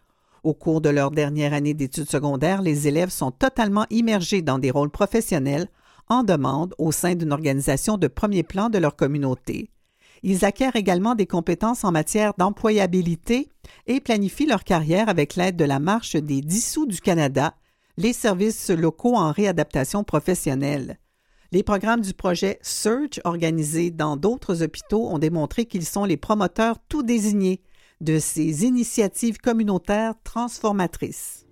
[0.42, 4.70] Au cours de leur dernière année d'études secondaires, les élèves sont totalement immergés dans des
[4.70, 5.68] rôles professionnels
[6.08, 9.70] en demande au sein d'une organisation de premier plan de leur communauté.
[10.22, 13.51] Ils acquièrent également des compétences en matière d'employabilité
[13.86, 17.55] et planifient leur carrière avec l'aide de la Marche des dissous du Canada,
[17.97, 20.98] les services locaux en réadaptation professionnelle.
[21.52, 26.78] Les programmes du projet Search organisés dans d'autres hôpitaux ont démontré qu'ils sont les promoteurs
[26.88, 27.62] tout désignés
[28.01, 31.45] de ces initiatives communautaires transformatrices.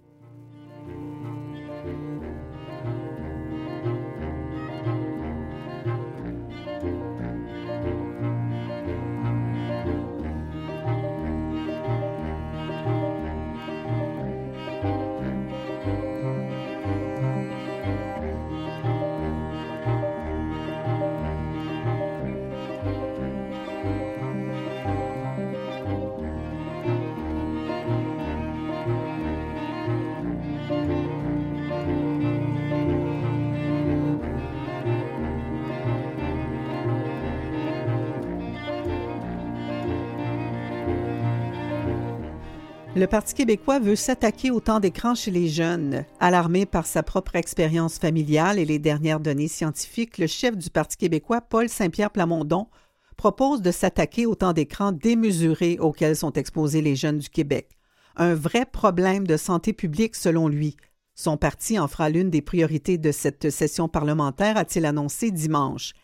[42.96, 46.04] Le Parti québécois veut s'attaquer au temps d'écran chez les jeunes.
[46.20, 50.96] Alarmé par sa propre expérience familiale et les dernières données scientifiques, le chef du Parti
[50.96, 52.68] québécois, Paul Saint-Pierre Plamondon,
[53.16, 57.70] propose de s'attaquer au temps d'écran démesuré auquel sont exposés les jeunes du Québec.
[58.14, 60.76] Un vrai problème de santé publique selon lui.
[61.16, 65.94] Son parti en fera l'une des priorités de cette session parlementaire, a-t-il annoncé dimanche.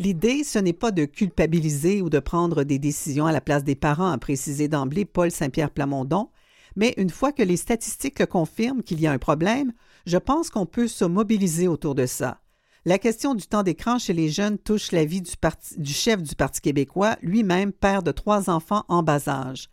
[0.00, 3.76] L'idée, ce n'est pas de culpabiliser ou de prendre des décisions à la place des
[3.76, 6.30] parents, a précisé d'emblée Paul Saint-Pierre Plamondon,
[6.74, 9.72] mais une fois que les statistiques le confirment qu'il y a un problème,
[10.06, 12.40] je pense qu'on peut se mobiliser autour de ça.
[12.84, 16.60] La question du temps d'écran chez les jeunes touche la vie du, chef du Parti
[16.60, 19.70] québécois, lui-même père de trois enfants en bas âge.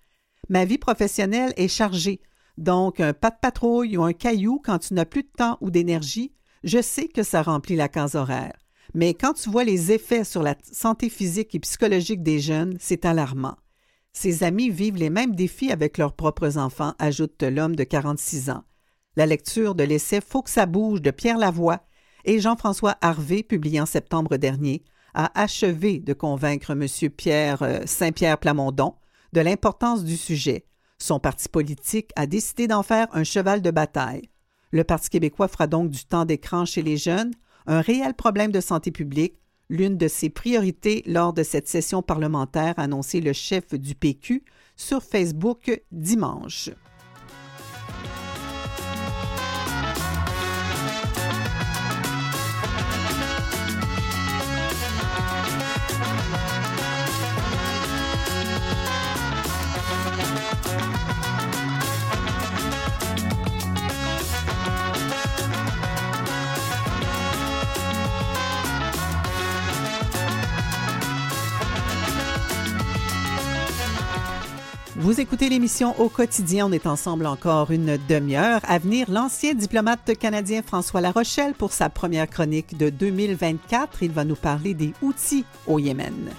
[0.50, 2.22] Ma vie professionnelle est chargée,
[2.58, 5.72] donc un pas de patrouille ou un caillou quand tu n'as plus de temps ou
[5.72, 6.32] d'énergie,
[6.64, 8.54] je sais que ça remplit la case horaire.
[8.94, 13.06] Mais quand tu vois les effets sur la santé physique et psychologique des jeunes, c'est
[13.06, 13.56] alarmant.
[14.14, 18.64] Ses amis vivent les mêmes défis avec leurs propres enfants, ajoute l'homme de 46 ans.
[19.16, 21.82] La lecture de l'essai Faut que ça bouge de Pierre Lavoie
[22.26, 26.88] et Jean-François Harvé, publié en septembre dernier, a achevé de convaincre M.
[27.10, 28.96] Pierre euh, Saint-Pierre Plamondon
[29.34, 30.66] de l'importance du sujet.
[30.98, 34.30] Son parti politique a décidé d'en faire un cheval de bataille.
[34.72, 37.34] Le Parti québécois fera donc du temps d'écran chez les jeunes
[37.72, 39.36] un réel problème de santé publique,
[39.70, 44.44] l'une de ses priorités lors de cette session parlementaire, annoncé le chef du PQ
[44.76, 46.70] sur Facebook dimanche.
[75.02, 76.68] Vous écoutez l'émission au quotidien.
[76.68, 78.62] On est ensemble encore une demi-heure.
[78.68, 84.04] À venir, l'ancien diplomate canadien François Larochelle pour sa première chronique de 2024.
[84.04, 86.30] Il va nous parler des outils au Yémen.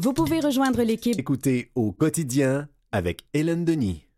[0.00, 1.16] Vous pouvez rejoindre l'équipe.
[1.16, 4.08] Écoutez au quotidien avec Hélène Denis.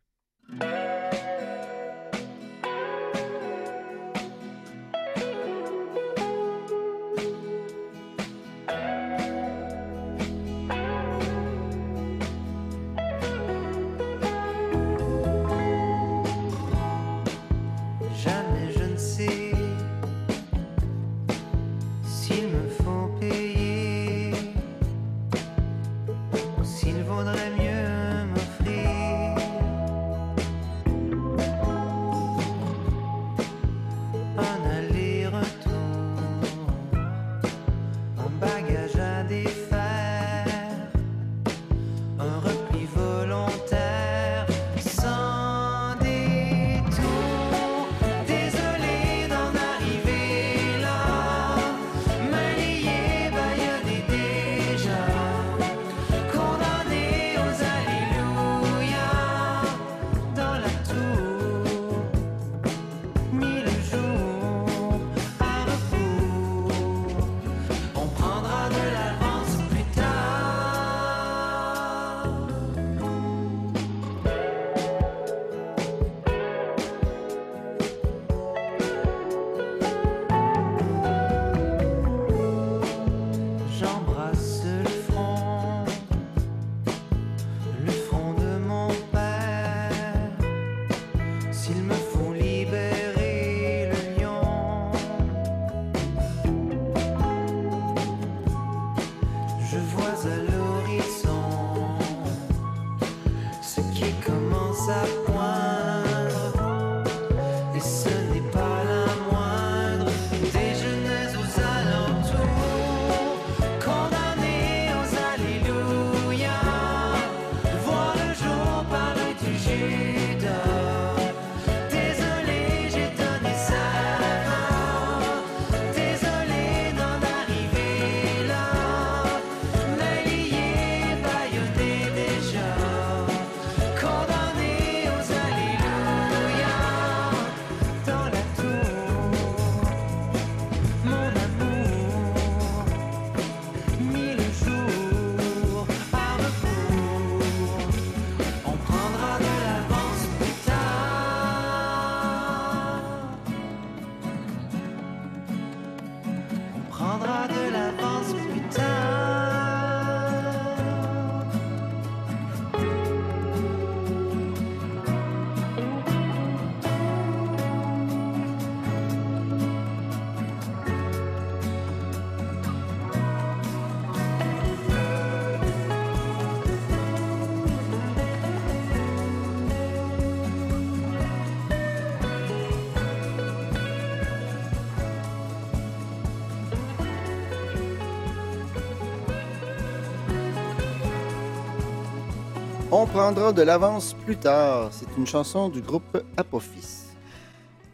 [193.13, 194.91] Prendra de l'avance plus tard.
[194.93, 197.07] C'est une chanson du groupe Apophis.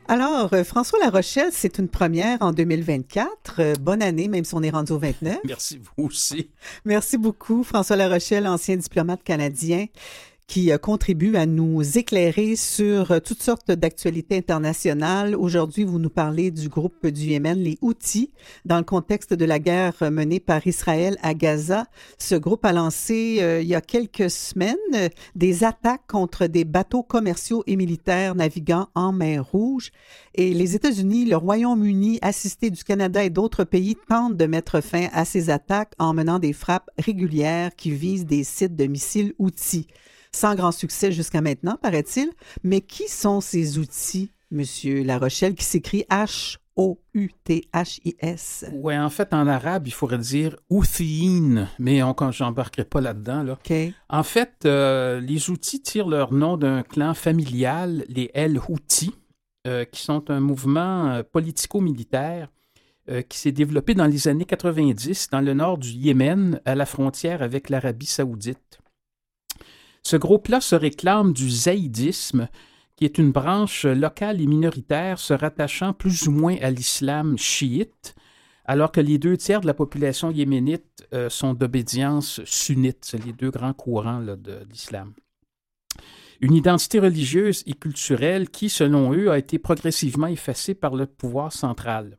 [0.08, 3.30] Alors, euh, François Larochelle, c'est une première en 2024.
[3.58, 5.38] Euh, bonne année, même si on est rendu au 29.
[5.44, 6.50] Merci, vous aussi.
[6.84, 9.86] Merci beaucoup, François Larochelle, ancien diplomate canadien
[10.46, 15.34] qui euh, contribue à nous éclairer sur euh, toutes sortes d'actualités internationales.
[15.34, 18.30] Aujourd'hui, vous nous parlez du groupe du Yémen, les Houthis,
[18.64, 21.86] dans le contexte de la guerre menée par Israël à Gaza.
[22.18, 26.64] Ce groupe a lancé euh, il y a quelques semaines euh, des attaques contre des
[26.64, 29.90] bateaux commerciaux et militaires naviguant en mer Rouge.
[30.34, 35.08] Et les États-Unis, le Royaume-Uni, assisté du Canada et d'autres pays tentent de mettre fin
[35.12, 39.86] à ces attaques en menant des frappes régulières qui visent des sites de missiles outils
[40.36, 42.30] sans grand succès jusqu'à maintenant, paraît-il.
[42.62, 46.56] Mais qui sont ces outils, Monsieur La Rochelle, qui s'écrit H-O-U-T-H-I-S?
[48.74, 53.42] Oui, en fait, en arabe, il faudrait dire Outhiin, mais on n'embarquerai pas là-dedans.
[53.42, 53.54] Là.
[53.54, 53.72] OK.
[54.10, 59.14] En fait, euh, les outils tirent leur nom d'un clan familial, les El Houthi,
[59.66, 62.48] euh, qui sont un mouvement euh, politico-militaire
[63.28, 67.40] qui s'est développé dans les années 90 dans le nord du Yémen, à la frontière
[67.40, 68.80] avec l'Arabie saoudite.
[70.06, 72.48] Ce groupe-là se réclame du zaïdisme,
[72.94, 78.14] qui est une branche locale et minoritaire se rattachant plus ou moins à l'islam chiite,
[78.66, 82.98] alors que les deux tiers de la population yéménite euh, sont d'obédience sunnite.
[83.00, 85.12] C'est les deux grands courants de l'islam.
[86.40, 91.52] Une identité religieuse et culturelle qui, selon eux, a été progressivement effacée par le pouvoir
[91.52, 92.16] central.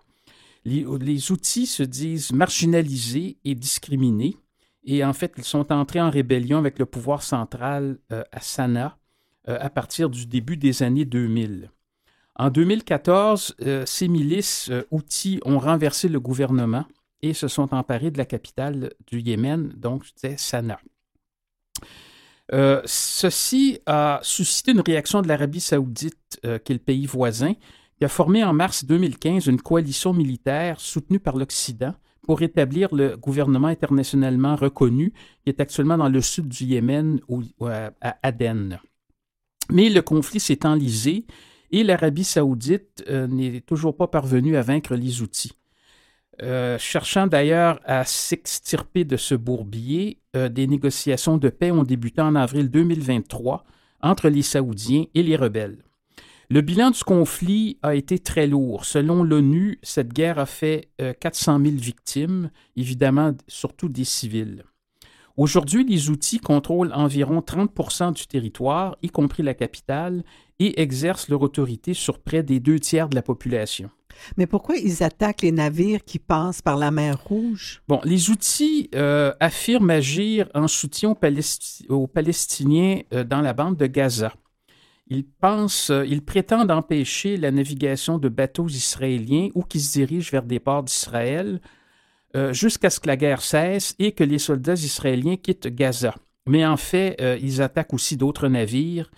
[0.65, 4.35] Les outils se disent marginalisés et discriminés,
[4.88, 8.97] et en fait, ils sont entrés en rébellion avec le pouvoir central euh, à Sanaa
[9.49, 11.69] euh, à partir du début des années 2000.
[12.38, 16.85] En 2014, euh, ces milices outils ont renversé le gouvernement
[17.22, 20.80] et se sont emparés de la capitale du Yémen, donc c'est Sanaa.
[22.85, 27.55] Ceci a suscité une réaction de l'Arabie saoudite, qui est le pays voisin,
[27.97, 31.93] qui a formé en mars 2015 une coalition militaire soutenue par l'Occident
[32.28, 35.14] pour établir le gouvernement internationalement reconnu
[35.44, 37.91] qui est actuellement dans le sud du Yémen, ou à,
[38.22, 38.80] Aden.
[39.72, 41.26] Mais le conflit s'est enlisé
[41.72, 45.54] et l'Arabie saoudite euh, n'est toujours pas parvenue à vaincre les outils.
[46.44, 52.22] Euh, cherchant d'ailleurs à s'extirper de ce bourbier, euh, des négociations de paix ont débuté
[52.22, 53.64] en avril 2023
[54.02, 55.86] entre les Saoudiens et les rebelles.
[56.49, 58.86] Le bilan du conflit a été très lourd.
[58.86, 64.64] Selon l'ONU, cette guerre a fait euh, 400 000 victimes, évidemment surtout des civils.
[65.36, 70.24] Aujourd'hui, les outils contrôlent environ 30 du territoire, y compris la capitale,
[70.60, 73.90] et exercent leur autorité sur près des deux tiers de la population.
[74.38, 77.84] Mais pourquoi ils attaquent les navires qui passent par la mer Rouge?
[77.90, 83.53] Bon, les outils euh, affirment agir en soutien aux, Palesti- aux Palestiniens euh, dans la
[83.53, 84.34] bande de Gaza.
[85.09, 90.59] Ils euh, prétendent empêcher la navigation de bateaux israéliens ou qui se dirigent vers des
[90.59, 91.61] ports d'Israël
[92.35, 96.15] euh, jusqu'à ce que la guerre cesse et que les soldats israéliens quittent Gaza.
[96.47, 99.09] Mais en fait, euh, ils attaquent aussi d'autres navires,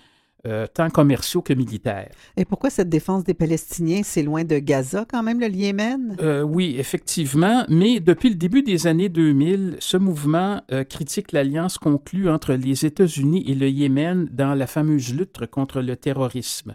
[0.48, 2.12] euh, tant commerciaux que militaires.
[2.38, 6.16] Et pourquoi cette défense des Palestiniens, c'est loin de Gaza quand même, le Yémen?
[6.22, 11.78] Euh, oui, effectivement, mais depuis le début des années 2000, ce mouvement euh, critique l'alliance
[11.78, 16.74] conclue entre les États-Unis et le Yémen dans la fameuse lutte contre le terrorisme.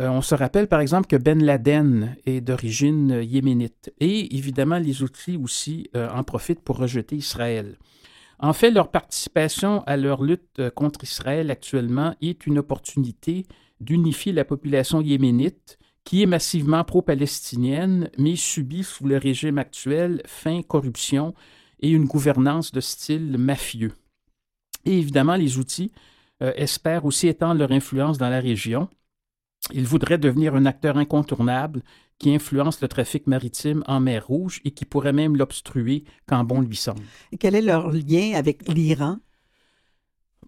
[0.00, 5.36] On se rappelle par exemple que Ben Laden est d'origine yéménite et évidemment les outils
[5.36, 7.76] aussi en profitent pour rejeter Israël.
[8.40, 13.46] En fait, leur participation à leur lutte euh, contre Israël actuellement est une opportunité
[13.80, 20.62] d'unifier la population yéménite qui est massivement pro-palestinienne, mais subit sous le régime actuel faim,
[20.66, 21.34] corruption
[21.80, 23.92] et une gouvernance de style mafieux.
[24.84, 25.92] Et évidemment, les outils
[26.42, 28.88] euh, espèrent aussi étendre leur influence dans la région.
[29.72, 31.82] Ils voudraient devenir un acteur incontournable
[32.18, 36.60] qui influence le trafic maritime en mer Rouge et qui pourrait même l'obstruer quand bon
[36.60, 37.02] lui semble.
[37.32, 39.18] Et quel est leur lien avec l'Iran?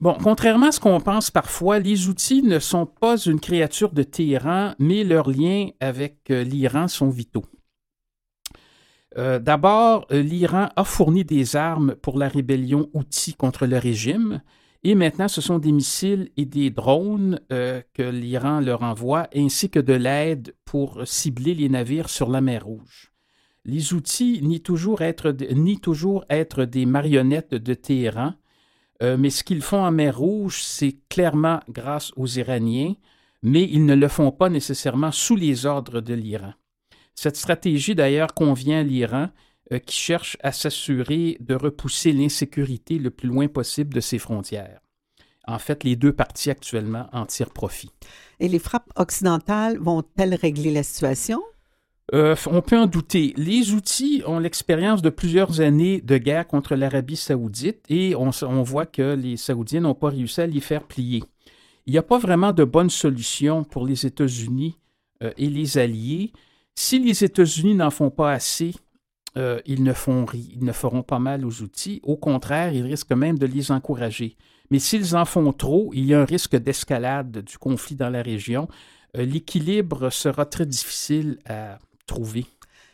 [0.00, 4.02] Bon, contrairement à ce qu'on pense parfois, les outils ne sont pas une créature de
[4.02, 7.44] Téhéran, mais leurs liens avec euh, l'Iran sont vitaux.
[9.18, 14.40] Euh, D'abord, euh, l'Iran a fourni des armes pour la rébellion outils contre le régime,
[14.82, 19.70] et maintenant ce sont des missiles et des drones euh, que l'Iran leur envoie, ainsi
[19.70, 23.12] que de l'aide pour cibler les navires sur la mer Rouge.
[23.64, 25.36] Les outils nient toujours être,
[25.82, 28.34] toujours être des marionnettes de Téhéran,
[29.02, 32.94] euh, mais ce qu'ils font en mer Rouge, c'est clairement grâce aux Iraniens,
[33.42, 36.52] mais ils ne le font pas nécessairement sous les ordres de l'Iran.
[37.14, 39.28] Cette stratégie, d'ailleurs, convient à l'Iran,
[39.78, 44.80] qui cherche à s'assurer de repousser l'insécurité le plus loin possible de ses frontières.
[45.46, 47.90] En fait, les deux parties actuellement en tirent profit.
[48.40, 51.42] Et les frappes occidentales vont-elles régler la situation?
[52.12, 53.32] Euh, on peut en douter.
[53.36, 58.62] Les outils ont l'expérience de plusieurs années de guerre contre l'Arabie saoudite et on, on
[58.62, 61.22] voit que les Saoudiens n'ont pas réussi à les faire plier.
[61.86, 64.76] Il n'y a pas vraiment de bonne solution pour les États-Unis
[65.22, 66.32] euh, et les alliés.
[66.74, 68.74] Si les États-Unis n'en font pas assez,
[69.36, 72.00] euh, ils, ne feront pas mal aux outils.
[72.02, 74.36] Au contraire, ils risquent même de les encourager.
[74.70, 78.22] Mais s'ils en font trop, il y a un risque d'escalade du conflit dans la
[78.22, 78.68] région.
[79.16, 82.46] Euh, L'équilibre sera très difficile à trouver.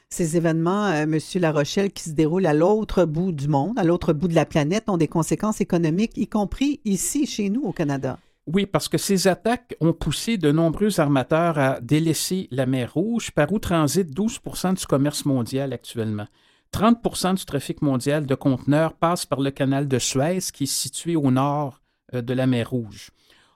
[0.09, 3.85] Ces événements, euh, Monsieur La Rochelle, qui se déroulent à l'autre bout du monde, à
[3.85, 7.73] l'autre bout de la planète, ont des conséquences économiques, y compris ici, chez nous, au
[7.73, 8.19] Canada.
[8.47, 13.33] Oui, parce que ces attaques ont poussé de nombreux armateurs à délaisser la mer Rouge,
[13.33, 16.27] par où transite 12% du commerce mondial actuellement.
[16.73, 21.17] 30% du trafic mondial de conteneurs passe par le canal de Suez, qui est situé
[21.17, 21.81] au nord
[22.15, 23.11] euh, de la mer Rouge.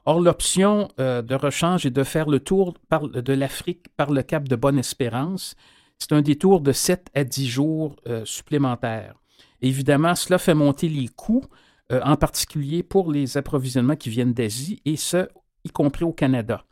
[0.06, 4.48] Or, l'option euh, de rechange est de faire le tour de l'Afrique par le cap
[4.48, 5.54] de Bonne-Espérance.
[5.98, 9.14] C'est un détour de 7 à 10 jours euh, supplémentaires.
[9.60, 11.44] Évidemment, cela fait monter les coûts,
[11.90, 15.28] euh, en particulier pour les approvisionnements qui viennent d'Asie, et ce,
[15.64, 16.64] y compris au Canada.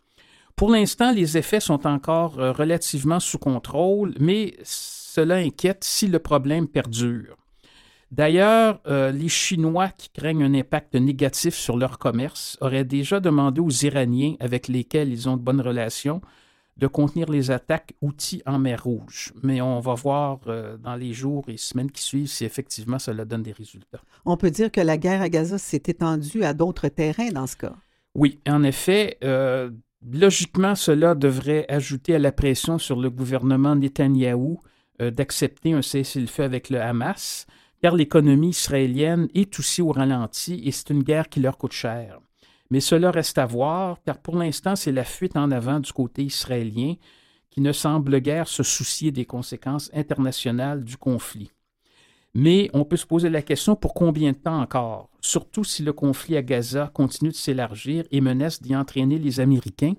[0.56, 6.18] Pour l'instant, les effets sont encore euh, relativement sous contrôle, mais cela inquiète si le
[6.18, 7.36] problème perdure.
[8.10, 13.60] D'ailleurs, euh, les Chinois qui craignent un impact négatif sur leur commerce auraient déjà demandé
[13.60, 16.22] aux Iraniens, avec lesquels ils ont de bonnes relations,
[16.78, 19.32] de contenir les attaques outils en mer Rouge.
[19.42, 23.24] Mais on va voir euh, dans les jours et semaines qui suivent si effectivement cela
[23.24, 24.00] donne des résultats.
[24.24, 27.56] On peut dire que la guerre à Gaza s'est étendue à d'autres terrains dans ce
[27.56, 27.74] cas.
[28.14, 29.70] Oui, en effet, euh,
[30.12, 34.60] logiquement, cela devrait ajouter à la pression sur le gouvernement Netanyahou
[35.00, 37.46] euh, d'accepter un cessez-le-feu avec le Hamas,
[37.82, 42.20] car l'économie israélienne est aussi au ralenti et c'est une guerre qui leur coûte cher.
[42.70, 46.22] Mais cela reste à voir, car pour l'instant, c'est la fuite en avant du côté
[46.22, 46.94] israélien
[47.50, 51.50] qui ne semble guère se soucier des conséquences internationales du conflit.
[52.34, 55.94] Mais on peut se poser la question pour combien de temps encore, surtout si le
[55.94, 59.94] conflit à Gaza continue de s'élargir et menace d'y entraîner les Américains,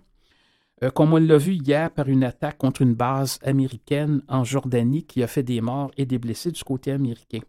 [0.83, 5.03] euh, comme on l'a vu hier par une attaque contre une base américaine en Jordanie
[5.03, 7.39] qui a fait des morts et des blessés du côté américain.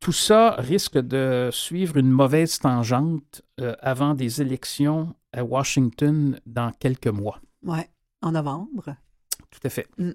[0.00, 6.70] Tout ça risque de suivre une mauvaise tangente euh, avant des élections à Washington dans
[6.72, 7.40] quelques mois.
[7.64, 7.80] Oui,
[8.22, 8.94] en novembre.
[9.50, 9.86] Tout à fait.
[9.98, 10.12] Mm.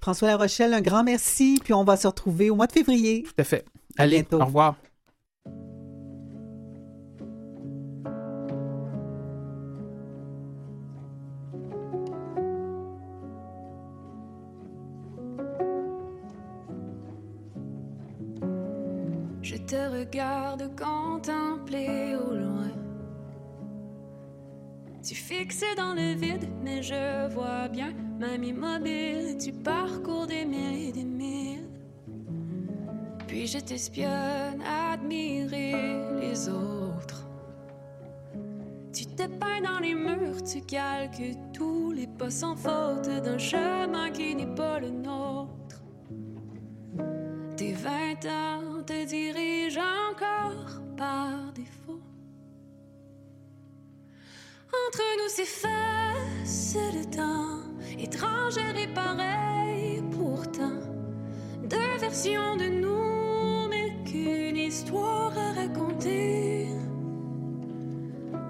[0.00, 3.22] François La Rochelle, un grand merci, puis on va se retrouver au mois de février.
[3.22, 3.64] Tout à fait.
[3.96, 4.40] À Allez, bientôt.
[4.40, 4.76] au revoir.
[20.02, 22.72] Je te regarde contempler au loin.
[25.00, 30.88] Tu fixes dans le vide, mais je vois bien, même immobile, tu parcours des milles
[30.88, 31.68] et des milles.
[33.28, 34.60] Puis je t'espionne,
[34.92, 35.74] admirer
[36.20, 37.28] les autres.
[38.92, 44.10] Tu te peins dans les murs, tu calques tous les pas sans faute d'un chemin
[44.10, 45.41] qui n'est pas le nôtre.
[47.82, 49.80] Vingt ans te dirigent
[50.12, 52.00] encore par défaut.
[54.68, 57.58] Entre nous s'efface le temps,
[57.98, 60.78] étrangère et pareil pourtant.
[61.64, 66.68] Deux versions de nous, mais qu'une histoire à raconter.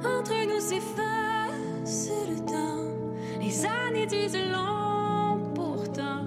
[0.05, 6.27] Entre nous s'efface le temps, les années disent long pourtant.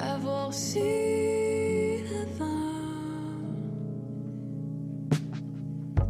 [0.00, 1.25] Avoir su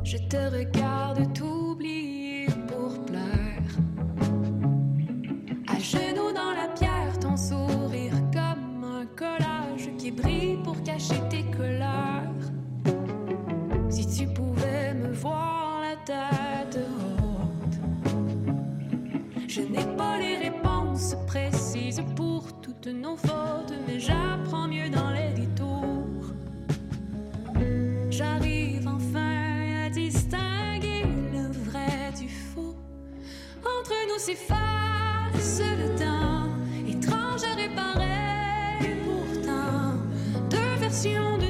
[0.06, 3.72] Je te regarde t'oublier pour plaire.
[5.66, 11.42] À genoux dans la pierre, ton sourire comme un collage qui brille pour cacher tes
[11.50, 12.22] colères.
[13.88, 17.80] Si tu pouvais me voir la tête haute,
[19.48, 25.32] je n'ai pas les réponses précises pour toutes nos fautes, mais j'apprends mieux dans les
[25.32, 26.32] détours.
[28.08, 29.45] J'arrive enfin
[33.78, 36.48] Entre nous s'efface le temps,
[36.88, 39.94] étrangère et pareil pourtant.
[40.48, 41.45] Deux versions de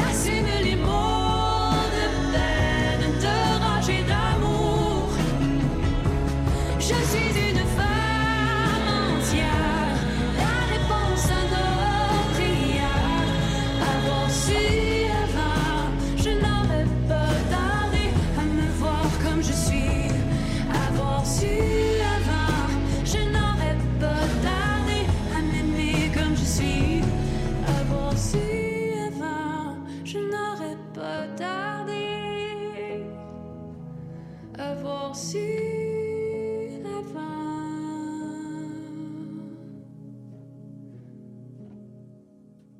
[0.00, 0.39] just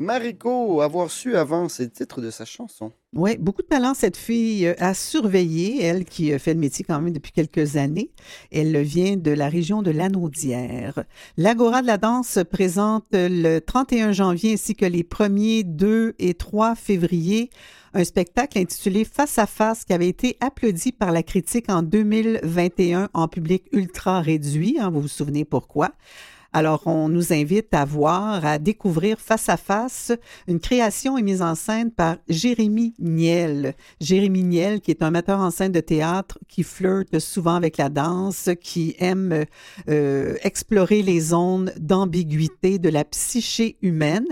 [0.00, 2.90] Mariko, avoir su avant, c'est le titre de sa chanson.
[3.12, 6.86] Oui, beaucoup de talent, cette fille euh, a surveillé, elle qui euh, fait le métier
[6.86, 8.10] quand même depuis quelques années.
[8.50, 11.04] Elle vient de la région de Lanaudière.
[11.36, 16.32] L'Agora de la danse se présente le 31 janvier ainsi que les 1er, 2 et
[16.32, 17.50] 3 février.
[17.92, 23.10] Un spectacle intitulé Face à face qui avait été applaudi par la critique en 2021
[23.12, 24.78] en public ultra réduit.
[24.80, 25.90] hein, vous vous souvenez pourquoi?
[26.52, 30.10] Alors, on nous invite à voir, à découvrir face à face
[30.48, 33.74] une création et mise en scène par Jérémy Niel.
[34.00, 37.88] Jérémy Niel, qui est un metteur en scène de théâtre qui flirte souvent avec la
[37.88, 39.44] danse, qui aime
[39.88, 44.26] euh, explorer les zones d'ambiguïté de la psyché humaine.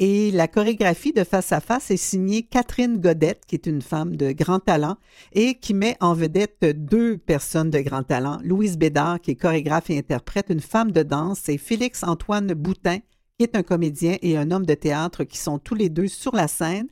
[0.00, 4.16] Et la chorégraphie de face à face est signée Catherine Godette, qui est une femme
[4.16, 4.96] de grand talent
[5.32, 8.40] et qui met en vedette deux personnes de grand talent.
[8.42, 12.98] Louise Bédard, qui est chorégraphe et interprète, une femme de danse, et Félix-Antoine Boutin,
[13.38, 16.34] qui est un comédien et un homme de théâtre, qui sont tous les deux sur
[16.34, 16.88] la scène.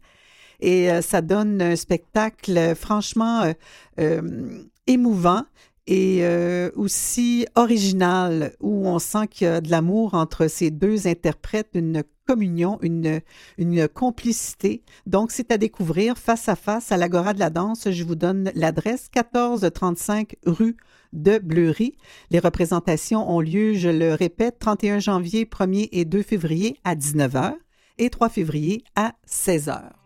[0.61, 3.53] Et euh, ça donne un spectacle franchement euh,
[4.01, 5.45] euh, émouvant
[5.91, 6.23] et
[6.77, 12.03] aussi original, où on sent qu'il y a de l'amour entre ces deux interprètes, une
[12.29, 13.21] communion, une,
[13.57, 14.83] une complicité.
[15.07, 17.91] Donc, c'est à découvrir face à face à l'Agora de la danse.
[17.91, 20.77] Je vous donne l'adresse 1435 rue
[21.15, 21.97] de Bleury.
[22.31, 27.55] Les représentations ont lieu, je le répète, 31 janvier, 1er et 2 février à 19h
[27.97, 29.98] et 3 février à 16h.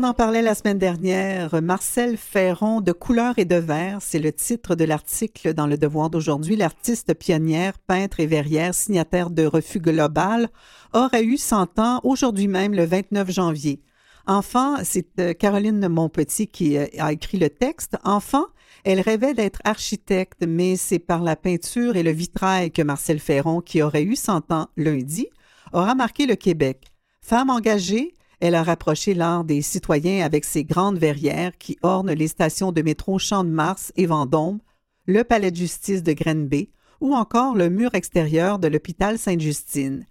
[0.00, 1.60] On en parlait la semaine dernière.
[1.60, 6.08] Marcel Ferron de Couleur et de Verre, c'est le titre de l'article dans Le Devoir
[6.08, 6.54] d'aujourd'hui.
[6.54, 10.50] L'artiste pionnière, peintre et verrière, signataire de Refus Global,
[10.92, 13.82] aurait eu 100 ans aujourd'hui même, le 29 janvier.
[14.28, 17.96] Enfant, c'est euh, Caroline Monpetit qui euh, a écrit le texte.
[18.04, 18.44] Enfant,
[18.84, 23.60] elle rêvait d'être architecte, mais c'est par la peinture et le vitrail que Marcel Ferron,
[23.60, 25.26] qui aurait eu 100 ans lundi,
[25.72, 26.84] aura marqué le Québec.
[27.20, 32.28] Femme engagée, elle a rapproché l'art des citoyens avec ses grandes verrières qui ornent les
[32.28, 34.60] stations de métro Champ-de-Mars et Vendôme,
[35.06, 36.70] le palais de justice de Grenby
[37.00, 40.06] ou encore le mur extérieur de l'hôpital Sainte-Justine.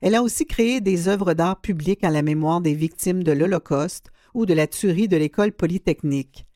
[0.00, 4.10] Elle a aussi créé des œuvres d'art publiques à la mémoire des victimes de l'Holocauste
[4.34, 6.46] ou de la tuerie de l'école polytechnique.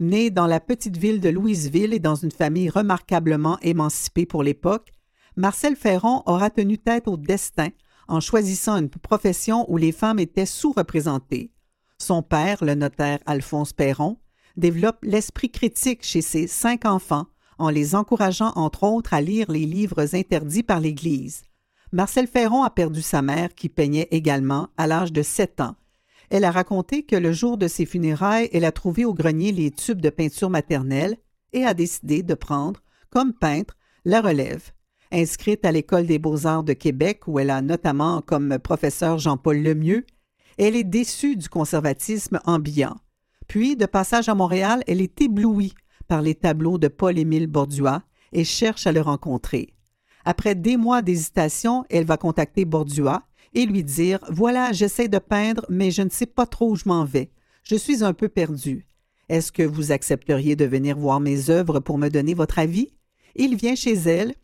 [0.00, 4.92] Née dans la petite ville de Louisville et dans une famille remarquablement émancipée pour l'époque,
[5.36, 7.68] Marcel Ferron aura tenu tête au destin
[8.08, 11.50] en choisissant une profession où les femmes étaient sous-représentées.
[11.98, 14.18] Son père, le notaire Alphonse Perron,
[14.56, 17.26] développe l'esprit critique chez ses cinq enfants
[17.58, 21.42] en les encourageant entre autres à lire les livres interdits par l'Église.
[21.92, 25.76] Marcel Ferron a perdu sa mère qui peignait également à l'âge de sept ans.
[26.30, 29.70] Elle a raconté que le jour de ses funérailles, elle a trouvé au grenier les
[29.70, 31.16] tubes de peinture maternelle
[31.52, 34.72] et a décidé de prendre, comme peintre, la relève.
[35.16, 40.04] Inscrite à l'École des beaux-arts de Québec, où elle a notamment comme professeur Jean-Paul Lemieux,
[40.58, 42.96] elle est déçue du conservatisme ambiant.
[43.46, 45.74] Puis, de passage à Montréal, elle est éblouie
[46.08, 49.72] par les tableaux de Paul-Émile Bordua et cherche à le rencontrer.
[50.24, 53.22] Après des mois d'hésitation, elle va contacter Bordua
[53.52, 56.88] et lui dire Voilà, j'essaie de peindre, mais je ne sais pas trop où je
[56.88, 57.30] m'en vais.
[57.62, 58.88] Je suis un peu perdu.
[59.28, 62.88] Est-ce que vous accepteriez de venir voir mes œuvres pour me donner votre avis?
[63.36, 64.34] Il vient chez elle,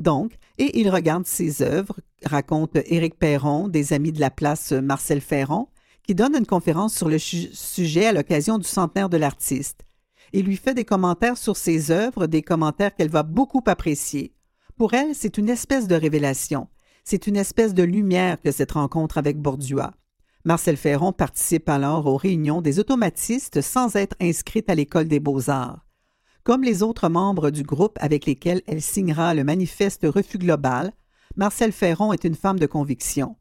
[0.00, 5.20] donc, et il regarde ses œuvres, raconte Éric Perron, des amis de la place Marcel
[5.20, 5.68] Ferron,
[6.06, 9.84] qui donne une conférence sur le sujet à l'occasion du centenaire de l'artiste.
[10.32, 14.32] Il lui fait des commentaires sur ses œuvres, des commentaires qu'elle va beaucoup apprécier.
[14.76, 16.68] Pour elle, c'est une espèce de révélation.
[17.04, 19.92] C'est une espèce de lumière que cette rencontre avec Bordua.
[20.44, 25.84] Marcel Ferron participe alors aux réunions des automatistes sans être inscrite à l'École des beaux-arts.
[26.50, 30.92] Comme les autres membres du groupe avec lesquels elle signera le manifeste Refus global,
[31.36, 33.36] Marcel Ferron est une femme de conviction.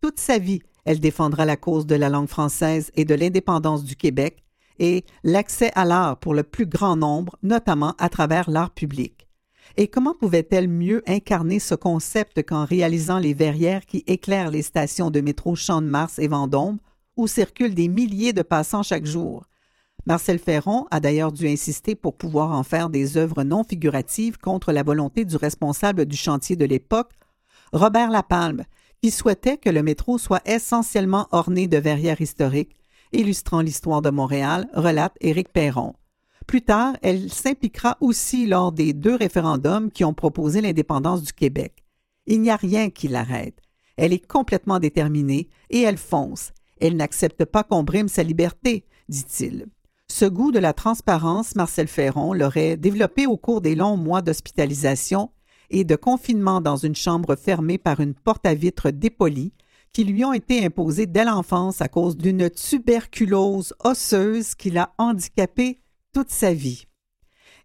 [0.00, 3.96] Toute sa vie, elle défendra la cause de la langue française et de l'indépendance du
[3.96, 4.42] Québec
[4.78, 9.28] et l'accès à l'art pour le plus grand nombre, notamment à travers l'art public.
[9.76, 15.10] Et comment pouvait-elle mieux incarner ce concept qu'en réalisant les verrières qui éclairent les stations
[15.10, 16.78] de métro Champ-de-Mars et Vendôme,
[17.18, 19.44] où circulent des milliers de passants chaque jour?
[20.06, 24.70] Marcel Ferron a d'ailleurs dû insister pour pouvoir en faire des œuvres non figuratives contre
[24.70, 27.12] la volonté du responsable du chantier de l'époque,
[27.72, 28.64] Robert Lapalme,
[29.00, 32.76] qui souhaitait que le métro soit essentiellement orné de verrières historiques,
[33.12, 35.94] illustrant l'histoire de Montréal, relate Éric Perron.
[36.46, 41.84] Plus tard, elle s'impliquera aussi lors des deux référendums qui ont proposé l'indépendance du Québec.
[42.26, 43.58] Il n'y a rien qui l'arrête.
[43.96, 46.52] Elle est complètement déterminée et elle fonce.
[46.80, 49.66] Elle n'accepte pas qu'on brime sa liberté, dit-il.
[50.16, 55.32] Ce goût de la transparence, Marcel Ferron l'aurait développé au cours des longs mois d'hospitalisation
[55.70, 59.52] et de confinement dans une chambre fermée par une porte à vitre dépolie
[59.92, 65.80] qui lui ont été imposées dès l'enfance à cause d'une tuberculose osseuse qui l'a handicapée
[66.12, 66.86] toute sa vie.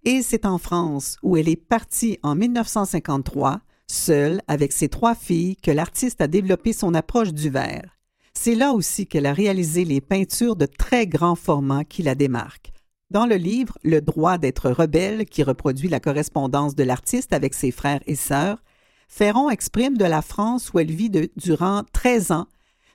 [0.04, 5.56] Et c'est en France, où elle est partie en 1953, seule avec ses trois filles,
[5.58, 7.99] que l'artiste a développé son approche du verre.
[8.34, 12.72] C'est là aussi qu'elle a réalisé les peintures de très grand format qui la démarquent.
[13.10, 17.72] Dans le livre Le droit d'être rebelle, qui reproduit la correspondance de l'artiste avec ses
[17.72, 18.64] frères et sœurs,
[19.08, 22.48] Ferron exprime de la France où elle vit durant 13 ans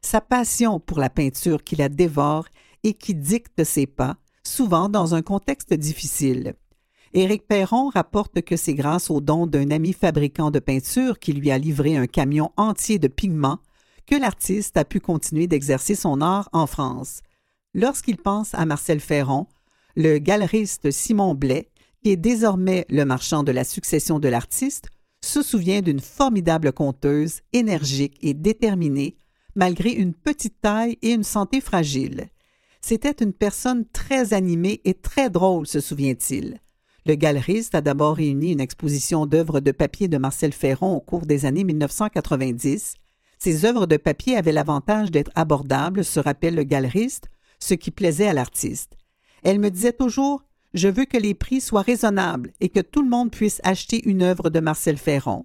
[0.03, 2.47] sa passion pour la peinture qui la dévore
[2.85, 6.55] et qui dicte ses pas, souvent dans un contexte difficile.
[7.15, 11.51] Éric Perron rapporte que c'est grâce au don d'un ami fabricant de peinture qui lui
[11.51, 13.59] a livré un camion entier de pigments
[14.07, 17.21] que l'artiste a pu continuer d'exercer son art en France.
[17.75, 19.47] Lorsqu'il pense à Marcel Ferron,
[19.97, 21.71] le galeriste Simon Blais,
[22.03, 24.89] qui est désormais le marchand de la succession de l'artiste,
[25.25, 29.17] se souvient d'une formidable conteuse, énergique et déterminée,
[29.55, 32.29] malgré une petite taille et une santé fragile.
[32.81, 36.61] C'était une personne très animée et très drôle, se souvient-il.
[37.07, 41.27] Le galeriste a d'abord réuni une exposition d'œuvres de papier de Marcel Ferron au cours
[41.27, 42.95] des années 1990.
[43.45, 48.27] Ces œuvres de papier avaient l'avantage d'être abordables, se rappelle le galeriste, ce qui plaisait
[48.27, 48.97] à l'artiste.
[49.43, 53.11] Elle me disait toujours Je veux que les prix soient raisonnables et que tout le
[53.11, 55.45] monde puisse acheter une œuvre de Marcel Ferron.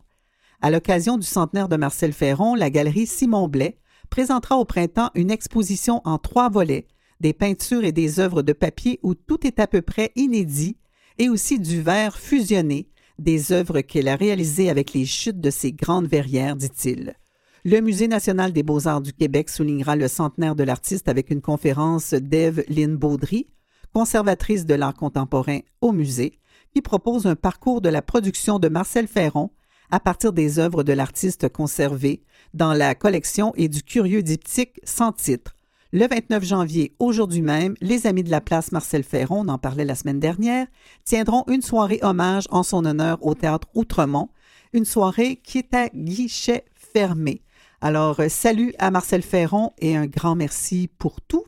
[0.62, 3.78] À l'occasion du centenaire de Marcel Ferron, la galerie Simon Blais
[4.10, 6.88] présentera au printemps une exposition en trois volets
[7.20, 10.78] des peintures et des œuvres de papier où tout est à peu près inédit,
[11.18, 15.74] et aussi du verre fusionné, des œuvres qu'elle a réalisées avec les chutes de ces
[15.74, 17.18] grandes verrières, dit-il.
[17.66, 22.14] Le Musée national des beaux-arts du Québec soulignera le centenaire de l'artiste avec une conférence
[22.14, 23.48] d'Ève Lynn Baudry,
[23.94, 26.40] conservatrice de l'art contemporain au musée,
[26.74, 29.52] qui propose un parcours de la production de Marcel Ferron
[29.92, 32.24] à partir des œuvres de l'artiste conservées
[32.54, 35.56] dans la collection et du curieux diptyque sans titre,
[35.92, 39.86] le 29 janvier, aujourd'hui même, les Amis de la place Marcel Ferron, on en parlait
[39.86, 40.68] la semaine dernière,
[41.04, 44.30] tiendront une soirée hommage en son honneur au théâtre Outremont,
[44.72, 47.42] une soirée qui est à guichet fermé.
[47.82, 51.46] Alors, euh, salut à Marcel Ferron et un grand merci pour tout.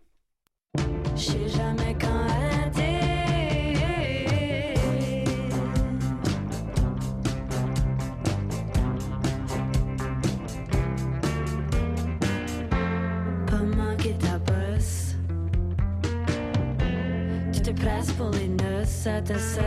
[19.07, 19.63] à ta sœur.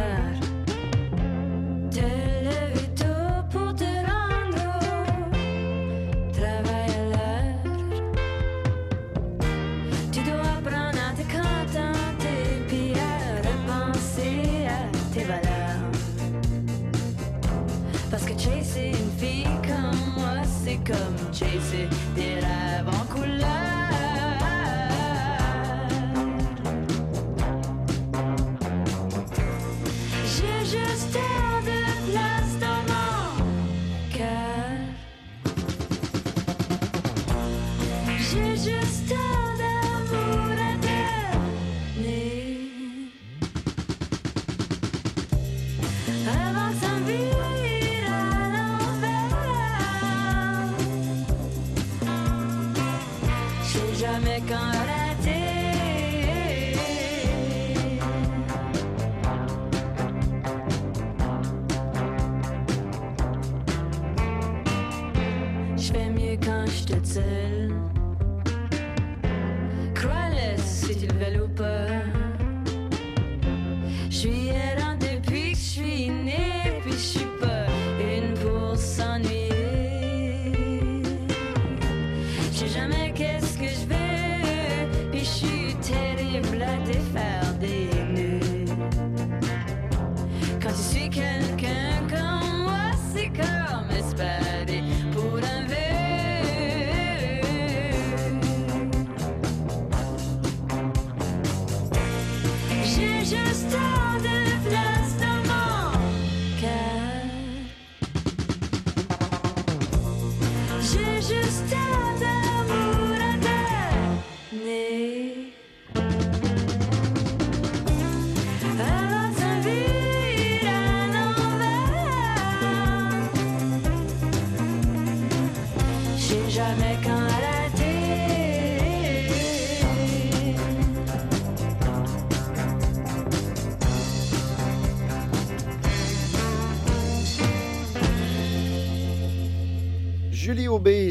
[1.90, 2.84] Te lever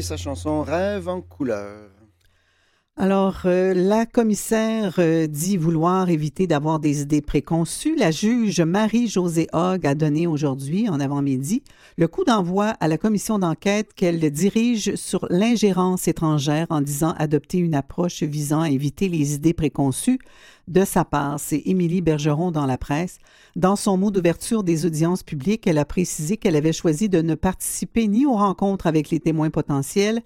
[0.02, 1.83] Sa chanson Rêve en couleur.
[3.04, 7.96] Alors, euh, la commissaire euh, dit vouloir éviter d'avoir des idées préconçues.
[7.96, 11.62] La juge Marie-Josée Hogg a donné aujourd'hui, en avant-midi,
[11.98, 17.58] le coup d'envoi à la commission d'enquête qu'elle dirige sur l'ingérence étrangère en disant adopter
[17.58, 20.18] une approche visant à éviter les idées préconçues
[20.66, 21.38] de sa part.
[21.38, 23.18] C'est Émilie Bergeron dans la presse.
[23.54, 27.34] Dans son mot d'ouverture des audiences publiques, elle a précisé qu'elle avait choisi de ne
[27.34, 30.22] participer ni aux rencontres avec les témoins potentiels,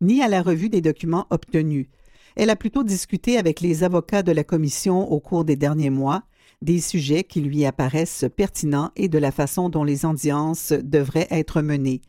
[0.00, 1.86] ni à la revue des documents obtenus.
[2.36, 6.22] Elle a plutôt discuté avec les avocats de la commission au cours des derniers mois
[6.62, 11.60] des sujets qui lui apparaissent pertinents et de la façon dont les audiences devraient être
[11.60, 12.02] menées.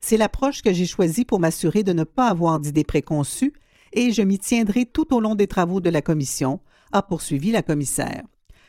[0.00, 3.54] C'est l'approche que j'ai choisie pour m'assurer de ne pas avoir d'idées préconçues
[3.92, 6.60] et je m'y tiendrai tout au long des travaux de la commission,
[6.92, 8.22] a poursuivi la commissaire.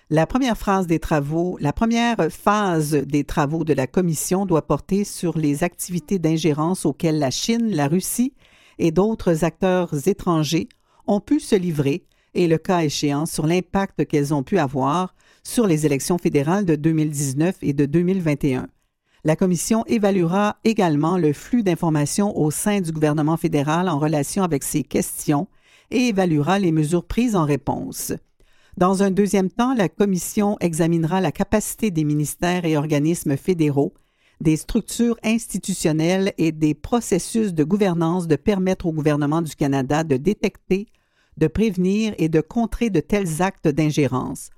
[0.10, 0.56] La première
[0.86, 6.20] des travaux, la première phase des travaux de la commission doit porter sur les activités
[6.20, 8.34] d'ingérence auxquelles la Chine, la Russie
[8.78, 10.70] et d'autres acteurs étrangers
[11.08, 15.68] ont pu se livrer et, le cas échéant, sur l'impact qu'elles ont pu avoir sur
[15.68, 18.68] les élections fédérales de 2019 et de 2021.
[19.24, 24.64] La commission évaluera également le flux d'informations au sein du gouvernement fédéral en relation avec
[24.64, 25.48] ces questions
[25.92, 28.14] et évaluera les mesures prises en réponse.
[28.78, 33.94] Dans un deuxième temps, la commission examinera la capacité des ministères et organismes fédéraux,
[34.42, 40.18] des structures institutionnelles et des processus de gouvernance de permettre au gouvernement du Canada de
[40.18, 40.88] détecter,
[41.38, 44.50] de prévenir et de contrer de tels actes d'ingérence.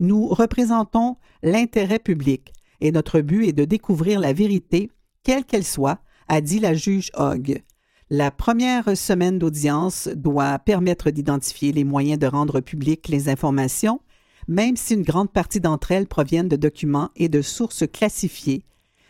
[0.00, 4.90] Nous représentons l'intérêt public et notre but est de découvrir la vérité,
[5.22, 7.62] quelle qu'elle soit, a dit la juge Hogg.
[8.10, 14.00] La première semaine d'audience doit permettre d'identifier les moyens de rendre publiques les informations,
[14.48, 18.64] même si une grande partie d'entre elles proviennent de documents et de sources classifiées.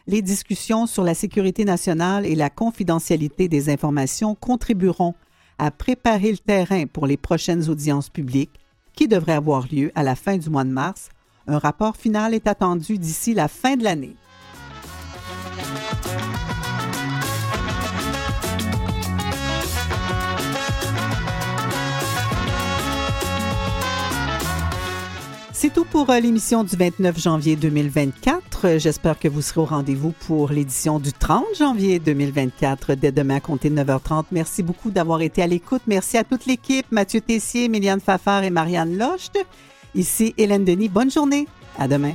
[0.08, 5.14] Les discussions sur la sécurité nationale et la confidentialité des informations contribueront
[5.58, 8.58] à préparer le terrain pour les prochaines audiences publiques
[8.94, 11.10] qui devraient avoir lieu à la fin du mois de mars.
[11.46, 14.16] Un rapport final est attendu d'ici la fin de l'année.
[25.62, 28.64] C'est tout pour euh, l'émission du 29 janvier 2024.
[28.64, 33.36] Euh, J'espère que vous serez au rendez-vous pour l'édition du 30 janvier 2024 dès demain
[33.36, 34.24] de 9h30.
[34.32, 35.82] Merci beaucoup d'avoir été à l'écoute.
[35.86, 39.38] Merci à toute l'équipe, Mathieu Tessier, Méliane Fafard et Marianne Lochte.
[39.94, 40.88] Ici Hélène Denis.
[40.88, 41.46] Bonne journée.
[41.78, 42.14] À demain.